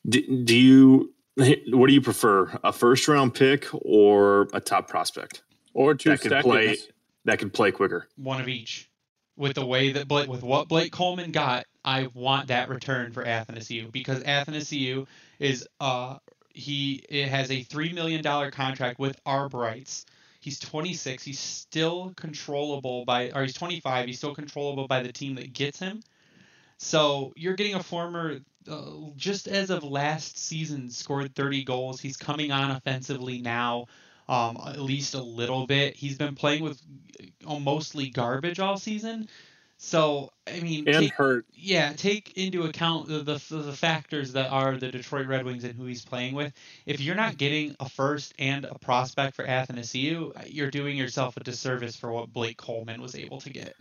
Do, 0.06 0.44
do 0.44 0.56
you? 0.56 1.13
What 1.36 1.88
do 1.88 1.92
you 1.92 2.00
prefer, 2.00 2.58
a 2.62 2.72
first 2.72 3.08
round 3.08 3.34
pick 3.34 3.66
or 3.72 4.48
a 4.52 4.60
top 4.60 4.88
prospect 4.88 5.42
Or 5.72 5.94
two 5.94 6.10
that 6.10 6.20
can 6.20 6.30
seconds. 6.30 6.44
play 6.44 6.76
that 7.24 7.38
can 7.38 7.50
play 7.50 7.72
quicker? 7.72 8.08
one 8.16 8.40
of 8.40 8.48
each. 8.48 8.88
With 9.36 9.54
the 9.54 9.66
way 9.66 9.90
that 9.92 10.06
Blake, 10.06 10.28
with 10.28 10.44
what 10.44 10.68
Blake 10.68 10.92
Coleman 10.92 11.32
got, 11.32 11.64
I 11.84 12.06
want 12.14 12.48
that 12.48 12.68
return 12.68 13.10
for 13.10 13.24
Athanasiu 13.24 13.90
because 13.90 14.22
Athanasiu 14.22 15.08
is 15.40 15.66
uh 15.80 16.18
he 16.50 17.04
it 17.08 17.28
has 17.28 17.50
a 17.50 17.62
three 17.64 17.92
million 17.92 18.22
dollar 18.22 18.52
contract 18.52 19.00
with 19.00 19.18
Arb 19.24 19.54
rights. 19.54 20.06
He's 20.38 20.60
26. 20.60 21.24
He's 21.24 21.40
still 21.40 22.12
controllable 22.16 23.06
by, 23.06 23.30
or 23.34 23.42
he's 23.42 23.54
25. 23.54 24.06
He's 24.06 24.18
still 24.18 24.34
controllable 24.34 24.86
by 24.86 25.02
the 25.02 25.10
team 25.10 25.34
that 25.36 25.54
gets 25.54 25.78
him. 25.78 26.02
So 26.76 27.32
you're 27.34 27.54
getting 27.54 27.74
a 27.74 27.82
former, 27.82 28.40
uh, 28.68 29.10
just 29.16 29.48
as 29.48 29.70
of 29.70 29.84
last 29.84 30.38
season, 30.38 30.90
scored 30.90 31.34
30 31.34 31.64
goals. 31.64 32.00
He's 32.00 32.16
coming 32.16 32.50
on 32.52 32.70
offensively 32.70 33.40
now, 33.40 33.86
um, 34.28 34.58
at 34.66 34.80
least 34.80 35.14
a 35.14 35.22
little 35.22 35.66
bit. 35.66 35.96
He's 35.96 36.16
been 36.16 36.34
playing 36.34 36.62
with 36.62 36.80
uh, 37.46 37.58
mostly 37.58 38.10
garbage 38.10 38.60
all 38.60 38.76
season. 38.76 39.28
So 39.76 40.30
I 40.46 40.60
mean, 40.60 40.88
and 40.88 40.96
take- 41.00 41.12
hurt. 41.12 41.46
yeah, 41.52 41.92
take 41.92 42.38
into 42.38 42.62
account 42.62 43.08
the, 43.08 43.18
the 43.18 43.40
the 43.50 43.72
factors 43.72 44.32
that 44.32 44.50
are 44.50 44.76
the 44.76 44.90
Detroit 44.90 45.26
Red 45.26 45.44
Wings 45.44 45.64
and 45.64 45.74
who 45.74 45.84
he's 45.84 46.04
playing 46.04 46.34
with. 46.34 46.52
If 46.86 47.00
you're 47.00 47.16
not 47.16 47.36
getting 47.36 47.76
a 47.80 47.88
first 47.88 48.34
and 48.38 48.64
a 48.64 48.78
prospect 48.78 49.34
for 49.34 49.44
Athanasiu, 49.44 50.32
you're 50.46 50.70
doing 50.70 50.96
yourself 50.96 51.36
a 51.36 51.40
disservice 51.40 51.96
for 51.96 52.12
what 52.12 52.32
Blake 52.32 52.56
Coleman 52.56 53.02
was 53.02 53.14
able 53.14 53.40
to 53.42 53.50
get. 53.50 53.74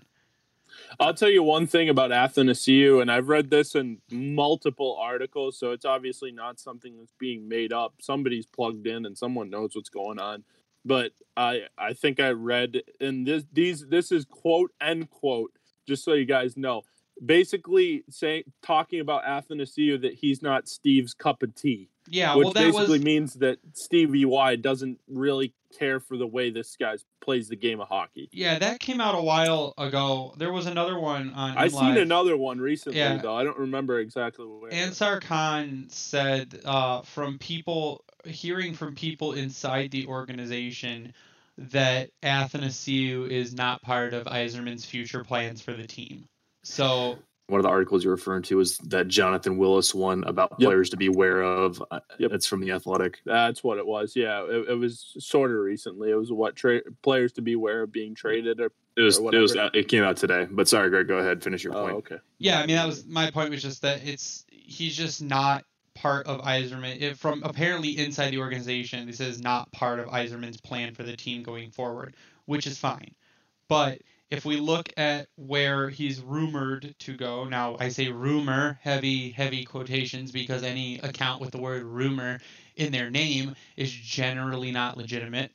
I'll 0.99 1.13
tell 1.13 1.29
you 1.29 1.43
one 1.43 1.67
thing 1.67 1.89
about 1.89 2.11
Athanasiu, 2.11 3.01
and 3.01 3.11
I've 3.11 3.27
read 3.29 3.49
this 3.49 3.75
in 3.75 3.99
multiple 4.11 4.97
articles, 4.99 5.57
so 5.57 5.71
it's 5.71 5.85
obviously 5.85 6.31
not 6.31 6.59
something 6.59 6.97
that's 6.97 7.13
being 7.19 7.47
made 7.47 7.73
up. 7.73 7.95
Somebody's 7.99 8.45
plugged 8.45 8.87
in, 8.87 9.05
and 9.05 9.17
someone 9.17 9.49
knows 9.49 9.75
what's 9.75 9.89
going 9.89 10.19
on. 10.19 10.43
But 10.85 11.11
I, 11.37 11.63
I 11.77 11.93
think 11.93 12.19
I 12.19 12.29
read, 12.29 12.81
and 12.99 13.25
this, 13.25 13.45
these, 13.51 13.87
this 13.87 14.11
is 14.11 14.25
quote 14.25 14.71
end 14.81 15.09
quote, 15.09 15.51
just 15.87 16.03
so 16.03 16.13
you 16.13 16.25
guys 16.25 16.57
know. 16.57 16.83
Basically, 17.23 18.03
saying 18.09 18.43
talking 18.61 18.99
about 18.99 19.23
Athanasiu 19.23 20.01
that 20.01 20.15
he's 20.15 20.41
not 20.41 20.67
Steve's 20.67 21.13
cup 21.13 21.43
of 21.43 21.55
tea, 21.55 21.89
Yeah, 22.09 22.35
which 22.35 22.45
well, 22.45 22.53
that 22.53 22.63
basically 22.71 22.99
was 22.99 23.05
means 23.05 23.33
that 23.35 23.59
Stevie 23.73 24.25
Y 24.25 24.55
doesn't 24.55 24.99
really 25.07 25.53
care 25.77 25.99
for 25.99 26.17
the 26.17 26.27
way 26.27 26.49
this 26.49 26.75
guy 26.79 26.95
plays 27.21 27.47
the 27.49 27.55
game 27.55 27.79
of 27.79 27.87
hockey. 27.87 28.29
yeah 28.31 28.59
that 28.59 28.79
came 28.79 28.99
out 29.01 29.15
a 29.15 29.21
while 29.21 29.73
ago. 29.77 30.33
There 30.37 30.51
was 30.51 30.65
another 30.65 30.99
one 30.99 31.33
on. 31.33 31.57
I 31.57 31.67
seen 31.67 31.97
another 31.97 32.35
one 32.37 32.59
recently 32.59 32.99
Yeah. 32.99 33.17
though. 33.17 33.35
I 33.35 33.43
don't 33.43 33.57
remember 33.57 33.99
exactly 33.99 34.45
where. 34.45 34.73
Ansar 34.73 35.19
Khan 35.19 35.85
said 35.89 36.59
uh, 36.65 37.01
from 37.01 37.37
people 37.37 38.03
hearing 38.25 38.73
from 38.73 38.95
people 38.95 39.33
inside 39.33 39.91
the 39.91 40.07
organization 40.07 41.13
that 41.57 42.09
Athanasiu 42.23 43.29
is 43.29 43.53
not 43.53 43.81
part 43.81 44.13
of 44.13 44.25
Yzerman's 44.25 44.85
future 44.85 45.23
plans 45.23 45.61
for 45.61 45.73
the 45.73 45.85
team. 45.87 46.25
So 46.63 47.19
one 47.53 47.59
of 47.59 47.63
the 47.63 47.69
articles 47.69 48.03
you're 48.03 48.15
referring 48.15 48.41
to 48.41 48.59
is 48.59 48.79
that 48.79 49.07
Jonathan 49.07 49.59
Willis 49.59 49.93
one 49.93 50.23
about 50.23 50.55
Yep. 50.57 50.67
players 50.67 50.89
to 50.89 50.97
be 50.97 51.05
aware 51.05 51.43
of. 51.43 51.83
Uh, 51.91 51.99
Yep. 52.17 52.31
That's 52.31 52.47
from 52.47 52.61
the 52.61 52.71
Athletic. 52.71 53.19
That's 53.25 53.63
what 53.63 53.77
it 53.77 53.85
was. 53.85 54.15
Yeah, 54.15 54.43
it, 54.43 54.69
it 54.69 54.73
was 54.73 55.13
sort 55.19 55.51
of 55.51 55.57
recently. 55.57 56.09
It 56.09 56.15
was 56.15 56.31
what 56.31 56.55
tra- 56.55 56.81
players 57.03 57.31
to 57.33 57.43
be 57.43 57.53
aware 57.53 57.83
of 57.83 57.91
being 57.91 58.15
traded. 58.15 58.59
Or, 58.59 58.71
It 58.97 59.01
was. 59.01 59.19
Or 59.19 59.33
It 59.33 59.39
was. 59.39 59.55
It 59.55 59.87
came 59.87 60.03
out 60.03 60.17
today. 60.17 60.47
But 60.49 60.67
sorry, 60.67 60.89
Greg. 60.89 61.07
Go 61.07 61.17
ahead. 61.19 61.43
Finish 61.43 61.63
your 61.63 61.77
oh, 61.77 61.83
point. 61.83 61.95
okay. 61.97 62.17
Yeah, 62.39 62.59
I 62.59 62.65
mean 62.65 62.75
that 62.75 62.87
was 62.87 63.05
my 63.05 63.29
point 63.29 63.51
was 63.51 63.61
just 63.61 63.83
that 63.83 64.03
it's 64.03 64.45
he's 64.49 64.97
just 64.97 65.21
not 65.21 65.63
part 65.93 66.25
of 66.25 66.41
Yzerman. 66.41 67.01
It, 67.01 67.19
from 67.19 67.43
apparently 67.43 67.97
inside 67.99 68.31
the 68.31 68.39
organization, 68.39 69.05
this 69.05 69.19
is 69.19 69.39
not 69.39 69.71
part 69.71 69.99
of 69.99 70.07
Yzerman's 70.07 70.59
plan 70.59 70.95
for 70.95 71.03
the 71.03 71.15
team 71.15 71.43
going 71.43 71.69
forward, 71.69 72.15
which 72.45 72.65
is 72.65 72.79
fine. 72.79 73.13
But 73.67 74.01
if 74.33 74.45
we 74.45 74.57
look 74.57 74.91
at 74.97 75.27
where 75.35 75.91
he's 75.91 76.19
rumored 76.19 76.95
to 76.97 77.15
go, 77.15 77.45
now 77.45 77.77
I 77.79 77.89
say 77.89 78.09
rumor, 78.09 78.79
heavy 78.81 79.29
heavy 79.29 79.63
quotations 79.63 80.31
because 80.31 80.63
any 80.63 80.97
account 80.97 81.39
with 81.39 81.51
the 81.51 81.61
word 81.61 81.83
rumor 81.83 82.39
in 82.75 82.91
their 82.91 83.11
name 83.11 83.55
is 83.77 83.91
generally 83.91 84.71
not 84.71 84.97
legitimate. 84.97 85.51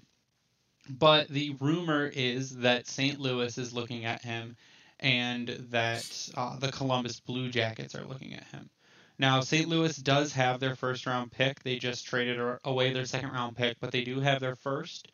But 0.89 1.27
the 1.27 1.57
rumor 1.59 2.07
is 2.07 2.59
that 2.59 2.87
St. 2.87 3.19
Louis 3.19 3.59
is 3.59 3.75
looking 3.75 4.05
at 4.05 4.23
him 4.23 4.57
and 5.01 5.49
that 5.71 6.29
uh, 6.37 6.57
the 6.61 6.71
Columbus 6.71 7.19
Blue 7.19 7.51
Jackets 7.51 7.97
are 7.97 8.07
looking 8.07 8.33
at 8.35 8.45
him. 8.45 8.71
Now, 9.19 9.41
St. 9.41 9.69
Louis 9.69 9.97
does 9.97 10.33
have 10.35 10.61
their 10.61 10.77
first 10.77 11.05
round 11.05 11.33
pick. 11.33 11.65
They 11.65 11.79
just 11.79 12.07
traded 12.07 12.39
away 12.65 12.93
their 12.93 13.07
second 13.07 13.33
round 13.33 13.57
pick, 13.57 13.81
but 13.81 13.91
they 13.91 14.05
do 14.05 14.21
have 14.21 14.39
their 14.39 14.55
first. 14.55 15.11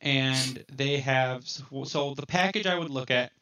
And 0.00 0.64
they 0.72 0.98
have. 0.98 1.46
So 1.46 2.14
the 2.14 2.26
package 2.26 2.66
I 2.66 2.78
would 2.78 2.90
look 2.90 3.10
at 3.10 3.32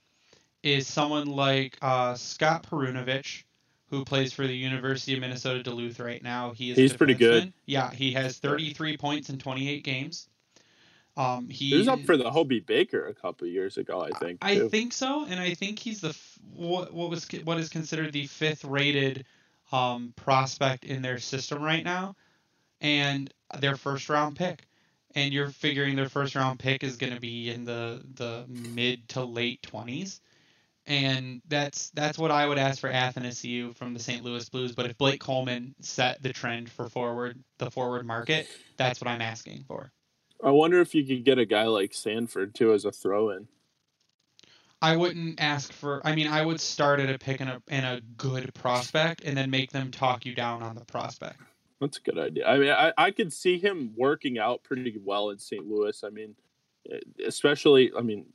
is 0.62 0.86
someone 0.86 1.26
like 1.26 1.76
uh, 1.82 2.14
Scott 2.14 2.66
Perunovich, 2.70 3.42
who 3.90 4.04
plays 4.04 4.32
for 4.32 4.46
the 4.46 4.56
University 4.56 5.14
of 5.14 5.20
Minnesota 5.20 5.62
Duluth 5.62 5.98
right 5.98 6.22
now. 6.22 6.52
He 6.52 6.70
is 6.70 6.78
He's 6.78 6.96
pretty 6.96 7.14
good. 7.14 7.52
Yeah, 7.66 7.90
he 7.90 8.12
has 8.12 8.38
33 8.38 8.96
points 8.96 9.28
in 9.28 9.38
28 9.38 9.82
games. 9.82 10.28
Um, 11.16 11.48
he, 11.48 11.70
He 11.70 11.76
was 11.76 11.88
up 11.88 12.00
for 12.00 12.16
the 12.16 12.30
Hobey 12.30 12.60
Baker 12.60 13.06
a 13.06 13.14
couple 13.14 13.46
years 13.46 13.76
ago, 13.76 14.00
I 14.00 14.18
think. 14.18 14.38
I 14.40 14.54
too. 14.56 14.68
think 14.70 14.92
so, 14.92 15.26
and 15.26 15.38
I 15.38 15.54
think 15.54 15.78
he's 15.78 16.00
the 16.00 16.16
what 16.54 16.92
what 16.94 17.10
was 17.10 17.28
what 17.44 17.58
is 17.58 17.68
considered 17.68 18.12
the 18.12 18.26
fifth 18.26 18.64
rated 18.64 19.26
um, 19.72 20.14
prospect 20.16 20.84
in 20.84 21.02
their 21.02 21.18
system 21.18 21.62
right 21.62 21.84
now, 21.84 22.16
and 22.80 23.32
their 23.60 23.76
first 23.76 24.08
round 24.08 24.36
pick. 24.36 24.66
And 25.14 25.32
you're 25.32 25.50
figuring 25.50 25.96
their 25.96 26.08
first 26.08 26.34
round 26.34 26.58
pick 26.58 26.82
is 26.82 26.96
going 26.96 27.14
to 27.14 27.20
be 27.20 27.50
in 27.50 27.64
the 27.64 28.02
the 28.14 28.44
mid 28.48 29.08
to 29.10 29.24
late 29.24 29.62
twenties, 29.62 30.20
and 30.86 31.42
that's 31.48 31.90
that's 31.90 32.18
what 32.18 32.30
I 32.30 32.46
would 32.46 32.58
ask 32.58 32.80
for 32.80 32.90
Athanasiu 32.90 33.74
from 33.76 33.94
the 33.94 34.00
St. 34.00 34.24
Louis 34.24 34.48
Blues. 34.48 34.72
But 34.72 34.86
if 34.86 34.96
Blake 34.98 35.20
Coleman 35.20 35.74
set 35.80 36.22
the 36.22 36.32
trend 36.32 36.70
for 36.70 36.88
forward 36.88 37.42
the 37.58 37.70
forward 37.70 38.06
market, 38.06 38.48
that's 38.76 39.00
what 39.00 39.08
I'm 39.08 39.20
asking 39.22 39.64
for. 39.68 39.92
I 40.42 40.50
wonder 40.50 40.80
if 40.80 40.94
you 40.94 41.04
could 41.04 41.24
get 41.24 41.38
a 41.38 41.46
guy 41.46 41.64
like 41.64 41.94
Sanford 41.94 42.54
too 42.54 42.72
as 42.72 42.84
a 42.84 42.90
throw-in. 42.90 43.46
I 44.82 44.96
wouldn't 44.96 45.40
ask 45.40 45.72
for. 45.72 46.04
I 46.04 46.16
mean, 46.16 46.26
I 46.26 46.44
would 46.44 46.60
start 46.60 46.98
at 46.98 47.08
a 47.08 47.18
pick 47.18 47.40
and 47.40 47.48
a 47.48 47.62
and 47.68 47.86
a 47.86 48.00
good 48.16 48.52
prospect, 48.54 49.22
and 49.24 49.36
then 49.36 49.48
make 49.50 49.70
them 49.70 49.92
talk 49.92 50.26
you 50.26 50.34
down 50.34 50.62
on 50.62 50.74
the 50.74 50.84
prospect. 50.84 51.40
That's 51.82 51.98
a 51.98 52.00
good 52.00 52.18
idea. 52.18 52.46
I 52.46 52.58
mean, 52.58 52.70
I, 52.70 52.92
I 52.96 53.10
could 53.10 53.32
see 53.32 53.58
him 53.58 53.92
working 53.96 54.38
out 54.38 54.62
pretty 54.62 55.00
well 55.04 55.30
in 55.30 55.38
St. 55.38 55.66
Louis. 55.66 56.04
I 56.04 56.10
mean, 56.10 56.36
eh, 56.90 57.00
especially, 57.26 57.90
I 57.98 58.02
mean, 58.02 58.26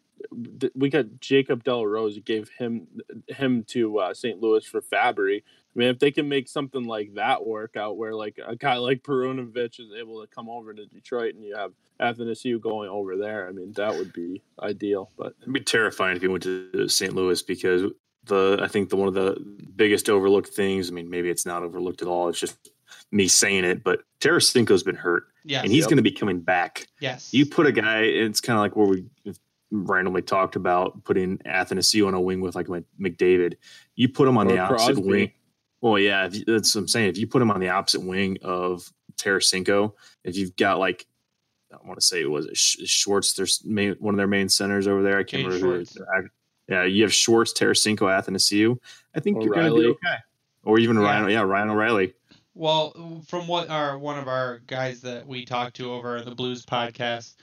we 0.76 0.90
got 0.90 1.22
Jacob 1.22 1.64
de 1.64 1.74
la 1.74 1.84
Rose 1.84 2.20
gave 2.20 2.50
him 2.58 2.88
him 3.28 3.64
to 3.70 4.00
uh, 4.00 4.14
St. 4.14 4.42
Louis 4.42 4.66
for 4.66 4.82
Fabbri. 4.82 5.38
I 5.38 5.80
mean, 5.80 5.88
if 5.88 6.00
they 6.00 6.12
can 6.12 6.28
make 6.28 6.50
something 6.50 6.84
like 6.84 7.14
that 7.14 7.46
work 7.46 7.78
out, 7.78 7.96
where 7.96 8.14
like 8.14 8.38
a 8.46 8.58
guy 8.58 8.76
like 8.78 9.04
Perunovich 9.04 9.80
is 9.80 9.94
able 9.98 10.22
to 10.22 10.28
come 10.28 10.50
over 10.50 10.74
to 10.74 10.86
Detroit, 10.86 11.36
and 11.36 11.44
you 11.46 11.56
have 11.56 11.72
Athanasiu 12.02 12.60
going 12.60 12.90
over 12.90 13.16
there, 13.16 13.48
I 13.48 13.54
mean, 13.54 13.72
that 13.74 13.96
would 13.96 14.12
be 14.12 14.42
ideal. 14.62 15.12
But 15.18 15.36
It'd 15.42 15.54
be 15.54 15.62
terrifying 15.62 16.18
if 16.18 16.22
he 16.22 16.28
went 16.28 16.44
to 16.44 16.90
St. 16.90 17.16
Louis 17.16 17.42
because 17.44 17.84
the 18.26 18.60
I 18.62 18.68
think 18.68 18.90
the 18.90 18.98
one 18.98 19.08
of 19.08 19.14
the 19.14 19.38
biggest 19.76 20.10
overlooked 20.10 20.50
things. 20.50 20.90
I 20.90 20.94
mean, 20.94 21.10
maybe 21.10 21.30
it's 21.30 21.46
not 21.46 21.64
overlooked 21.64 22.02
at 22.02 22.10
all. 22.10 22.28
It's 22.28 22.40
just 22.40 22.72
me 23.12 23.28
saying 23.28 23.64
it, 23.64 23.84
but 23.84 24.02
Tarasenko's 24.20 24.84
been 24.84 24.96
hurt, 24.96 25.26
Yes. 25.46 25.64
and 25.64 25.72
he's 25.72 25.84
Yep. 25.84 25.90
going 25.90 25.98
to 25.98 26.04
be 26.04 26.12
coming 26.12 26.42
back. 26.42 26.88
yes. 27.00 27.34
You 27.34 27.46
put 27.46 27.66
a 27.68 27.72
guy. 27.72 28.02
It's 28.02 28.42
kind 28.42 28.58
of 28.58 28.62
like 28.62 28.76
where 28.76 28.88
we 28.88 29.06
randomly 29.72 30.22
talked 30.22 30.56
about 30.56 31.04
putting 31.04 31.38
Athanasiu 31.40 32.08
on 32.08 32.14
a 32.14 32.22
wing 32.22 32.42
with 32.42 32.56
like 32.56 32.68
McDavid. 32.68 33.56
You 33.96 34.10
put 34.10 34.28
him 34.28 34.38
on 34.38 34.48
Or 34.48 34.52
the 34.54 34.60
opposite 34.60 34.94
Crosby. 34.96 35.02
wing. 35.10 35.32
Well, 35.82 36.00
yeah, 36.00 36.26
if 36.26 36.36
you, 36.36 36.44
that's 36.46 36.74
what 36.74 36.82
I'm 36.82 36.88
saying. 36.88 37.10
If 37.10 37.18
you 37.18 37.28
put 37.28 37.42
him 37.42 37.52
on 37.52 37.60
the 37.60 37.70
opposite 37.70 38.02
wing 38.02 38.38
of 38.42 38.92
Tarasenko, 39.18 39.94
if 40.24 40.36
you've 40.38 40.56
got 40.56 40.80
like, 40.80 41.06
I 41.72 41.86
want 41.86 42.00
to 42.00 42.06
say 42.06 42.22
it 42.22 42.30
was 42.30 42.46
it 42.48 42.58
Schwartz, 42.58 43.34
there's 43.34 43.62
main, 43.66 43.96
one 44.00 44.14
of 44.14 44.18
their 44.18 44.28
main 44.28 44.50
centers 44.50 44.88
over 44.88 45.04
there. 45.04 45.18
I 45.20 45.24
can't 45.24 45.44
Jay 45.44 45.48
remember 45.50 45.68
who 45.80 45.86
Schwartz. 45.86 45.96
is. 45.96 46.02
I- 46.02 46.30
Yeah, 46.70 46.84
you 46.84 47.04
have 47.04 47.14
Schwartz, 47.14 47.54
Tarasenko, 47.54 48.00
Athanasiu. 48.10 48.78
I 49.16 49.20
think 49.22 49.38
Or 49.38 49.44
you're 49.44 49.54
going 49.54 49.74
to 49.74 49.80
be 49.82 49.88
okay. 49.88 50.16
Or 50.64 50.80
even 50.80 50.98
Yeah. 50.98 51.04
Ryan, 51.04 51.30
yeah, 51.30 51.42
Ryan 51.42 51.70
O'Reilly. 51.70 52.14
Well, 52.58 53.22
from 53.28 53.48
what 53.48 53.70
our 53.70 54.00
one 54.00 54.18
of 54.18 54.28
our 54.28 54.60
guys 54.66 55.02
that 55.02 55.28
we 55.28 55.46
talked 55.46 55.76
to 55.76 55.92
over 55.92 56.22
the 56.24 56.34
Blues 56.34 56.66
podcast, 56.66 57.36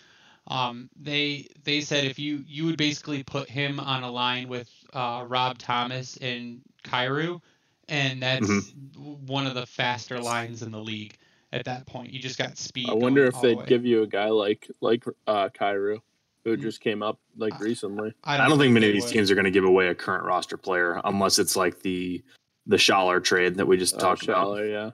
um, 0.49 0.91
they 1.01 1.47
they 1.63 1.83
said 1.83 2.03
if 2.05 2.19
you 2.19 2.43
you 2.49 2.65
would 2.67 2.77
basically 2.77 3.23
put 3.23 3.49
him 3.49 3.79
on 3.79 4.03
a 4.03 4.11
line 4.11 4.49
with 4.49 4.69
uh, 4.93 5.25
Rob 5.29 5.59
Thomas 5.59 6.17
and 6.17 6.63
Kyrou, 6.83 7.41
and 7.89 8.21
that's 8.21 8.73
one 8.97 9.47
of 9.47 9.55
the 9.55 9.67
faster 9.67 10.19
lines 10.19 10.63
in 10.63 10.73
the 10.73 10.81
league 10.81 11.17
at 11.53 11.65
that 11.67 11.87
point. 11.87 12.13
You 12.13 12.19
just 12.19 12.37
got 12.37 12.59
speed. 12.59 12.91
I 12.91 12.95
wonder 12.95 13.25
if 13.25 13.41
they'd 13.41 13.57
way. 13.57 13.67
give 13.67 13.87
you 13.87 14.03
a 14.03 14.09
guy 14.09 14.31
like 14.31 14.69
like 14.81 15.05
uh, 15.29 15.49
Kyrou, 15.51 16.01
who 16.43 16.57
Mm. 16.57 16.61
just 16.61 16.81
came 16.81 17.05
up 17.05 17.21
like 17.37 17.61
recently. 17.61 18.13
I 18.25 18.49
don't 18.49 18.59
think 18.59 18.73
many 18.75 18.89
of 18.89 18.93
these 18.93 19.05
would. 19.05 19.13
teams 19.13 19.31
are 19.31 19.37
going 19.37 19.45
to 19.45 19.53
give 19.53 19.65
away 19.65 19.87
a 19.87 19.95
current 19.95 20.25
roster 20.25 20.57
player 20.57 21.01
unless 21.05 21.39
it's 21.39 21.55
like 21.55 21.83
the 21.83 22.21
the 22.67 22.77
Schaller 22.77 23.23
trade 23.23 23.55
that 23.57 23.67
we 23.67 23.77
just 23.77 23.95
Uh, 23.95 24.01
talked 24.01 24.25
about. 24.25 24.57
Yeah. 24.67 24.91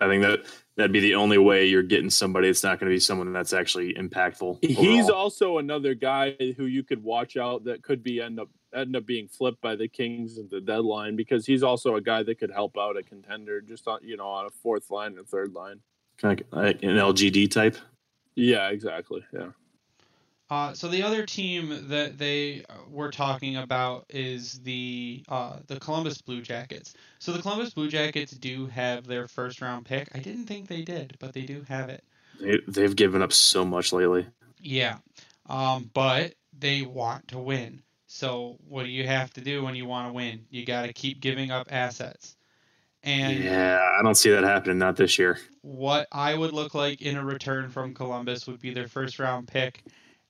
I 0.00 0.06
think 0.06 0.22
that 0.22 0.44
that'd 0.76 0.92
be 0.92 1.00
the 1.00 1.16
only 1.16 1.38
way 1.38 1.66
you're 1.66 1.82
getting 1.82 2.10
somebody. 2.10 2.48
It's 2.48 2.62
not 2.62 2.78
going 2.78 2.88
to 2.88 2.94
be 2.94 3.00
someone 3.00 3.32
that's 3.32 3.52
actually 3.52 3.94
impactful. 3.94 4.64
He's 4.64 5.10
also 5.10 5.58
another 5.58 5.94
guy 5.94 6.36
who 6.56 6.66
you 6.66 6.84
could 6.84 7.02
watch 7.02 7.36
out 7.36 7.64
that 7.64 7.82
could 7.82 8.02
be 8.02 8.20
end 8.20 8.38
up 8.38 8.48
end 8.74 8.94
up 8.94 9.06
being 9.06 9.28
flipped 9.28 9.60
by 9.60 9.74
the 9.74 9.88
Kings 9.88 10.38
at 10.38 10.50
the 10.50 10.60
deadline 10.60 11.16
because 11.16 11.46
he's 11.46 11.62
also 11.62 11.96
a 11.96 12.00
guy 12.00 12.22
that 12.22 12.38
could 12.38 12.50
help 12.50 12.76
out 12.78 12.96
a 12.96 13.02
contender 13.02 13.60
just 13.60 13.88
on 13.88 13.98
you 14.02 14.16
know 14.16 14.28
on 14.28 14.46
a 14.46 14.50
fourth 14.50 14.90
line 14.90 15.18
or 15.18 15.24
third 15.24 15.52
line. 15.52 15.80
kind 16.20 16.40
of 16.40 16.46
like 16.52 16.82
an 16.82 16.90
LGD 16.90 17.50
type. 17.50 17.76
Yeah, 18.34 18.68
exactly. 18.68 19.24
Yeah. 19.32 19.50
Uh, 20.50 20.72
so 20.72 20.88
the 20.88 21.02
other 21.02 21.26
team 21.26 21.88
that 21.88 22.16
they 22.16 22.64
were 22.90 23.10
talking 23.10 23.56
about 23.56 24.06
is 24.08 24.60
the 24.60 25.22
uh, 25.28 25.58
the 25.66 25.78
Columbus 25.78 26.22
Blue 26.22 26.40
Jackets. 26.40 26.94
So 27.18 27.32
the 27.32 27.42
Columbus 27.42 27.74
Blue 27.74 27.88
Jackets 27.88 28.32
do 28.32 28.66
have 28.66 29.06
their 29.06 29.28
first 29.28 29.60
round 29.60 29.84
pick. 29.84 30.08
I 30.14 30.20
didn't 30.20 30.46
think 30.46 30.68
they 30.68 30.82
did, 30.82 31.16
but 31.18 31.34
they 31.34 31.42
do 31.42 31.64
have 31.68 31.90
it. 31.90 32.02
They, 32.40 32.60
they've 32.66 32.96
given 32.96 33.20
up 33.20 33.32
so 33.32 33.64
much 33.64 33.92
lately. 33.92 34.26
Yeah, 34.60 34.98
um, 35.46 35.90
but 35.92 36.34
they 36.58 36.82
want 36.82 37.28
to 37.28 37.38
win. 37.38 37.82
So 38.06 38.56
what 38.66 38.84
do 38.84 38.90
you 38.90 39.06
have 39.06 39.32
to 39.34 39.42
do 39.42 39.62
when 39.62 39.74
you 39.74 39.84
want 39.84 40.08
to 40.08 40.14
win? 40.14 40.46
You 40.48 40.64
got 40.64 40.86
to 40.86 40.94
keep 40.94 41.20
giving 41.20 41.50
up 41.50 41.68
assets. 41.70 42.36
And 43.02 43.44
yeah, 43.44 43.78
I 43.98 44.02
don't 44.02 44.14
see 44.14 44.30
that 44.30 44.44
happening. 44.44 44.78
Not 44.78 44.96
this 44.96 45.18
year. 45.18 45.38
what 45.60 46.08
I 46.10 46.34
would 46.34 46.52
look 46.52 46.74
like 46.74 47.02
in 47.02 47.18
a 47.18 47.24
return 47.24 47.68
from 47.68 47.92
Columbus 47.92 48.46
would 48.46 48.60
be 48.60 48.72
their 48.72 48.88
first 48.88 49.18
round 49.18 49.46
pick 49.46 49.84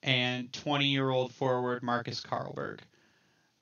and 0.09 0.51
20 0.55 0.87
year 0.87 1.11
old 1.11 1.35
forward 1.35 1.83
Marcus 1.83 2.21
Carlberg. 2.21 2.81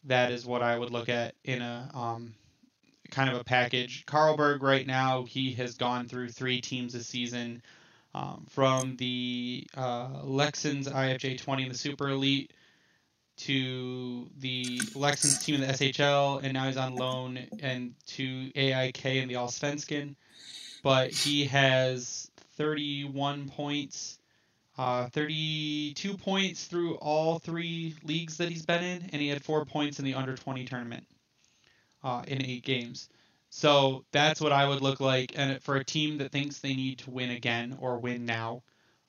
That 0.05 0.31
is 0.31 0.47
what 0.47 0.63
I 0.63 0.79
would 0.79 0.93
look 0.93 1.09
at 1.09 1.35
in 1.45 1.61
a 1.61 1.91
um, 1.93 2.35
kind 3.11 3.29
of 3.29 3.41
a 3.41 3.45
package. 3.45 4.07
Carlberg 4.07 4.63
right 4.63 4.87
now 4.87 5.25
he 5.25 5.53
has 5.55 5.75
gone 5.75 6.07
through 6.07 6.29
three 6.29 6.61
teams 6.61 6.93
this 6.93 7.09
season, 7.09 7.63
um, 8.15 8.47
from 8.49 8.97
the 8.97 9.67
uh, 9.77 10.23
IFJ 10.23 11.43
20 11.43 11.63
in 11.65 11.69
the 11.69 11.75
Super 11.75 12.11
Elite 12.11 12.53
to 13.39 14.31
the 14.39 14.79
Leksands 14.95 15.45
team 15.45 15.57
in 15.57 15.61
the 15.63 15.67
SHL, 15.67 16.43
and 16.45 16.53
now 16.53 16.67
he's 16.67 16.77
on 16.77 16.95
loan 16.95 17.41
and 17.61 17.93
to 18.07 18.53
AIK 18.55 19.05
in 19.05 19.29
the 19.29 19.35
Allsvenskan. 19.35 20.15
But 20.85 21.11
he 21.11 21.45
has 21.47 22.31
31 22.57 23.49
points, 23.49 24.21
uh, 24.79 25.09
32 25.11 26.17
points 26.17 26.65
through 26.65 26.97
all 26.97 27.39
three 27.39 27.95
leagues 28.05 28.37
that 28.37 28.49
he's 28.49 28.67
been 28.67 28.85
in, 28.85 29.11
and 29.13 29.23
he 29.23 29.29
had 29.29 29.43
four 29.43 29.65
points 29.65 29.99
in 29.99 30.05
the 30.05 30.15
under 30.15 30.37
20 30.37 30.65
tournament 30.67 31.07
uh, 32.03 32.23
in 32.29 32.45
eight 32.45 32.65
games. 32.65 33.09
So 33.51 34.05
that's 34.13 34.41
what 34.41 34.53
I 34.53 34.69
would 34.69 34.83
look 34.83 35.01
like, 35.01 35.33
and 35.37 35.63
for 35.63 35.77
a 35.77 35.85
team 35.85 36.19
that 36.19 36.33
thinks 36.33 36.59
they 36.59 36.75
need 36.75 36.99
to 36.99 37.11
win 37.11 37.31
again 37.31 37.77
or 37.81 37.99
win 37.99 38.27
now, 38.27 38.63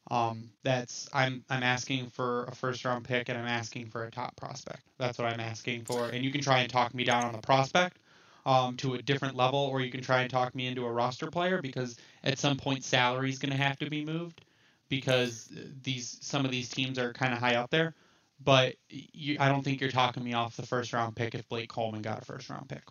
um, 0.09 0.49
that's 0.63 1.09
I'm 1.11 1.43
I'm 1.49 1.63
asking 1.63 2.11
for 2.11 2.45
a 2.45 2.55
first 2.55 2.85
round 2.85 3.03
pick 3.03 3.27
and 3.27 3.37
I'm 3.37 3.47
asking 3.47 3.87
for 3.89 4.05
a 4.05 4.11
top 4.11 4.37
prospect. 4.37 4.83
That's 4.97 5.17
what 5.17 5.33
I'm 5.33 5.41
asking 5.41 5.83
for, 5.83 6.09
and 6.09 6.23
you 6.23 6.31
can 6.31 6.41
try 6.41 6.59
and 6.59 6.69
talk 6.69 6.93
me 6.93 7.03
down 7.03 7.25
on 7.25 7.33
the 7.33 7.39
prospect, 7.39 7.99
um, 8.45 8.77
to 8.77 8.93
a 8.93 9.01
different 9.01 9.35
level, 9.35 9.59
or 9.59 9.81
you 9.81 9.91
can 9.91 10.01
try 10.01 10.21
and 10.21 10.29
talk 10.29 10.55
me 10.55 10.67
into 10.67 10.85
a 10.85 10.91
roster 10.91 11.29
player 11.29 11.61
because 11.61 11.97
at 12.23 12.39
some 12.39 12.55
point 12.55 12.85
salary 12.85 13.29
is 13.29 13.39
going 13.39 13.51
to 13.51 13.57
have 13.57 13.77
to 13.79 13.89
be 13.89 14.05
moved 14.05 14.41
because 14.89 15.49
these 15.83 16.17
some 16.21 16.45
of 16.45 16.51
these 16.51 16.69
teams 16.69 16.97
are 16.99 17.13
kind 17.13 17.33
of 17.33 17.39
high 17.39 17.55
up 17.55 17.69
there. 17.69 17.95
But 18.43 18.75
you, 18.89 19.37
I 19.39 19.49
don't 19.49 19.63
think 19.63 19.81
you're 19.81 19.89
talking 19.91 20.23
me 20.23 20.33
off 20.33 20.55
the 20.55 20.65
first 20.65 20.93
round 20.93 21.15
pick 21.15 21.33
if 21.33 21.47
Blake 21.49 21.69
Coleman 21.69 22.01
got 22.03 22.21
a 22.21 22.25
first 22.25 22.49
round 22.49 22.69
pick. 22.69 22.83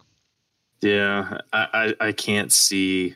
Yeah, 0.82 1.38
I, 1.52 1.94
I, 2.00 2.08
I 2.08 2.12
can't 2.12 2.52
see 2.52 3.14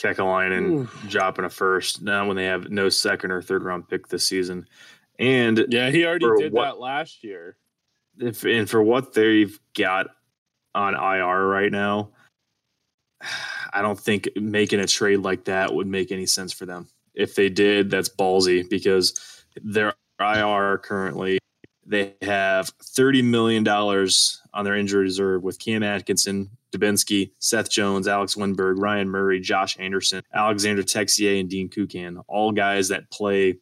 Kekalainen 0.00 0.88
dropping 1.08 1.44
a 1.44 1.48
first 1.50 2.02
now 2.02 2.26
when 2.26 2.36
they 2.36 2.44
have 2.46 2.70
no 2.70 2.88
second 2.88 3.30
or 3.30 3.40
third 3.42 3.62
round 3.62 3.88
pick 3.88 4.08
this 4.08 4.26
season. 4.26 4.66
And 5.18 5.66
Yeah, 5.68 5.90
he 5.90 6.04
already 6.04 6.26
did 6.38 6.52
what- 6.52 6.64
that 6.64 6.78
last 6.80 7.24
year. 7.24 7.56
if 8.18 8.44
and 8.44 8.68
for 8.68 8.82
what 8.82 9.14
they've 9.14 9.58
got 9.76 10.08
on 10.74 10.94
IR 10.94 11.46
right 11.46 11.70
now, 11.72 12.10
I 13.72 13.82
don't 13.82 13.98
think 13.98 14.28
making 14.36 14.80
a 14.80 14.86
trade 14.86 15.18
like 15.20 15.44
that 15.44 15.72
would 15.74 15.86
make 15.86 16.10
any 16.12 16.26
sense 16.26 16.52
for 16.52 16.66
them. 16.66 16.88
If 17.18 17.34
they 17.34 17.50
did, 17.50 17.90
that's 17.90 18.08
ballsy 18.08 18.68
because 18.68 19.44
their 19.62 19.92
IR 20.20 20.78
currently 20.78 21.38
they 21.88 22.14
have 22.22 22.68
thirty 22.82 23.22
million 23.22 23.64
dollars 23.64 24.42
on 24.52 24.64
their 24.64 24.76
injury 24.76 25.02
reserve 25.02 25.42
with 25.42 25.58
Cam 25.58 25.82
Atkinson, 25.82 26.50
Dubinsky, 26.70 27.30
Seth 27.38 27.70
Jones, 27.70 28.06
Alex 28.06 28.34
Wennberg, 28.34 28.74
Ryan 28.78 29.08
Murray, 29.08 29.40
Josh 29.40 29.78
Anderson, 29.78 30.22
Alexander 30.34 30.82
Texier, 30.82 31.40
and 31.40 31.48
Dean 31.48 31.68
Kukan. 31.68 32.22
All 32.28 32.52
guys 32.52 32.88
that 32.88 33.10
play 33.10 33.58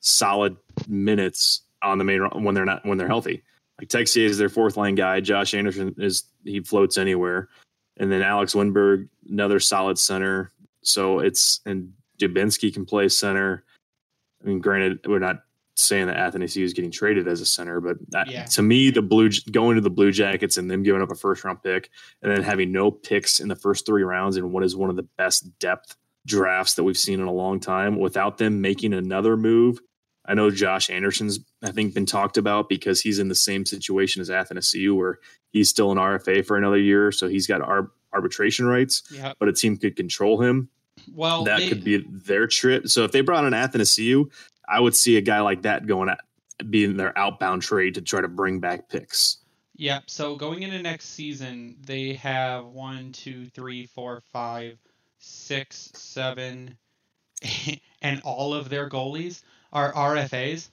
solid 0.00 0.56
minutes 0.86 1.62
on 1.82 1.98
the 1.98 2.04
main 2.04 2.20
when 2.42 2.54
they're 2.54 2.66
not 2.66 2.84
when 2.84 2.98
they're 2.98 3.08
healthy. 3.08 3.42
Like 3.80 3.88
Texier 3.88 4.26
is 4.26 4.38
their 4.38 4.50
fourth 4.50 4.76
line 4.76 4.94
guy. 4.94 5.20
Josh 5.20 5.54
Anderson 5.54 5.94
is 5.98 6.24
he 6.44 6.60
floats 6.60 6.98
anywhere, 6.98 7.48
and 7.96 8.12
then 8.12 8.22
Alex 8.22 8.52
Wennberg, 8.52 9.08
another 9.28 9.60
solid 9.60 9.98
center. 9.98 10.52
So 10.82 11.20
it's 11.20 11.60
and 11.64 11.94
Dubinsky 12.22 12.72
can 12.72 12.84
play 12.86 13.08
center. 13.08 13.64
I 14.42 14.48
mean, 14.48 14.60
granted, 14.60 15.00
we're 15.06 15.18
not 15.18 15.42
saying 15.76 16.06
that 16.06 16.16
Athanasiu 16.16 16.62
is 16.62 16.74
getting 16.74 16.90
traded 16.90 17.26
as 17.26 17.40
a 17.40 17.46
center, 17.46 17.80
but 17.80 17.96
that, 18.10 18.30
Yeah. 18.30 18.44
to 18.44 18.62
me, 18.62 18.90
the 18.90 19.00
blue 19.02 19.30
going 19.50 19.76
to 19.76 19.80
the 19.80 19.90
Blue 19.90 20.12
Jackets 20.12 20.56
and 20.58 20.70
them 20.70 20.82
giving 20.82 21.00
up 21.02 21.10
a 21.10 21.14
first 21.14 21.44
round 21.44 21.62
pick 21.62 21.88
and 22.22 22.30
then 22.30 22.42
having 22.42 22.72
no 22.72 22.90
picks 22.90 23.40
in 23.40 23.48
the 23.48 23.56
first 23.56 23.86
three 23.86 24.02
rounds 24.02 24.36
in 24.36 24.52
what 24.52 24.64
is 24.64 24.76
one 24.76 24.90
of 24.90 24.96
the 24.96 25.06
best 25.16 25.58
depth 25.58 25.96
drafts 26.26 26.74
that 26.74 26.84
we've 26.84 26.98
seen 26.98 27.20
in 27.20 27.26
a 27.26 27.32
long 27.32 27.58
time 27.58 27.98
without 27.98 28.38
them 28.38 28.60
making 28.60 28.92
another 28.92 29.36
move. 29.36 29.80
I 30.24 30.34
know 30.34 30.50
Josh 30.52 30.88
Anderson's, 30.88 31.40
I 31.64 31.72
think, 31.72 31.94
been 31.94 32.06
talked 32.06 32.36
about 32.36 32.68
because 32.68 33.00
he's 33.00 33.18
in 33.18 33.26
the 33.28 33.34
same 33.34 33.66
situation 33.66 34.20
as 34.20 34.28
Athanasiu, 34.28 34.94
where 34.94 35.18
he's 35.50 35.68
still 35.68 35.90
an 35.90 35.98
RFA 35.98 36.44
for 36.46 36.56
another 36.56 36.78
year, 36.78 37.10
so 37.10 37.26
he's 37.28 37.46
got 37.48 37.60
ar- 37.60 37.90
arbitration 38.12 38.66
rights, 38.66 39.02
Yeah. 39.10 39.32
but 39.40 39.48
a 39.48 39.52
team 39.52 39.76
could 39.78 39.96
control 39.96 40.40
him. 40.42 40.68
Well, 41.12 41.44
that 41.44 41.58
they- 41.60 41.68
could 41.68 41.84
be 41.84 41.98
their 42.08 42.46
trip. 42.46 42.88
So 42.88 43.04
if 43.04 43.12
they 43.12 43.20
brought 43.20 43.44
in 43.44 43.52
Athanasiu, 43.52 44.30
I 44.68 44.80
would 44.80 44.94
see 44.96 45.16
a 45.16 45.20
guy 45.20 45.40
like 45.40 45.62
that 45.62 45.86
going 45.86 46.08
at 46.08 46.20
being 46.70 46.96
their 46.96 47.16
outbound 47.18 47.62
trade 47.62 47.94
to 47.94 48.02
try 48.02 48.20
to 48.20 48.28
bring 48.28 48.60
back 48.60 48.88
picks. 48.88 49.38
Yeah, 49.76 50.00
so 50.06 50.36
going 50.36 50.62
into 50.62 50.80
next 50.80 51.06
season, 51.06 51.76
they 51.84 52.12
have 52.14 52.66
one, 52.66 53.10
two, 53.12 53.46
three, 53.46 53.86
four, 53.86 54.22
five, 54.32 54.78
six, 55.18 55.90
seven, 55.94 56.76
and 58.02 58.20
all 58.22 58.54
of 58.54 58.68
their 58.68 58.88
goalies 58.88 59.42
are 59.72 59.92
RFAs. 59.92 60.68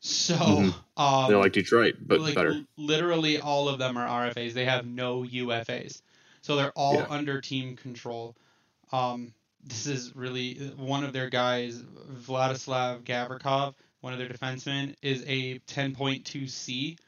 So, 0.00 0.34
Mhm. 0.36 0.74
um, 0.96 1.28
They're 1.30 1.38
like 1.40 1.52
Detroit, 1.52 1.94
but 2.00 2.20
like, 2.20 2.34
better. 2.34 2.62
literally 2.76 3.38
all 3.40 3.68
of 3.68 3.78
them 3.78 3.96
are 3.96 4.06
RFAs. 4.06 4.52
They 4.52 4.66
have 4.66 4.86
no 4.86 5.22
UFAs. 5.24 6.02
So 6.42 6.56
they're 6.56 6.72
all 6.72 6.94
Yeah. 6.96 7.06
under 7.08 7.40
team 7.40 7.74
control. 7.76 8.36
Um, 8.92 9.32
this 9.66 9.86
is 9.86 10.14
really 10.14 10.58
uh, 10.60 10.82
one 10.82 11.04
of 11.04 11.12
their 11.12 11.30
guys, 11.30 11.82
Vladislav 12.26 13.02
Gavrikov, 13.04 13.74
one 14.00 14.12
of 14.12 14.18
their 14.18 14.28
defensemen, 14.28 14.94
is 15.02 15.22
a 15.26 15.58
10.2C, 15.60 16.98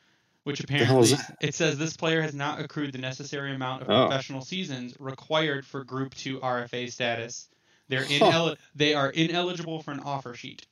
which 0.44 0.60
the 0.60 0.72
hell 0.72 1.00
is 1.00 1.12
apparently 1.12 1.36
it 1.48 1.54
says 1.54 1.76
this 1.78 1.96
player 1.96 2.22
has 2.22 2.34
not 2.34 2.60
accrued 2.60 2.92
the 2.92 2.98
necessary 2.98 3.54
amount 3.54 3.82
of 3.82 3.90
Oh. 3.90 4.06
professional 4.06 4.40
seasons 4.42 4.94
required 4.98 5.66
for 5.66 5.84
Group 5.84 6.14
2 6.14 6.40
RFA 6.40 6.90
status. 6.90 7.48
They're 7.88 8.04
Huh. 8.08 8.54
they 8.74 8.94
are 8.94 9.10
ineligible 9.10 9.82
for 9.82 9.92
an 9.92 10.00
offer 10.00 10.34
sheet. 10.34 10.66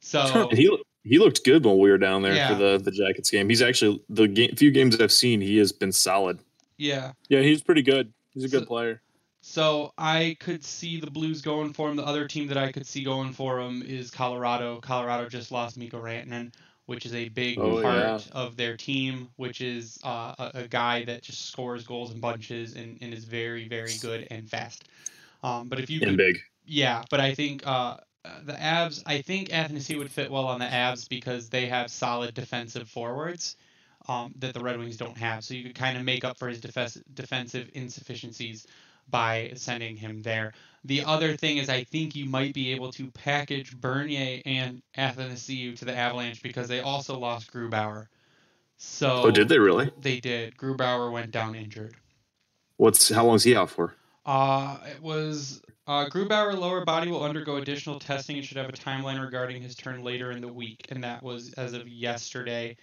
So 0.00 0.48
he 0.52 0.76
he 1.02 1.18
looked 1.18 1.44
good 1.44 1.64
when 1.64 1.78
we 1.78 1.90
were 1.90 1.98
down 1.98 2.22
there 2.22 2.34
Yeah. 2.34 2.48
for 2.48 2.54
the 2.56 2.78
the 2.78 2.90
Jackets 2.90 3.30
game. 3.30 3.48
He's 3.48 3.62
actually 3.62 4.02
the 4.08 4.28
game, 4.28 4.54
few 4.56 4.70
games 4.70 5.00
I've 5.00 5.12
seen, 5.12 5.40
he 5.40 5.56
has 5.58 5.72
been 5.72 5.92
solid. 5.92 6.40
yeah. 6.76 7.12
Yeah, 7.28 7.40
he's 7.40 7.62
pretty 7.62 7.82
good. 7.82 8.12
He's 8.32 8.44
a 8.44 8.48
good 8.48 8.62
So- 8.62 8.66
player. 8.66 9.02
So 9.42 9.92
I 9.98 10.36
could 10.40 10.64
see 10.64 11.00
the 11.00 11.10
Blues 11.10 11.40
going 11.42 11.72
for 11.72 11.90
him. 11.90 11.96
The 11.96 12.04
other 12.06 12.28
team 12.28 12.46
that 12.48 12.58
I 12.58 12.72
could 12.72 12.86
see 12.86 13.02
going 13.04 13.32
for 13.32 13.58
him 13.60 13.82
is 13.82 14.10
Colorado. 14.10 14.80
Colorado 14.80 15.28
just 15.28 15.50
lost 15.50 15.76
Mikko 15.78 16.00
Rantanen, 16.00 16.54
which 16.86 17.06
is 17.06 17.14
a 17.14 17.28
big 17.30 17.58
Oh, 17.58 17.80
part 17.80 18.28
of 18.32 18.56
their 18.56 18.76
team, 18.76 19.30
which 19.36 19.60
is 19.60 19.98
uh, 20.04 20.34
a, 20.38 20.50
a 20.64 20.68
guy 20.68 21.04
that 21.06 21.22
just 21.22 21.46
scores 21.46 21.84
goals 21.86 22.12
in 22.12 22.20
bunches 22.20 22.74
and, 22.74 22.98
and 23.00 23.14
is 23.14 23.24
very, 23.24 23.66
very 23.68 23.96
good 23.98 24.26
and 24.30 24.48
fast. 24.48 24.88
Um, 25.42 25.68
but 25.68 25.80
if 25.80 25.90
you 25.90 26.00
And 26.00 26.16
could, 26.16 26.16
big. 26.16 26.38
yeah, 26.64 27.04
but 27.10 27.20
I 27.20 27.34
think 27.34 27.66
uh, 27.66 27.96
the 28.44 28.52
Avs. 28.54 29.02
I 29.06 29.22
think 29.22 29.48
Athanasi 29.50 29.96
would 29.98 30.10
fit 30.12 30.30
well 30.30 30.46
on 30.46 30.60
the 30.60 30.66
Avs 30.66 31.08
because 31.08 31.48
they 31.48 31.66
have 31.66 31.90
solid 31.90 32.34
defensive 32.34 32.88
forwards 32.88 33.56
um, 34.08 34.34
that 34.38 34.54
the 34.54 34.60
Red 34.60 34.78
Wings 34.78 34.96
don't 34.98 35.16
have. 35.18 35.44
So 35.44 35.54
you 35.54 35.64
could 35.64 35.74
kind 35.74 35.96
of 35.96 36.04
make 36.04 36.24
up 36.24 36.38
for 36.38 36.48
his 36.48 36.60
defes- 36.60 37.02
defensive 37.14 37.70
insufficiencies 37.74 38.66
by 39.10 39.52
sending 39.56 39.96
him 39.96 40.22
there. 40.22 40.52
The 40.84 41.04
other 41.04 41.36
thing 41.36 41.58
is, 41.58 41.68
I 41.68 41.84
think 41.84 42.16
you 42.16 42.24
might 42.24 42.54
be 42.54 42.72
able 42.72 42.90
to 42.92 43.10
package 43.10 43.76
Bernier 43.78 44.40
and 44.46 44.82
Athanasiu 44.96 45.78
to 45.78 45.84
the 45.84 45.94
Avalanche 45.94 46.42
because 46.42 46.68
they 46.68 46.80
also 46.80 47.18
lost 47.18 47.52
Grubauer. 47.52 48.06
So 48.78 49.24
Oh, 49.24 49.30
did 49.30 49.48
they 49.48 49.58
really? 49.58 49.90
They 50.00 50.20
did. 50.20 50.56
Grubauer 50.56 51.12
went 51.12 51.30
down 51.30 51.54
injured. 51.54 51.96
What's 52.78 53.10
how 53.10 53.26
long 53.26 53.36
is 53.36 53.44
he 53.44 53.54
out 53.54 53.68
for? 53.68 53.94
Uh, 54.24 54.78
it 54.90 55.02
was 55.02 55.60
uh, 55.86 56.06
Grubauer 56.08 56.56
lower 56.56 56.84
body 56.84 57.10
will 57.10 57.22
undergo 57.22 57.56
additional 57.56 57.98
testing 57.98 58.36
and 58.36 58.44
should 58.44 58.56
have 58.56 58.68
a 58.68 58.72
timeline 58.72 59.20
regarding 59.20 59.60
his 59.60 59.74
turn 59.74 60.02
later 60.02 60.30
in 60.30 60.40
the 60.40 60.52
week, 60.52 60.86
and 60.88 61.04
that 61.04 61.22
was 61.22 61.52
as 61.54 61.74
of 61.74 61.88
yesterday. 61.88 62.76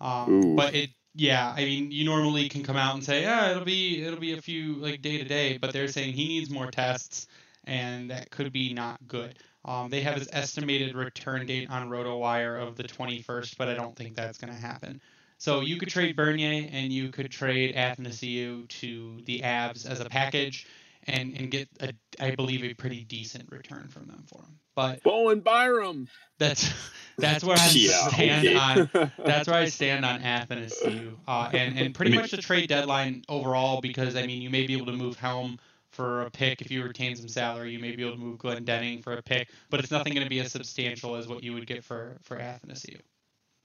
Um, 0.00 0.56
but 0.56 0.74
it, 0.74 0.90
yeah, 1.14 1.52
I 1.54 1.64
mean, 1.64 1.90
you 1.90 2.04
normally 2.04 2.48
can 2.48 2.62
come 2.62 2.76
out 2.76 2.94
and 2.94 3.04
say, 3.04 3.22
yeah, 3.22 3.50
it'll 3.50 3.64
be 3.64 4.02
it'll 4.02 4.18
be 4.18 4.32
a 4.32 4.40
few 4.40 4.76
like 4.76 5.02
day 5.02 5.18
to 5.18 5.24
day, 5.24 5.58
but 5.58 5.72
they're 5.72 5.88
saying 5.88 6.14
he 6.14 6.28
needs 6.28 6.50
more 6.50 6.70
tests, 6.70 7.26
and 7.64 8.10
that 8.10 8.30
could 8.30 8.52
be 8.52 8.72
not 8.72 8.98
good. 9.06 9.38
Um, 9.64 9.90
they 9.90 10.00
have 10.00 10.16
his 10.16 10.28
estimated 10.32 10.94
return 10.96 11.46
date 11.46 11.70
on 11.70 11.88
RotoWire 11.88 12.66
of 12.66 12.76
the 12.76 12.84
21st, 12.84 13.56
but 13.56 13.68
I 13.68 13.74
don't 13.74 13.94
think 13.94 14.16
that's 14.16 14.38
going 14.38 14.52
to 14.52 14.58
happen. 14.58 15.00
So 15.38 15.60
you 15.60 15.76
could 15.76 15.88
trade 15.88 16.16
Bernier 16.16 16.68
and 16.72 16.92
you 16.92 17.10
could 17.10 17.30
trade 17.30 17.74
Athanasiu 17.74 18.68
to 18.68 19.20
the 19.24 19.40
Avs 19.40 19.88
as 19.88 20.00
a 20.00 20.04
package 20.06 20.66
and, 21.06 21.36
and 21.36 21.50
get, 21.50 21.68
a, 21.80 21.92
I 22.20 22.34
believe, 22.34 22.64
a 22.64 22.74
pretty 22.74 23.04
decent 23.04 23.50
return 23.50 23.88
from 23.88 24.06
them 24.06 24.24
for 24.26 24.40
him. 24.40 24.58
But 24.74 25.02
Bowen 25.02 25.40
Byram. 25.40 26.08
that's 26.38 26.70
that's 27.18 27.44
where 27.44 27.56
I 27.58 27.70
Yeah, 27.72 28.08
stand 28.08 28.46
okay. 28.48 28.56
on 28.56 29.12
that's 29.24 29.48
where 29.48 29.56
I 29.56 29.66
stand 29.66 30.04
on 30.04 30.20
Athanasiu, 30.20 31.14
uh, 31.28 31.50
and 31.52 31.78
and 31.78 31.94
pretty 31.94 32.10
I 32.10 32.12
mean- 32.12 32.20
much 32.22 32.30
the 32.30 32.36
trade 32.38 32.68
deadline 32.68 33.24
overall 33.28 33.80
because 33.80 34.16
I 34.16 34.26
mean 34.26 34.42
you 34.42 34.50
may 34.50 34.66
be 34.66 34.74
able 34.76 34.86
to 34.86 34.92
move 34.92 35.16
Helm 35.16 35.58
for 35.90 36.22
a 36.22 36.30
pick 36.30 36.62
if 36.62 36.70
you 36.70 36.82
retain 36.82 37.14
some 37.16 37.28
salary. 37.28 37.70
You 37.72 37.78
may 37.78 37.94
be 37.94 38.02
able 38.02 38.16
to 38.16 38.20
move 38.22 38.38
Glendening 38.38 39.02
for 39.02 39.12
a 39.12 39.22
pick, 39.22 39.48
but 39.68 39.78
it's 39.80 39.90
nothing 39.90 40.14
going 40.14 40.24
to 40.24 40.30
be 40.30 40.40
as 40.40 40.50
substantial 40.52 41.16
as 41.16 41.28
what 41.28 41.42
you 41.44 41.52
would 41.52 41.66
get 41.66 41.84
for 41.84 42.16
for 42.22 42.38
Athanasiu. 42.38 42.98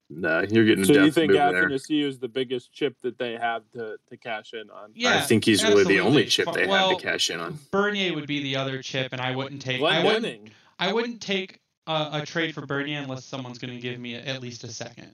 Nah, 0.09 0.43
you're 0.49 0.63
getting 0.63 0.85
so 0.85 0.93
a 0.93 1.05
you 1.05 1.11
think 1.11 1.31
move 1.31 1.37
there. 1.37 1.69
Athanasiu 1.69 2.05
is 2.05 2.17
the 2.19 2.29
biggest 2.29 2.71
chip 2.71 2.95
that 3.01 3.17
they 3.17 3.33
have 3.33 3.69
to, 3.71 3.97
to 4.09 4.15
cash 4.17 4.53
in 4.53 4.69
on? 4.69 4.91
Yeah, 4.95 5.17
I 5.17 5.21
think 5.21 5.43
he's 5.43 5.61
really 5.63 5.83
the 5.83 5.99
only 5.99 6.25
chip 6.25 6.49
they 6.53 6.65
well, 6.65 6.89
have 6.89 6.97
to 6.99 7.03
cash 7.03 7.29
in 7.29 7.41
on. 7.41 7.59
Bernier 7.71 8.13
would 8.15 8.27
be 8.27 8.41
the 8.41 8.55
other 8.55 8.81
chip, 8.81 9.11
and 9.11 9.19
I 9.19 9.35
wouldn't 9.35 9.61
take. 9.61 9.81
I 9.81 10.03
wouldn't. 10.03 10.23
Denning. 10.23 10.51
I 10.79 10.93
wouldn't 10.93 11.21
take 11.21 11.59
a, 11.87 12.09
a 12.13 12.25
trade 12.25 12.53
for 12.53 12.65
Bernier 12.65 12.99
unless 12.99 13.25
someone's 13.25 13.57
going 13.57 13.73
to 13.73 13.79
give 13.79 13.99
me 13.99 14.15
at 14.15 14.41
least 14.41 14.63
a 14.63 14.67
second. 14.67 15.13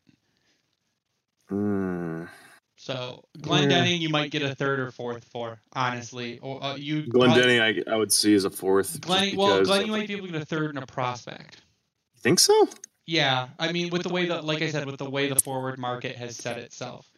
Mm. 1.49 2.27
So 2.75 3.23
Glenn 3.41 3.63
Yeah. 3.63 3.77
Denning, 3.77 4.01
you 4.01 4.09
might 4.09 4.31
get 4.31 4.41
a 4.41 4.55
third 4.55 4.79
or 4.79 4.91
fourth 4.91 5.23
for, 5.25 5.61
honestly. 5.73 6.39
Or 6.39 6.61
uh, 6.63 6.75
you 6.75 7.03
Glenn 7.07 7.29
Glenn, 7.29 7.39
Denning, 7.39 7.61
I, 7.61 7.93
I 7.93 7.95
would 7.95 8.11
see 8.11 8.33
as 8.33 8.45
a 8.45 8.49
fourth. 8.49 8.99
Glenn, 9.01 9.35
well, 9.35 9.63
Glenn, 9.63 9.85
you 9.85 9.91
might 9.91 10.07
be 10.07 10.15
able 10.15 10.27
to 10.27 10.33
get 10.33 10.41
a 10.41 10.45
third 10.45 10.75
and 10.75 10.83
a 10.83 10.87
prospect. 10.87 11.61
You 12.15 12.19
think 12.21 12.39
so. 12.39 12.67
Yeah, 13.05 13.49
I 13.59 13.71
mean, 13.71 13.89
with 13.89 14.03
the 14.03 14.09
way 14.09 14.27
that, 14.27 14.45
like 14.45 14.61
I 14.61 14.69
said, 14.69 14.85
with 14.85 14.97
the 14.97 15.09
way 15.09 15.27
the 15.27 15.39
forward 15.39 15.77
market 15.77 16.15
has 16.15 16.37
set 16.37 16.57
itself, 16.57 17.11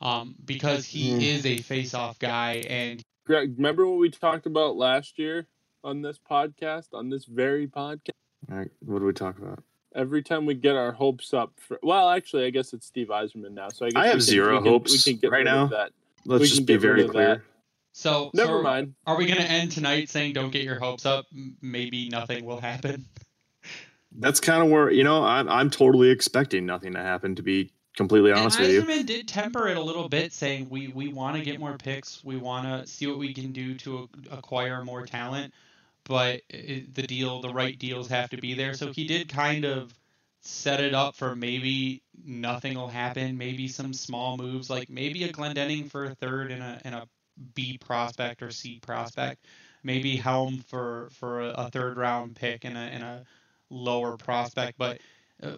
um, 0.00 0.34
because 0.44 0.84
he 0.84 1.12
Mm. 1.12 1.22
is 1.22 1.46
a 1.46 1.56
face-off 1.58 2.18
guy, 2.18 2.64
and 2.68 3.02
Greg, 3.24 3.54
remember 3.56 3.86
what 3.86 3.98
we 3.98 4.10
talked 4.10 4.44
about 4.44 4.76
last 4.76 5.18
year 5.18 5.46
on 5.82 6.02
this 6.02 6.18
podcast, 6.18 6.88
on 6.92 7.08
this 7.08 7.24
very 7.24 7.66
podcast? 7.66 8.10
All 8.50 8.58
right, 8.58 8.70
what 8.80 8.98
do 9.00 9.04
we 9.04 9.12
talk 9.12 9.38
about? 9.38 9.62
Every 9.94 10.22
time 10.22 10.44
we 10.44 10.54
get 10.54 10.74
our 10.74 10.92
hopes 10.92 11.32
up 11.32 11.52
for, 11.56 11.78
well, 11.82 12.10
actually, 12.10 12.46
I 12.46 12.50
guess 12.50 12.72
it's 12.72 12.86
Steve 12.86 13.08
Yzerman 13.08 13.52
now. 13.52 13.68
So 13.68 13.86
I, 13.86 13.90
guess 13.90 13.96
I 13.96 14.00
we 14.02 14.06
have 14.08 14.12
can- 14.16 14.20
zero 14.22 14.56
we 14.56 14.62
can- 14.62 14.72
hopes 14.72 14.92
we 15.06 15.12
can 15.12 15.20
get 15.20 15.30
right 15.30 15.38
rid 15.38 15.44
now. 15.44 15.64
of 15.64 15.70
That. 15.70 15.92
Let's 16.26 16.40
We 16.42 16.48
just 16.48 16.66
be 16.66 16.76
very 16.76 17.04
of 17.04 17.10
clear. 17.10 17.44
So 17.92 18.30
Never 18.34 18.58
so 18.58 18.62
mind. 18.62 18.94
Are 19.06 19.16
we 19.16 19.26
going 19.26 19.38
to 19.38 19.48
end 19.48 19.70
tonight 19.70 20.08
saying 20.08 20.32
don't 20.32 20.50
get 20.50 20.62
your 20.62 20.80
hopes 20.80 21.06
up? 21.06 21.26
Maybe 21.62 22.08
nothing 22.08 22.44
will 22.44 22.60
happen. 22.60 23.04
That's 24.18 24.40
kind 24.40 24.62
of 24.64 24.68
where 24.70 24.90
you 24.90 25.04
know 25.04 25.24
I'm 25.24 25.48
I'm 25.48 25.70
totally 25.70 26.10
expecting 26.10 26.66
nothing 26.66 26.92
to 26.94 27.00
happen. 27.00 27.34
To 27.36 27.42
be 27.42 27.70
completely 27.96 28.32
honest 28.32 28.58
and 28.58 28.66
with 28.68 28.74
you, 28.74 28.82
Yzerman 28.82 29.06
did 29.06 29.28
temper 29.28 29.68
it 29.68 29.76
a 29.76 29.82
little 29.82 30.08
bit, 30.08 30.32
saying 30.32 30.68
we 30.70 30.88
we 30.88 31.12
want 31.12 31.36
to 31.36 31.42
get 31.42 31.60
more 31.60 31.76
picks, 31.78 32.24
we 32.24 32.36
want 32.36 32.66
to 32.66 32.86
see 32.90 33.06
what 33.06 33.18
we 33.18 33.32
can 33.34 33.52
do 33.52 33.74
to 33.78 34.08
acquire 34.30 34.84
more 34.84 35.04
talent, 35.04 35.52
but 36.04 36.42
the 36.50 37.06
deal, 37.06 37.40
the 37.40 37.52
right 37.52 37.78
deals 37.78 38.08
have 38.08 38.30
to 38.30 38.36
be 38.36 38.54
there. 38.54 38.74
So 38.74 38.92
he 38.92 39.06
did 39.06 39.28
kind 39.28 39.64
of 39.64 39.92
set 40.40 40.80
it 40.80 40.94
up 40.94 41.14
for 41.16 41.34
maybe 41.34 42.02
nothing 42.24 42.76
will 42.76 42.88
happen, 42.88 43.38
maybe 43.38 43.68
some 43.68 43.94
small 43.94 44.36
moves, 44.36 44.68
like 44.68 44.90
maybe 44.90 45.24
a 45.24 45.32
Glendening 45.32 45.90
for 45.90 46.04
a 46.04 46.14
third 46.14 46.52
and 46.52 46.62
a 46.62 46.80
and 46.84 46.94
a 46.94 47.08
B 47.54 47.78
prospect 47.78 48.42
or 48.42 48.50
C 48.50 48.78
prospect, 48.80 49.44
maybe 49.82 50.16
Helm 50.16 50.58
for 50.68 51.08
for 51.12 51.40
a, 51.40 51.70
third 51.70 51.96
round 51.96 52.36
pick 52.36 52.64
and 52.64 52.76
a 52.76 52.80
and 52.80 53.02
a 53.02 53.24
lower 53.70 54.16
prospect, 54.16 54.78
but. 54.78 55.00
Uh, 55.42 55.56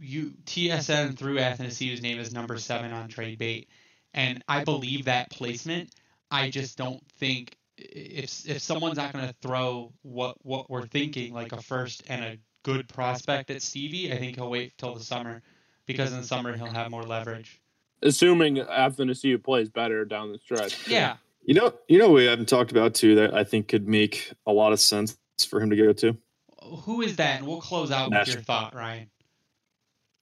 you 0.00 0.32
TSN 0.46 1.18
threw 1.18 1.40
Athanasiu's 1.40 2.00
name 2.00 2.20
is 2.20 2.32
number 2.32 2.56
seven 2.56 2.92
on 2.92 3.08
trade 3.08 3.36
bait, 3.36 3.68
and 4.14 4.44
I 4.46 4.62
believe 4.62 5.06
that 5.06 5.28
placement. 5.28 5.90
I 6.30 6.50
just 6.50 6.78
don't 6.78 7.02
think 7.18 7.57
if 7.78 8.48
if 8.48 8.60
someone's 8.60 8.96
not 8.96 9.12
going 9.12 9.26
to 9.26 9.34
throw 9.40 9.92
what 10.02 10.36
what 10.44 10.70
we're 10.70 10.86
thinking 10.86 11.32
like 11.32 11.52
a 11.52 11.62
first 11.62 12.02
and 12.08 12.24
a 12.24 12.38
good 12.64 12.88
prospect 12.88 13.50
at 13.50 13.62
Stevie, 13.62 14.12
I 14.12 14.18
think 14.18 14.36
he'll 14.36 14.50
wait 14.50 14.76
till 14.78 14.94
the 14.94 15.04
summer 15.04 15.42
because 15.86 16.12
in 16.12 16.20
the 16.20 16.26
summer 16.26 16.56
he'll 16.56 16.66
have 16.66 16.90
more 16.90 17.04
leverage. 17.04 17.60
Assuming 18.02 18.56
Athanasiu 18.56 19.42
plays 19.42 19.68
better 19.68 20.04
down 20.04 20.32
the 20.32 20.38
stretch. 20.38 20.88
Yeah, 20.88 21.16
you 21.42 21.54
know, 21.54 21.72
you 21.88 21.98
know, 21.98 22.10
we 22.10 22.24
haven't 22.24 22.48
talked 22.48 22.70
about 22.70 22.94
too 22.94 23.14
that 23.16 23.34
I 23.34 23.44
think 23.44 23.68
could 23.68 23.88
make 23.88 24.32
a 24.46 24.52
lot 24.52 24.72
of 24.72 24.80
sense 24.80 25.16
for 25.48 25.60
him 25.60 25.70
to 25.70 25.76
go 25.76 25.92
to 25.92 26.16
who 26.62 27.02
is 27.02 27.16
that? 27.16 27.38
And 27.38 27.46
we'll 27.46 27.60
close 27.60 27.90
out 27.90 28.10
with 28.10 28.28
your 28.28 28.40
thought, 28.40 28.74
Ryan. 28.74 29.10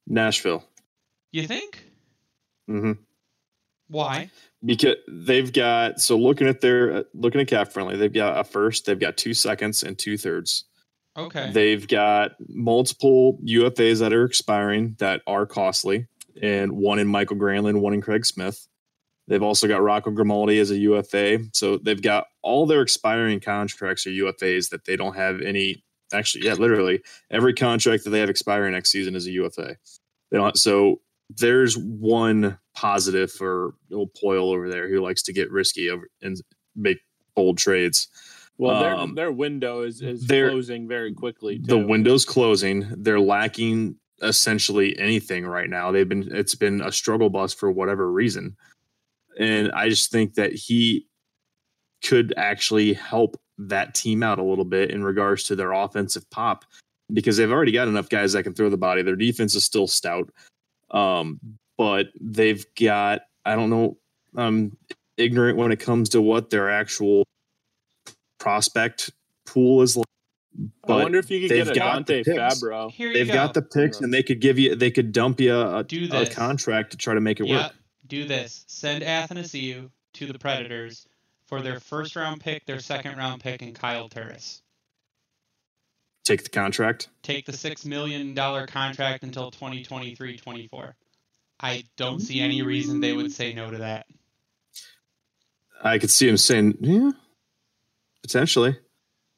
Nashville. 0.07 0.63
You 1.31 1.47
think? 1.47 1.83
hmm 2.67 2.93
Why? 3.89 4.29
because 4.65 4.95
they've 5.07 5.53
got 5.53 5.99
so 5.99 6.17
looking 6.17 6.47
at 6.47 6.61
their 6.61 6.93
uh, 6.93 7.03
looking 7.13 7.41
at 7.41 7.47
cap 7.47 7.71
friendly 7.71 7.95
they've 7.95 8.13
got 8.13 8.39
a 8.39 8.43
first 8.43 8.85
they've 8.85 8.99
got 8.99 9.17
two 9.17 9.33
seconds 9.33 9.83
and 9.83 9.97
two 9.97 10.17
thirds. 10.17 10.65
Okay. 11.15 11.51
they've 11.51 11.87
got 11.87 12.31
multiple 12.47 13.39
ufas 13.43 13.99
that 13.99 14.13
are 14.13 14.23
expiring 14.23 14.95
that 14.99 15.21
are 15.25 15.45
costly 15.45 16.07
and 16.41 16.71
one 16.71 16.99
in 16.99 17.07
mikael 17.07 17.37
granlund 17.37 17.79
one 17.79 17.93
in 17.93 18.01
craig 18.01 18.25
smith. 18.25 18.67
They've 19.27 19.43
also 19.43 19.67
got 19.67 19.81
rocco 19.81 20.11
grimaldi 20.11 20.59
as 20.59 20.71
a 20.71 20.77
ufa 20.77 21.39
so 21.53 21.77
they've 21.77 22.01
got 22.01 22.27
all 22.41 22.65
their 22.65 22.81
expiring 22.81 23.39
contracts 23.39 24.05
are 24.07 24.11
ufas 24.11 24.69
that 24.69 24.85
they 24.85 24.95
don't 24.95 25.15
have 25.15 25.41
any 25.41 25.83
actually 26.13 26.45
yeah 26.45 26.53
literally 26.53 27.01
every 27.29 27.53
contract 27.53 28.03
that 28.03 28.11
they 28.11 28.19
have 28.19 28.29
expiring 28.29 28.73
next 28.73 28.89
season 28.89 29.15
is 29.15 29.27
a 29.27 29.31
ufa 29.31 29.75
they 30.31 30.37
don't 30.37 30.57
so 30.57 31.01
there's 31.29 31.77
one 31.77 32.57
positive 32.75 33.31
for 33.31 33.73
old 33.91 34.13
Poile 34.13 34.53
over 34.53 34.69
there 34.69 34.89
who 34.89 35.01
likes 35.01 35.23
to 35.23 35.33
get 35.33 35.51
risky 35.51 35.89
over 35.89 36.07
and 36.21 36.41
make 36.75 36.99
bold 37.35 37.57
trades. 37.57 38.07
Well, 38.57 38.79
their 38.79 38.95
Um, 38.95 39.15
their 39.15 39.31
window 39.31 39.83
is 39.83 40.01
is 40.01 40.25
closing 40.25 40.87
very 40.87 41.13
quickly. 41.13 41.59
Too. 41.59 41.65
The 41.65 41.77
window's 41.77 42.25
closing. 42.25 42.87
They're 42.97 43.19
lacking 43.19 43.97
essentially 44.21 44.97
anything 44.97 45.45
right 45.45 45.69
now. 45.69 45.91
They've 45.91 46.09
been 46.09 46.27
it's 46.31 46.55
been 46.55 46.81
a 46.81 46.91
struggle 46.91 47.29
bus 47.29 47.53
for 47.53 47.71
whatever 47.71 48.11
reason. 48.11 48.55
And 49.39 49.71
I 49.73 49.89
just 49.89 50.11
think 50.11 50.33
that 50.35 50.53
he 50.53 51.07
could 52.03 52.33
actually 52.37 52.93
help 52.93 53.39
that 53.59 53.93
team 53.93 54.23
out 54.23 54.39
a 54.39 54.43
little 54.43 54.65
bit 54.65 54.91
in 54.91 55.03
regards 55.03 55.43
to 55.43 55.55
their 55.55 55.71
offensive 55.71 56.27
pop 56.31 56.65
because 57.13 57.37
they've 57.37 57.51
already 57.51 57.71
got 57.71 57.87
enough 57.87 58.09
guys 58.09 58.33
that 58.33 58.43
can 58.43 58.53
throw 58.53 58.69
the 58.69 58.77
body. 58.77 59.03
Their 59.03 59.15
defense 59.15 59.55
is 59.55 59.63
still 59.63 59.87
stout. 59.87 60.29
Um, 60.91 61.39
but 61.77 62.07
they've 62.19 62.65
got 62.79 63.21
I 63.45 63.55
don't 63.55 63.69
know, 63.69 63.97
I'm 64.35 64.77
ignorant 65.17 65.57
when 65.57 65.71
it 65.71 65.79
comes 65.79 66.09
to 66.09 66.21
what 66.21 66.49
their 66.49 66.69
actual 66.69 67.23
prospect 68.39 69.11
pool 69.45 69.81
is 69.81 69.95
like. 69.97 70.05
I 70.89 70.91
wonder 71.03 71.19
if 71.19 71.29
you 71.29 71.41
could 71.41 71.51
they've 71.51 71.65
get 71.65 71.75
a 71.75 71.79
got 71.79 72.07
the 72.07 72.23
Dante. 72.23 72.35
Fabbro. 72.35 72.91
Here 72.91 73.13
they've 73.13 73.27
go. 73.27 73.33
got 73.33 73.53
the 73.53 73.61
picks 73.61 73.99
and 74.01 74.11
they 74.13 74.23
could 74.23 74.41
give 74.41 74.57
you 74.57 74.75
they 74.75 74.89
could 74.89 75.11
dump 75.11 75.39
you 75.39 75.55
a, 75.55 75.83
Do 75.83 76.09
a 76.11 76.25
contract 76.25 76.91
to 76.91 76.97
try 76.97 77.13
to 77.13 77.21
make 77.21 77.39
it 77.39 77.45
Yep. 77.47 77.61
work. 77.63 77.73
Do 78.07 78.25
this. 78.25 78.63
Send 78.67 79.03
Athanasiu 79.03 79.89
to 80.13 80.25
the 80.25 80.39
Predators 80.39 81.05
for 81.45 81.61
their 81.61 81.79
first 81.79 82.15
round 82.15 82.41
pick, 82.41 82.65
their 82.65 82.79
second 82.79 83.17
round 83.17 83.41
pick, 83.41 83.61
and 83.61 83.75
Kyle 83.75 84.09
Turris. 84.09 84.61
Take 86.27 86.43
the 86.43 86.49
contract. 86.49 87.07
Take 87.23 87.45
the 87.45 87.53
six 87.53 87.85
million 87.85 88.33
dollar 88.33 88.67
contract 88.67 89.23
until 89.23 89.49
2023-24. 89.49 90.91
I 91.61 91.85
don't 91.95 92.19
see 92.19 92.41
any 92.41 92.61
reason 92.63 92.99
they 92.99 93.13
would 93.13 93.31
say 93.31 93.53
no 93.53 93.71
to 93.71 93.77
that. 93.77 94.07
I 95.81 95.97
could 95.99 96.09
see 96.11 96.27
him 96.27 96.35
saying, 96.35 96.77
"Yeah, 96.81 97.11
potentially." 98.21 98.75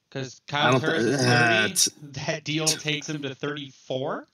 Because 0.10 0.42
Kyle 0.48 0.80
Turris 0.80 1.04
thi- 1.04 1.10
is 1.12 1.22
ah, 1.22 1.26
30. 1.62 1.66
it's- 1.66 1.90
That 2.26 2.44
deal 2.44 2.66
takes 2.66 3.08
him 3.08 3.22
to 3.22 3.36
34. 3.36 4.26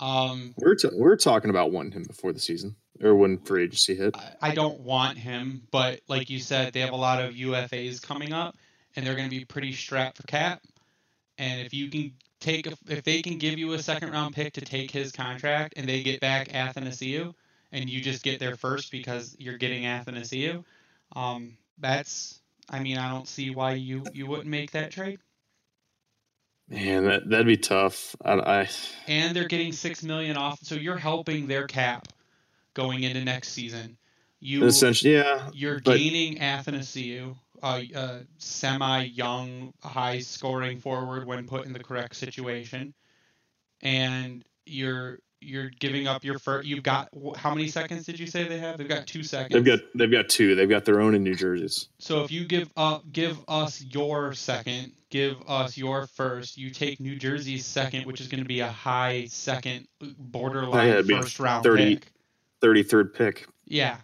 Um, 0.00 0.52
We're 0.58 0.74
t- 0.74 0.88
we're 0.92 1.16
talking 1.16 1.48
about 1.48 1.72
wanting 1.72 1.92
him 1.92 2.02
before 2.04 2.34
the 2.34 2.40
season 2.40 2.76
or 3.02 3.14
when 3.14 3.38
free 3.38 3.64
agency 3.64 3.94
hit. 3.96 4.14
I- 4.14 4.50
I 4.50 4.54
don't 4.54 4.80
want 4.80 5.16
him, 5.16 5.62
but 5.70 6.00
like 6.08 6.28
you 6.28 6.40
said, 6.40 6.74
they 6.74 6.80
have 6.80 6.92
a 6.92 6.96
lot 6.96 7.24
of 7.24 7.34
UFAs 7.36 8.02
coming 8.02 8.34
up, 8.34 8.54
and 8.96 9.06
they're 9.06 9.16
going 9.16 9.30
to 9.30 9.34
be 9.34 9.46
pretty 9.46 9.72
strapped 9.72 10.18
for 10.18 10.24
cap. 10.24 10.60
And 11.38 11.60
if 11.60 11.72
you 11.72 11.88
can 11.88 12.12
take, 12.40 12.66
a, 12.66 12.74
if 12.88 13.04
they 13.04 13.22
can 13.22 13.38
give 13.38 13.58
you 13.58 13.72
a 13.72 13.78
second 13.78 14.10
round 14.10 14.34
pick 14.34 14.52
to 14.54 14.60
take 14.60 14.90
his 14.90 15.12
contract, 15.12 15.74
and 15.76 15.88
they 15.88 16.02
get 16.02 16.20
back 16.20 16.48
Athanasiu, 16.48 17.34
and 17.72 17.88
you 17.88 18.00
just 18.00 18.22
get 18.22 18.40
there 18.40 18.56
first 18.56 18.90
because 18.90 19.36
you're 19.38 19.58
getting 19.58 19.84
Athanasiu, 19.84 20.64
um, 21.14 21.56
that's, 21.78 22.40
I 22.68 22.80
mean, 22.80 22.98
I 22.98 23.10
don't 23.10 23.28
see 23.28 23.50
why 23.50 23.74
you 23.74 24.04
you 24.12 24.26
wouldn't 24.26 24.48
make 24.48 24.72
that 24.72 24.90
trade. 24.90 25.20
Man, 26.68 27.04
that 27.04 27.28
that'd 27.28 27.46
be 27.46 27.56
tough. 27.56 28.14
I, 28.22 28.32
I 28.34 28.68
and 29.06 29.34
they're 29.34 29.48
getting 29.48 29.72
six 29.72 30.02
million 30.02 30.36
off. 30.36 30.58
So 30.62 30.74
you're 30.74 30.98
helping 30.98 31.46
their 31.46 31.66
cap 31.66 32.08
going 32.74 33.04
into 33.04 33.24
next 33.24 33.52
season. 33.52 33.96
You 34.40 34.64
essentially, 34.66 35.14
yeah, 35.14 35.48
you're 35.52 35.80
but- 35.80 35.96
gaining 35.96 36.36
Athanasiu, 36.38 37.36
a, 37.62 37.90
a 37.94 38.20
semi-young, 38.38 39.72
high-scoring 39.82 40.80
forward 40.80 41.26
when 41.26 41.46
put 41.46 41.66
in 41.66 41.72
the 41.72 41.82
correct 41.82 42.16
situation, 42.16 42.94
and 43.80 44.44
you're 44.66 45.18
you're 45.40 45.70
giving 45.78 46.08
up 46.08 46.24
your 46.24 46.38
first. 46.38 46.66
You've 46.66 46.82
got 46.82 47.08
how 47.36 47.54
many 47.54 47.68
seconds 47.68 48.06
did 48.06 48.18
you 48.18 48.26
say 48.26 48.44
they 48.44 48.58
have? 48.58 48.78
They've 48.78 48.88
got 48.88 49.06
two 49.06 49.22
seconds. 49.22 49.54
they've 49.54 49.64
got 49.64 49.80
they've 49.94 50.10
got 50.10 50.28
two. 50.28 50.54
They've 50.54 50.68
got 50.68 50.84
their 50.84 51.00
own 51.00 51.14
in 51.14 51.22
New 51.22 51.34
Jersey's. 51.34 51.88
So 51.98 52.24
if 52.24 52.32
you 52.32 52.44
give 52.44 52.70
up, 52.76 53.04
give 53.12 53.38
us 53.46 53.82
your 53.82 54.34
second, 54.34 54.92
give 55.10 55.36
us 55.46 55.76
your 55.76 56.06
first. 56.06 56.58
You 56.58 56.70
take 56.70 57.00
New 57.00 57.16
Jersey's 57.16 57.64
second, 57.66 58.06
which 58.06 58.20
is 58.20 58.28
going 58.28 58.42
to 58.42 58.48
be 58.48 58.60
a 58.60 58.68
high 58.68 59.26
second, 59.28 59.86
borderline 60.18 60.88
Yeah, 60.88 60.94
it'd 60.94 61.06
be 61.06 61.14
a 61.14 61.22
first 61.22 61.38
round 61.38 61.62
30 61.64 61.94
pick. 61.96 62.12
Thirty 62.60 62.82
third 62.82 63.14
pick, 63.14 63.46
Yeah, 63.66 63.98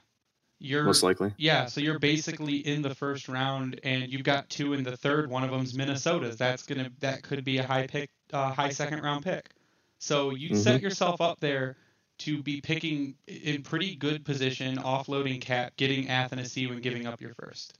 you're 0.64 0.84
most 0.84 1.02
likely. 1.02 1.32
yeah. 1.36 1.66
So 1.66 1.80
you're 1.80 1.98
basically 1.98 2.56
in 2.56 2.82
the 2.82 2.94
first 2.94 3.28
round, 3.28 3.80
and 3.84 4.10
you've 4.10 4.24
got 4.24 4.48
two 4.48 4.72
in 4.72 4.82
the 4.82 4.96
third. 4.96 5.30
One 5.30 5.44
of 5.44 5.50
them's 5.50 5.74
Minnesota's. 5.74 6.36
That's 6.36 6.64
gonna 6.64 6.90
that 7.00 7.22
could 7.22 7.44
be 7.44 7.58
a 7.58 7.66
high 7.66 7.86
pick, 7.86 8.10
uh, 8.32 8.52
high 8.52 8.70
second 8.70 9.02
round 9.02 9.24
pick. 9.24 9.50
So 9.98 10.34
you 10.34 10.56
set 10.56 10.82
yourself 10.82 11.20
up 11.20 11.40
there 11.40 11.76
to 12.18 12.42
be 12.42 12.60
picking 12.60 13.14
in 13.26 13.62
pretty 13.62 13.96
good 13.96 14.24
position, 14.24 14.76
offloading 14.78 15.40
cap, 15.40 15.76
getting 15.76 16.06
Athanasiu, 16.06 16.70
and 16.70 16.82
giving 16.82 17.06
up 17.06 17.20
your 17.20 17.34
first. 17.34 17.78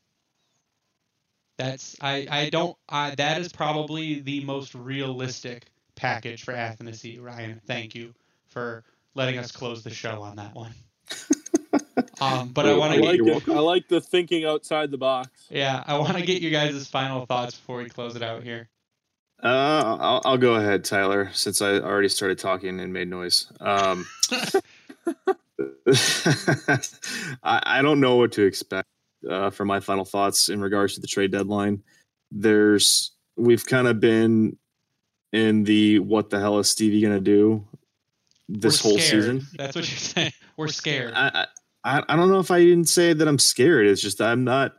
That's 1.56 1.96
I 2.00 2.26
I 2.30 2.50
don't 2.50 2.76
I 2.88 3.14
that 3.14 3.40
is 3.40 3.52
probably 3.52 4.20
the 4.20 4.44
most 4.44 4.74
realistic 4.74 5.66
package 5.94 6.42
for 6.42 6.52
Athanasiu, 6.52 7.22
Ryan. 7.22 7.60
Thank 7.66 7.94
you 7.94 8.14
for 8.48 8.84
letting 9.14 9.38
us 9.38 9.52
close 9.52 9.82
the 9.82 9.90
show 9.90 10.22
on 10.22 10.36
that 10.36 10.54
one. 10.54 10.74
um, 12.20 12.48
but 12.48 12.66
I 12.66 12.74
want 12.74 12.94
to 12.94 13.00
like 13.00 13.18
get 13.18 13.26
You're 13.26 13.36
it. 13.36 13.48
I 13.48 13.60
like 13.60 13.88
the 13.88 14.00
thinking 14.00 14.44
outside 14.44 14.90
the 14.90 14.98
box. 14.98 15.30
yeah, 15.50 15.82
I 15.86 15.98
want 15.98 16.16
to 16.16 16.22
get 16.22 16.42
you 16.42 16.50
guys' 16.50 16.86
final 16.88 17.26
thoughts 17.26 17.56
before 17.56 17.78
we 17.78 17.88
close 17.88 18.16
it 18.16 18.22
out 18.22 18.42
here. 18.42 18.68
Uh, 19.42 19.96
I'll, 20.00 20.22
I'll 20.24 20.38
go 20.38 20.54
ahead, 20.54 20.84
Tyler, 20.84 21.30
since 21.32 21.60
I 21.60 21.72
already 21.74 22.08
started 22.08 22.38
talking 22.38 22.80
and 22.80 22.92
made 22.92 23.08
noise. 23.08 23.52
Um, 23.60 24.06
I, 27.42 27.60
I 27.62 27.82
don't 27.82 28.00
know 28.00 28.16
what 28.16 28.32
to 28.32 28.42
expect 28.42 28.88
uh, 29.28 29.50
for 29.50 29.64
my 29.64 29.80
final 29.80 30.04
thoughts 30.04 30.48
in 30.48 30.60
regards 30.60 30.94
to 30.94 31.00
the 31.00 31.06
trade 31.06 31.30
deadline. 31.30 31.82
There's 32.30 33.12
we've 33.36 33.64
kind 33.66 33.86
of 33.86 34.00
been 34.00 34.56
in 35.32 35.64
the 35.64 35.98
what 35.98 36.30
the 36.30 36.40
hell 36.40 36.58
is 36.58 36.70
Stevie 36.70 37.00
gonna 37.02 37.20
do 37.20 37.66
this 38.48 38.82
We're 38.84 38.90
whole 38.90 38.98
scared. 38.98 39.22
season. 39.24 39.46
That's 39.56 39.76
what 39.76 39.90
you're 39.90 39.98
saying. 39.98 40.32
We're 40.56 40.68
scared. 40.68 41.14
I, 41.14 41.46
I 41.84 42.02
I, 42.08 42.16
don't 42.16 42.30
know 42.30 42.40
if 42.40 42.50
I 42.50 42.60
didn't 42.60 42.88
say 42.88 43.12
that 43.12 43.28
I'm 43.28 43.38
scared. 43.38 43.86
It's 43.86 44.02
just 44.02 44.20
I'm 44.20 44.44
not 44.44 44.74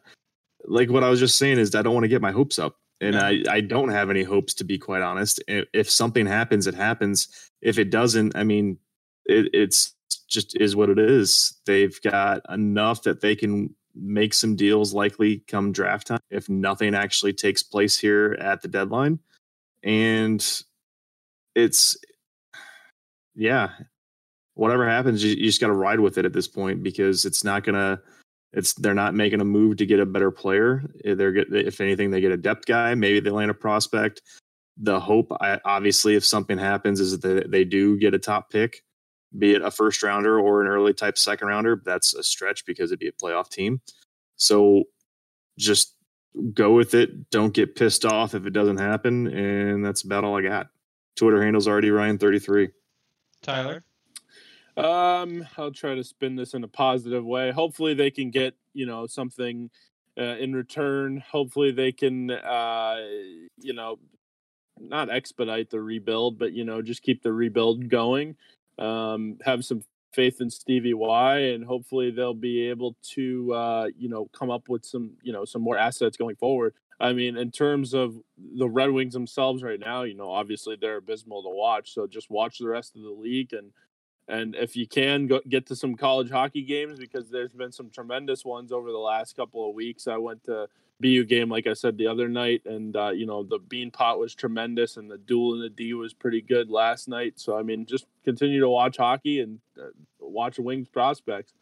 like 0.66 0.89
what 0.89 1.03
I 1.03 1.10
was 1.10 1.20
just 1.20 1.38
saying 1.38 1.60
is 1.60 1.76
I 1.76 1.82
don't 1.82 1.93
want 1.93 2.03
to 2.03 2.10
get 2.10 2.22
my 2.22 2.32
hopes 2.32 2.60
up. 2.60 2.78
And 3.01 3.18
I, 3.18 3.43
I 3.49 3.60
don't 3.60 3.89
have 3.89 4.10
any 4.10 4.24
hopes 4.24 4.53
to 4.56 4.64
be 4.64 4.78
quite 4.78 5.01
honest. 5.01 5.43
If, 5.47 5.66
if 5.74 5.91
something 5.91 6.26
happens, 6.26 6.66
it 6.66 6.76
happens. 6.76 7.28
If 7.62 7.78
it 7.78 7.89
doesn't, 7.89 8.36
I 8.38 8.43
mean, 8.43 8.78
it, 9.26 9.49
it's 9.53 9.93
just 10.28 10.60
is 10.60 10.76
what 10.76 10.89
it 10.89 10.97
is. 10.97 11.60
They've 11.66 11.99
got 12.01 12.41
enough 12.49 13.03
that 13.03 13.22
they 13.22 13.36
can 13.36 13.76
make 13.93 14.34
some 14.34 14.56
deals 14.56 14.93
likely 14.93 15.39
come 15.47 15.72
draft 15.72 16.08
time 16.08 16.20
if 16.30 16.49
nothing 16.49 16.95
actually 16.95 17.34
takes 17.34 17.64
place 17.64 17.97
here 17.97 18.38
at 18.39 18.62
the 18.62 18.68
deadline. 18.68 19.20
And 19.84 20.45
it's 21.53 21.97
yeah, 23.36 23.72
whatever 24.56 24.89
happens, 24.89 25.24
you, 25.24 25.32
you 25.36 25.45
just 25.45 25.62
got 25.62 25.68
to 25.68 25.74
ride 25.74 25.99
with 25.99 26.18
it 26.18 26.26
at 26.26 26.34
this 26.34 26.47
point 26.47 26.82
because 26.82 27.26
it's 27.26 27.43
not 27.43 27.64
gonna. 27.64 28.01
It's 28.53 28.74
they're 28.74 28.93
not 28.93 29.14
making 29.14 29.41
a 29.41 29.45
move 29.45 29.78
to 29.78 29.86
get 29.86 29.99
a 29.99 30.06
better 30.06 30.32
player. 30.32 30.84
Eh, 31.03 31.14
they're 31.14 31.32
get 31.32 31.53
if 31.53 31.80
anything, 31.80 32.10
they 32.10 32.22
get 32.22 32.32
a 32.32 32.38
depth 32.38 32.66
guy. 32.66 32.95
Maybe 32.95 33.20
they 33.20 33.30
land 33.30 33.51
a 33.51 33.53
prospect. 33.53 34.22
The 34.78 34.99
hope, 34.99 35.32
I, 35.39 35.60
obviously, 35.64 36.16
if 36.16 36.26
something 36.26 36.58
happens, 36.58 36.99
is 36.99 37.20
that 37.20 37.49
they, 37.49 37.64
do 37.64 37.97
get 37.97 38.14
a 38.14 38.20
top 38.20 38.49
pick, 38.49 38.84
be 39.38 39.53
it 39.53 39.62
a 39.62 39.72
first 39.72 40.03
rounder 40.03 40.38
or 40.38 40.62
an 40.62 40.68
early 40.68 40.93
type 40.93 41.18
second 41.18 41.47
rounder. 41.47 41.82
That's 41.86 42.14
a 42.14 42.24
stretch 42.24 42.66
because 42.66 42.91
it'd 42.91 42.99
be 42.99 43.08
a 43.08 43.14
playoff 43.14 43.49
team. 43.49 43.80
So 44.36 44.84
just 45.58 45.95
go 46.53 46.74
with 46.74 46.93
it. 46.93 47.30
Don't 47.30 47.53
get 47.53 47.76
pissed 47.76 48.03
off 48.03 48.36
if 48.36 48.45
it 48.45 48.51
doesn't 48.51 48.78
happen, 48.78 49.28
and 49.28 49.84
that's 49.84 50.03
about 50.03 50.26
all 50.26 50.38
I 50.38 50.41
got. 50.41 50.68
Twitter 51.16 51.41
handle's 51.41 51.68
already 51.68 51.89
Ryan 51.89 52.18
thirty 52.18 52.39
three. 52.39 52.70
Tyler. 53.41 53.84
Um, 54.78 55.48
I'll 55.58 55.72
try 55.72 55.96
to 55.96 56.04
spin 56.04 56.36
this 56.36 56.54
in 56.54 56.64
a 56.64 56.68
positive 56.68 57.24
way. 57.26 57.52
Hopefully, 57.52 57.94
they 57.94 58.12
can 58.12 58.30
get 58.30 58.56
you 58.74 58.86
know 58.86 59.08
something 59.08 59.70
uh, 60.18 60.36
in 60.38 60.54
return. 60.54 61.24
Hopefully, 61.32 61.72
they 61.72 61.92
can 61.92 62.32
uh, 62.32 62.98
you 63.58 63.74
know 63.74 64.00
not 64.80 65.10
expedite 65.10 65.70
the 65.70 65.80
rebuild, 65.82 66.38
but 66.38 66.54
you 66.54 66.66
know 66.66 66.82
just 66.82 67.04
keep 67.04 67.24
the 67.24 67.32
rebuild 67.32 67.90
going. 67.90 68.36
Um, 68.78 69.38
have 69.46 69.64
some 69.64 69.82
faith 70.12 70.42
in 70.42 70.50
Stevie 70.50 70.94
Y, 70.94 71.38
and 71.38 71.64
hopefully 71.64 72.12
they'll 72.12 72.34
be 72.34 72.68
able 72.68 72.98
to 73.14 73.54
uh, 73.54 73.88
you 73.98 74.10
know 74.10 74.28
come 74.34 74.52
up 74.52 74.68
with 74.68 74.84
some 74.86 75.12
you 75.22 75.32
know 75.32 75.46
some 75.46 75.62
more 75.62 75.78
assets 75.78 76.18
going 76.18 76.36
forward. 76.36 76.74
I 77.00 77.14
mean, 77.14 77.36
in 77.38 77.52
terms 77.52 77.94
of 77.94 78.16
the 78.38 78.70
Red 78.70 78.92
Wings 78.92 79.14
themselves 79.14 79.64
right 79.64 79.80
now, 79.80 80.04
you 80.04 80.14
know, 80.14 80.32
obviously 80.32 80.78
they're 80.80 80.98
abysmal 80.98 81.44
to 81.44 81.50
watch. 81.50 81.94
So 81.94 82.08
just 82.08 82.30
watch 82.30 82.60
the 82.60 82.70
rest 82.70 82.96
of 82.96 83.02
the 83.02 83.10
league 83.10 83.52
and 83.52 83.72
and 84.28 84.56
if 84.56 84.76
you 84.76 84.88
can 84.88 85.28
go 85.28 85.42
get 85.48 85.68
to 85.68 85.76
some 85.76 85.96
college 85.96 86.32
hockey 86.32 86.64
games 86.64 86.98
because 86.98 87.30
there's 87.30 87.54
been 87.54 87.72
some 87.72 87.90
tremendous 87.90 88.44
ones 88.44 88.72
over 88.72 88.92
the 88.92 88.98
last 88.98 89.36
couple 89.36 89.70
of 89.70 89.76
weeks. 89.76 90.08
I 90.08 90.18
went 90.18 90.44
to 90.46 90.68
BU 91.00 91.26
game 91.26 91.50
like 91.50 91.68
I 91.68 91.74
said 91.74 91.98
the 91.98 92.08
other 92.08 92.28
night, 92.28 92.62
and 92.66 92.96
uh, 92.96 93.12
you 93.12 93.26
know 93.26 93.44
the 93.44 93.60
Beanpot 93.60 94.18
was 94.18 94.34
tremendous, 94.34 94.98
and 94.98 95.12
the 95.12 95.18
duel 95.18 95.54
in 95.56 95.62
the 95.62 95.70
D 95.70 95.94
was 95.94 96.14
pretty 96.14 96.42
good 96.42 96.70
last 96.70 97.08
night. 97.08 97.34
So 97.40 97.58
I 97.58 97.64
mean, 97.64 97.86
just 97.86 98.08
continue 98.24 98.62
to 98.62 98.70
watch 98.70 98.98
hockey 98.98 99.42
and 99.42 99.60
uh, 99.80 99.88
watch 100.20 100.58
Wings 100.58 100.88
prospects. 100.88 101.54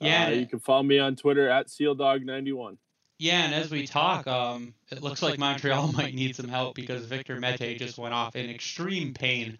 Yeah, 0.00 0.26
uh, 0.26 0.30
you 0.30 0.46
can 0.46 0.60
follow 0.60 0.82
me 0.82 0.98
on 0.98 1.16
Twitter 1.16 1.48
at 1.48 1.68
SealDog91. 1.68 2.76
Yeah, 3.18 3.44
and 3.44 3.54
as 3.54 3.70
we 3.70 3.86
talk, 3.86 4.26
um, 4.26 4.74
it 4.90 5.02
looks 5.02 5.22
like 5.22 5.38
Montreal 5.38 5.92
might 5.96 6.14
need 6.14 6.36
some 6.36 6.48
help 6.48 6.74
because 6.74 7.06
Victor 7.06 7.40
Mete 7.40 7.78
just 7.78 7.96
went 7.96 8.12
off 8.12 8.36
in 8.36 8.50
extreme 8.50 9.14
pain 9.14 9.58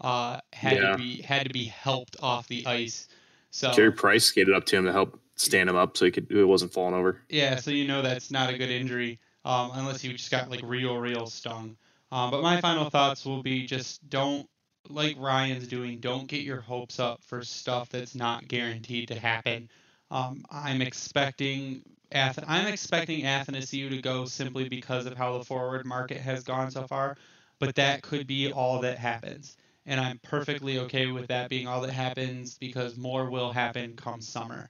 uh, 0.00 0.40
had 0.52 0.78
yeah. 0.78 0.90
to 0.92 0.96
be 0.96 1.22
had 1.22 1.46
to 1.46 1.52
be 1.52 1.64
helped 1.64 2.16
off 2.22 2.48
the 2.48 2.66
ice. 2.66 3.08
So 3.50 3.72
Carey 3.72 3.92
Price 3.92 4.24
skated 4.24 4.54
up 4.54 4.66
to 4.66 4.76
him 4.76 4.84
to 4.84 4.92
help 4.92 5.18
stand 5.36 5.68
him 5.68 5.76
up 5.76 5.96
so 5.96 6.04
he 6.04 6.10
could 6.10 6.30
it 6.30 6.44
wasn't 6.44 6.72
falling 6.72 6.94
over. 6.94 7.22
Yeah, 7.28 7.56
so 7.56 7.70
you 7.70 7.86
know 7.86 8.02
that's 8.02 8.30
not 8.30 8.52
a 8.52 8.58
good 8.58 8.70
injury 8.70 9.18
um, 9.44 9.70
unless 9.74 10.00
he 10.00 10.12
just 10.12 10.30
got 10.30 10.50
like 10.50 10.60
real 10.62 10.98
real 10.98 11.26
stung. 11.26 11.76
Um, 12.12 12.30
but 12.30 12.42
my 12.42 12.60
final 12.60 12.90
thoughts 12.90 13.24
will 13.24 13.42
be 13.42 13.66
just 13.66 14.08
don't 14.08 14.48
like 14.88 15.16
Ryan's 15.18 15.66
doing. 15.66 15.98
Don't 15.98 16.26
get 16.26 16.42
your 16.42 16.60
hopes 16.60 17.00
up 17.00 17.22
for 17.24 17.42
stuff 17.42 17.88
that's 17.88 18.14
not 18.14 18.46
guaranteed 18.46 19.08
to 19.08 19.18
happen. 19.18 19.68
Um, 20.10 20.44
I'm 20.50 20.82
expecting 20.82 21.82
Ath- 22.12 22.44
I'm 22.46 22.68
expecting 22.68 23.24
Athanasiu 23.24 23.90
to 23.90 24.00
go 24.00 24.26
simply 24.26 24.68
because 24.68 25.06
of 25.06 25.16
how 25.16 25.38
the 25.38 25.44
forward 25.44 25.84
market 25.84 26.18
has 26.18 26.44
gone 26.44 26.70
so 26.70 26.86
far, 26.86 27.16
but 27.58 27.74
that 27.74 28.02
could 28.02 28.28
be 28.28 28.52
all 28.52 28.80
that 28.82 28.98
happens 28.98 29.56
and 29.86 30.00
I'm 30.00 30.18
perfectly 30.18 30.78
okay 30.80 31.06
with 31.06 31.28
that 31.28 31.48
being 31.48 31.68
all 31.68 31.80
that 31.82 31.92
happens 31.92 32.58
because 32.58 32.96
more 32.96 33.30
will 33.30 33.52
happen 33.52 33.94
come 33.96 34.20
summer. 34.20 34.68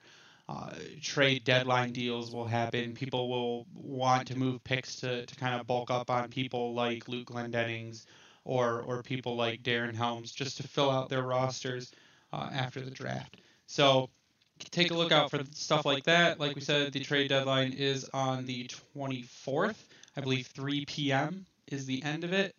Uh, 0.48 0.70
trade 1.02 1.42
deadline 1.44 1.92
deals 1.92 2.30
will 2.30 2.46
happen. 2.46 2.94
People 2.94 3.28
will 3.28 3.66
want 3.74 4.28
to 4.28 4.38
move 4.38 4.62
picks 4.62 4.96
to, 4.96 5.26
to 5.26 5.34
kind 5.36 5.58
of 5.60 5.66
bulk 5.66 5.90
up 5.90 6.08
on 6.10 6.28
people 6.28 6.72
like 6.74 7.08
Luke 7.08 7.26
Glendenings 7.26 8.06
or 8.44 8.82
or 8.82 9.02
people 9.02 9.34
like 9.34 9.62
Darren 9.62 9.94
Helms 9.94 10.30
just 10.30 10.58
to 10.58 10.62
fill 10.68 10.90
out 10.90 11.08
their 11.08 11.22
rosters 11.22 11.92
uh, 12.32 12.48
after 12.52 12.80
the 12.80 12.92
draft. 12.92 13.38
So 13.66 14.08
take 14.70 14.90
a 14.90 14.94
look 14.94 15.12
out 15.12 15.30
for 15.30 15.42
stuff 15.52 15.84
like 15.84 16.04
that. 16.04 16.38
Like 16.38 16.54
we 16.54 16.60
said, 16.60 16.92
the 16.92 17.00
trade 17.00 17.28
deadline 17.28 17.72
is 17.72 18.08
on 18.14 18.46
the 18.46 18.68
24th. 18.98 19.76
I 20.16 20.20
believe 20.20 20.46
3 20.46 20.84
p.m. 20.86 21.44
is 21.66 21.86
the 21.86 22.02
end 22.04 22.22
of 22.22 22.32
it. 22.32 22.54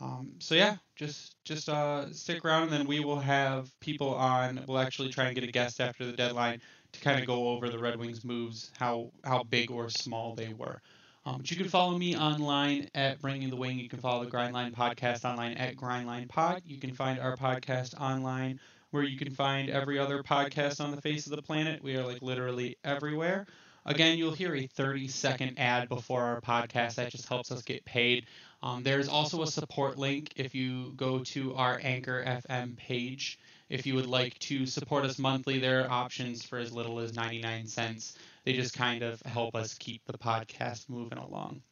Um, 0.00 0.30
so 0.38 0.54
yeah, 0.54 0.76
just 0.96 1.34
just 1.44 1.68
uh, 1.68 2.12
stick 2.12 2.44
around, 2.44 2.64
and 2.64 2.72
then 2.72 2.86
we 2.86 3.00
will 3.00 3.18
have 3.18 3.70
people 3.80 4.14
on. 4.14 4.64
We'll 4.68 4.78
actually 4.78 5.08
try 5.08 5.26
and 5.26 5.34
get 5.34 5.44
a 5.44 5.52
guest 5.52 5.80
after 5.80 6.06
the 6.06 6.12
deadline 6.12 6.60
to 6.92 7.00
kind 7.00 7.20
of 7.20 7.26
go 7.26 7.48
over 7.48 7.68
the 7.68 7.78
Red 7.78 7.98
Wings 7.98 8.24
moves, 8.24 8.70
how 8.78 9.10
how 9.24 9.42
big 9.42 9.70
or 9.70 9.90
small 9.90 10.34
they 10.34 10.54
were. 10.54 10.80
Um, 11.26 11.38
but 11.38 11.50
you 11.50 11.56
can 11.56 11.68
follow 11.68 11.98
me 11.98 12.16
online 12.16 12.88
at 12.94 13.20
Bringing 13.20 13.50
the 13.50 13.56
Wing. 13.56 13.78
You 13.78 13.88
can 13.88 13.98
follow 13.98 14.24
the 14.24 14.30
Grindline 14.30 14.72
Podcast 14.72 15.24
online 15.24 15.56
at 15.58 15.76
Grindline 15.76 16.28
Pod. 16.28 16.62
You 16.64 16.78
can 16.78 16.94
find 16.94 17.18
our 17.18 17.36
podcast 17.36 18.00
online 18.00 18.60
where 18.90 19.02
you 19.02 19.18
can 19.18 19.30
find 19.30 19.68
every 19.68 19.98
other 19.98 20.22
podcast 20.22 20.80
on 20.82 20.90
the 20.90 21.00
face 21.02 21.26
of 21.26 21.36
the 21.36 21.42
planet. 21.42 21.82
We 21.82 21.96
are 21.96 22.06
like 22.06 22.22
literally 22.22 22.76
everywhere. 22.84 23.46
Again, 23.84 24.18
you'll 24.18 24.32
hear 24.32 24.54
a 24.54 24.66
30 24.66 25.08
second 25.08 25.58
ad 25.58 25.88
before 25.88 26.22
our 26.22 26.40
podcast. 26.40 26.96
That 26.96 27.10
just 27.10 27.28
helps 27.28 27.50
us 27.50 27.62
get 27.62 27.84
paid. 27.84 28.26
Um, 28.62 28.82
there's 28.82 29.08
also 29.08 29.42
a 29.42 29.46
support 29.46 29.98
link 29.98 30.32
if 30.36 30.54
you 30.54 30.92
go 30.96 31.20
to 31.24 31.54
our 31.54 31.80
Anchor 31.82 32.24
FM 32.24 32.76
page. 32.76 33.38
If 33.68 33.86
you 33.86 33.94
would 33.94 34.06
like 34.06 34.38
to 34.40 34.66
support 34.66 35.04
us 35.04 35.18
monthly, 35.18 35.58
there 35.58 35.84
are 35.84 35.90
options 35.90 36.44
for 36.44 36.58
as 36.58 36.72
little 36.72 36.98
as 36.98 37.14
99 37.14 37.66
cents. 37.66 38.18
They 38.44 38.54
just 38.54 38.74
kind 38.74 39.02
of 39.02 39.20
help 39.22 39.54
us 39.54 39.74
keep 39.74 40.04
the 40.06 40.16
podcast 40.16 40.88
moving 40.88 41.18
along. 41.18 41.62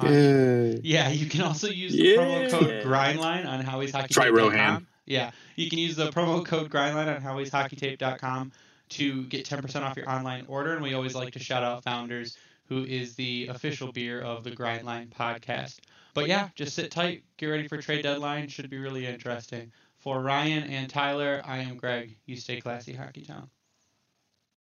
Um, 0.00 0.80
yeah, 0.82 1.10
you 1.10 1.26
can 1.26 1.42
also 1.42 1.68
use 1.68 1.92
the 1.92 2.02
yeah. 2.02 2.16
promo 2.16 2.50
code 2.50 2.84
Grindline 2.84 3.46
on 3.46 3.62
Howie'sHockeyTape.com. 3.62 4.86
Yeah, 5.04 5.30
you 5.56 5.68
can 5.68 5.78
use 5.78 5.96
the 5.96 6.10
promo 6.10 6.44
code 6.44 6.70
Grindline 6.70 7.14
on 7.14 7.22
Howie'sHockeyTape.com 7.22 8.52
to 8.90 9.24
get 9.24 9.46
10% 9.46 9.82
off 9.82 9.96
your 9.96 10.08
online 10.10 10.44
order. 10.48 10.74
And 10.74 10.82
we 10.82 10.94
always 10.94 11.14
like 11.14 11.32
to 11.34 11.38
shout 11.38 11.62
out 11.62 11.84
Founders, 11.84 12.36
who 12.66 12.84
is 12.84 13.14
the 13.14 13.48
official 13.48 13.92
beer 13.92 14.20
of 14.20 14.44
the 14.44 14.50
Grindline 14.50 15.10
podcast. 15.10 15.78
But 16.14 16.28
yeah, 16.28 16.50
just 16.54 16.74
sit 16.74 16.90
tight, 16.90 17.24
get 17.36 17.46
ready 17.46 17.68
for 17.68 17.80
trade 17.80 18.02
deadline. 18.02 18.48
Should 18.48 18.68
be 18.70 18.78
really 18.78 19.06
interesting. 19.06 19.72
For 19.98 20.20
Ryan 20.20 20.64
and 20.64 20.90
Tyler, 20.90 21.40
I 21.44 21.58
am 21.58 21.76
Greg. 21.76 22.16
You 22.26 22.36
stay 22.36 22.60
classy, 22.60 22.92
Hockey 22.92 23.22
Town. 23.22 23.48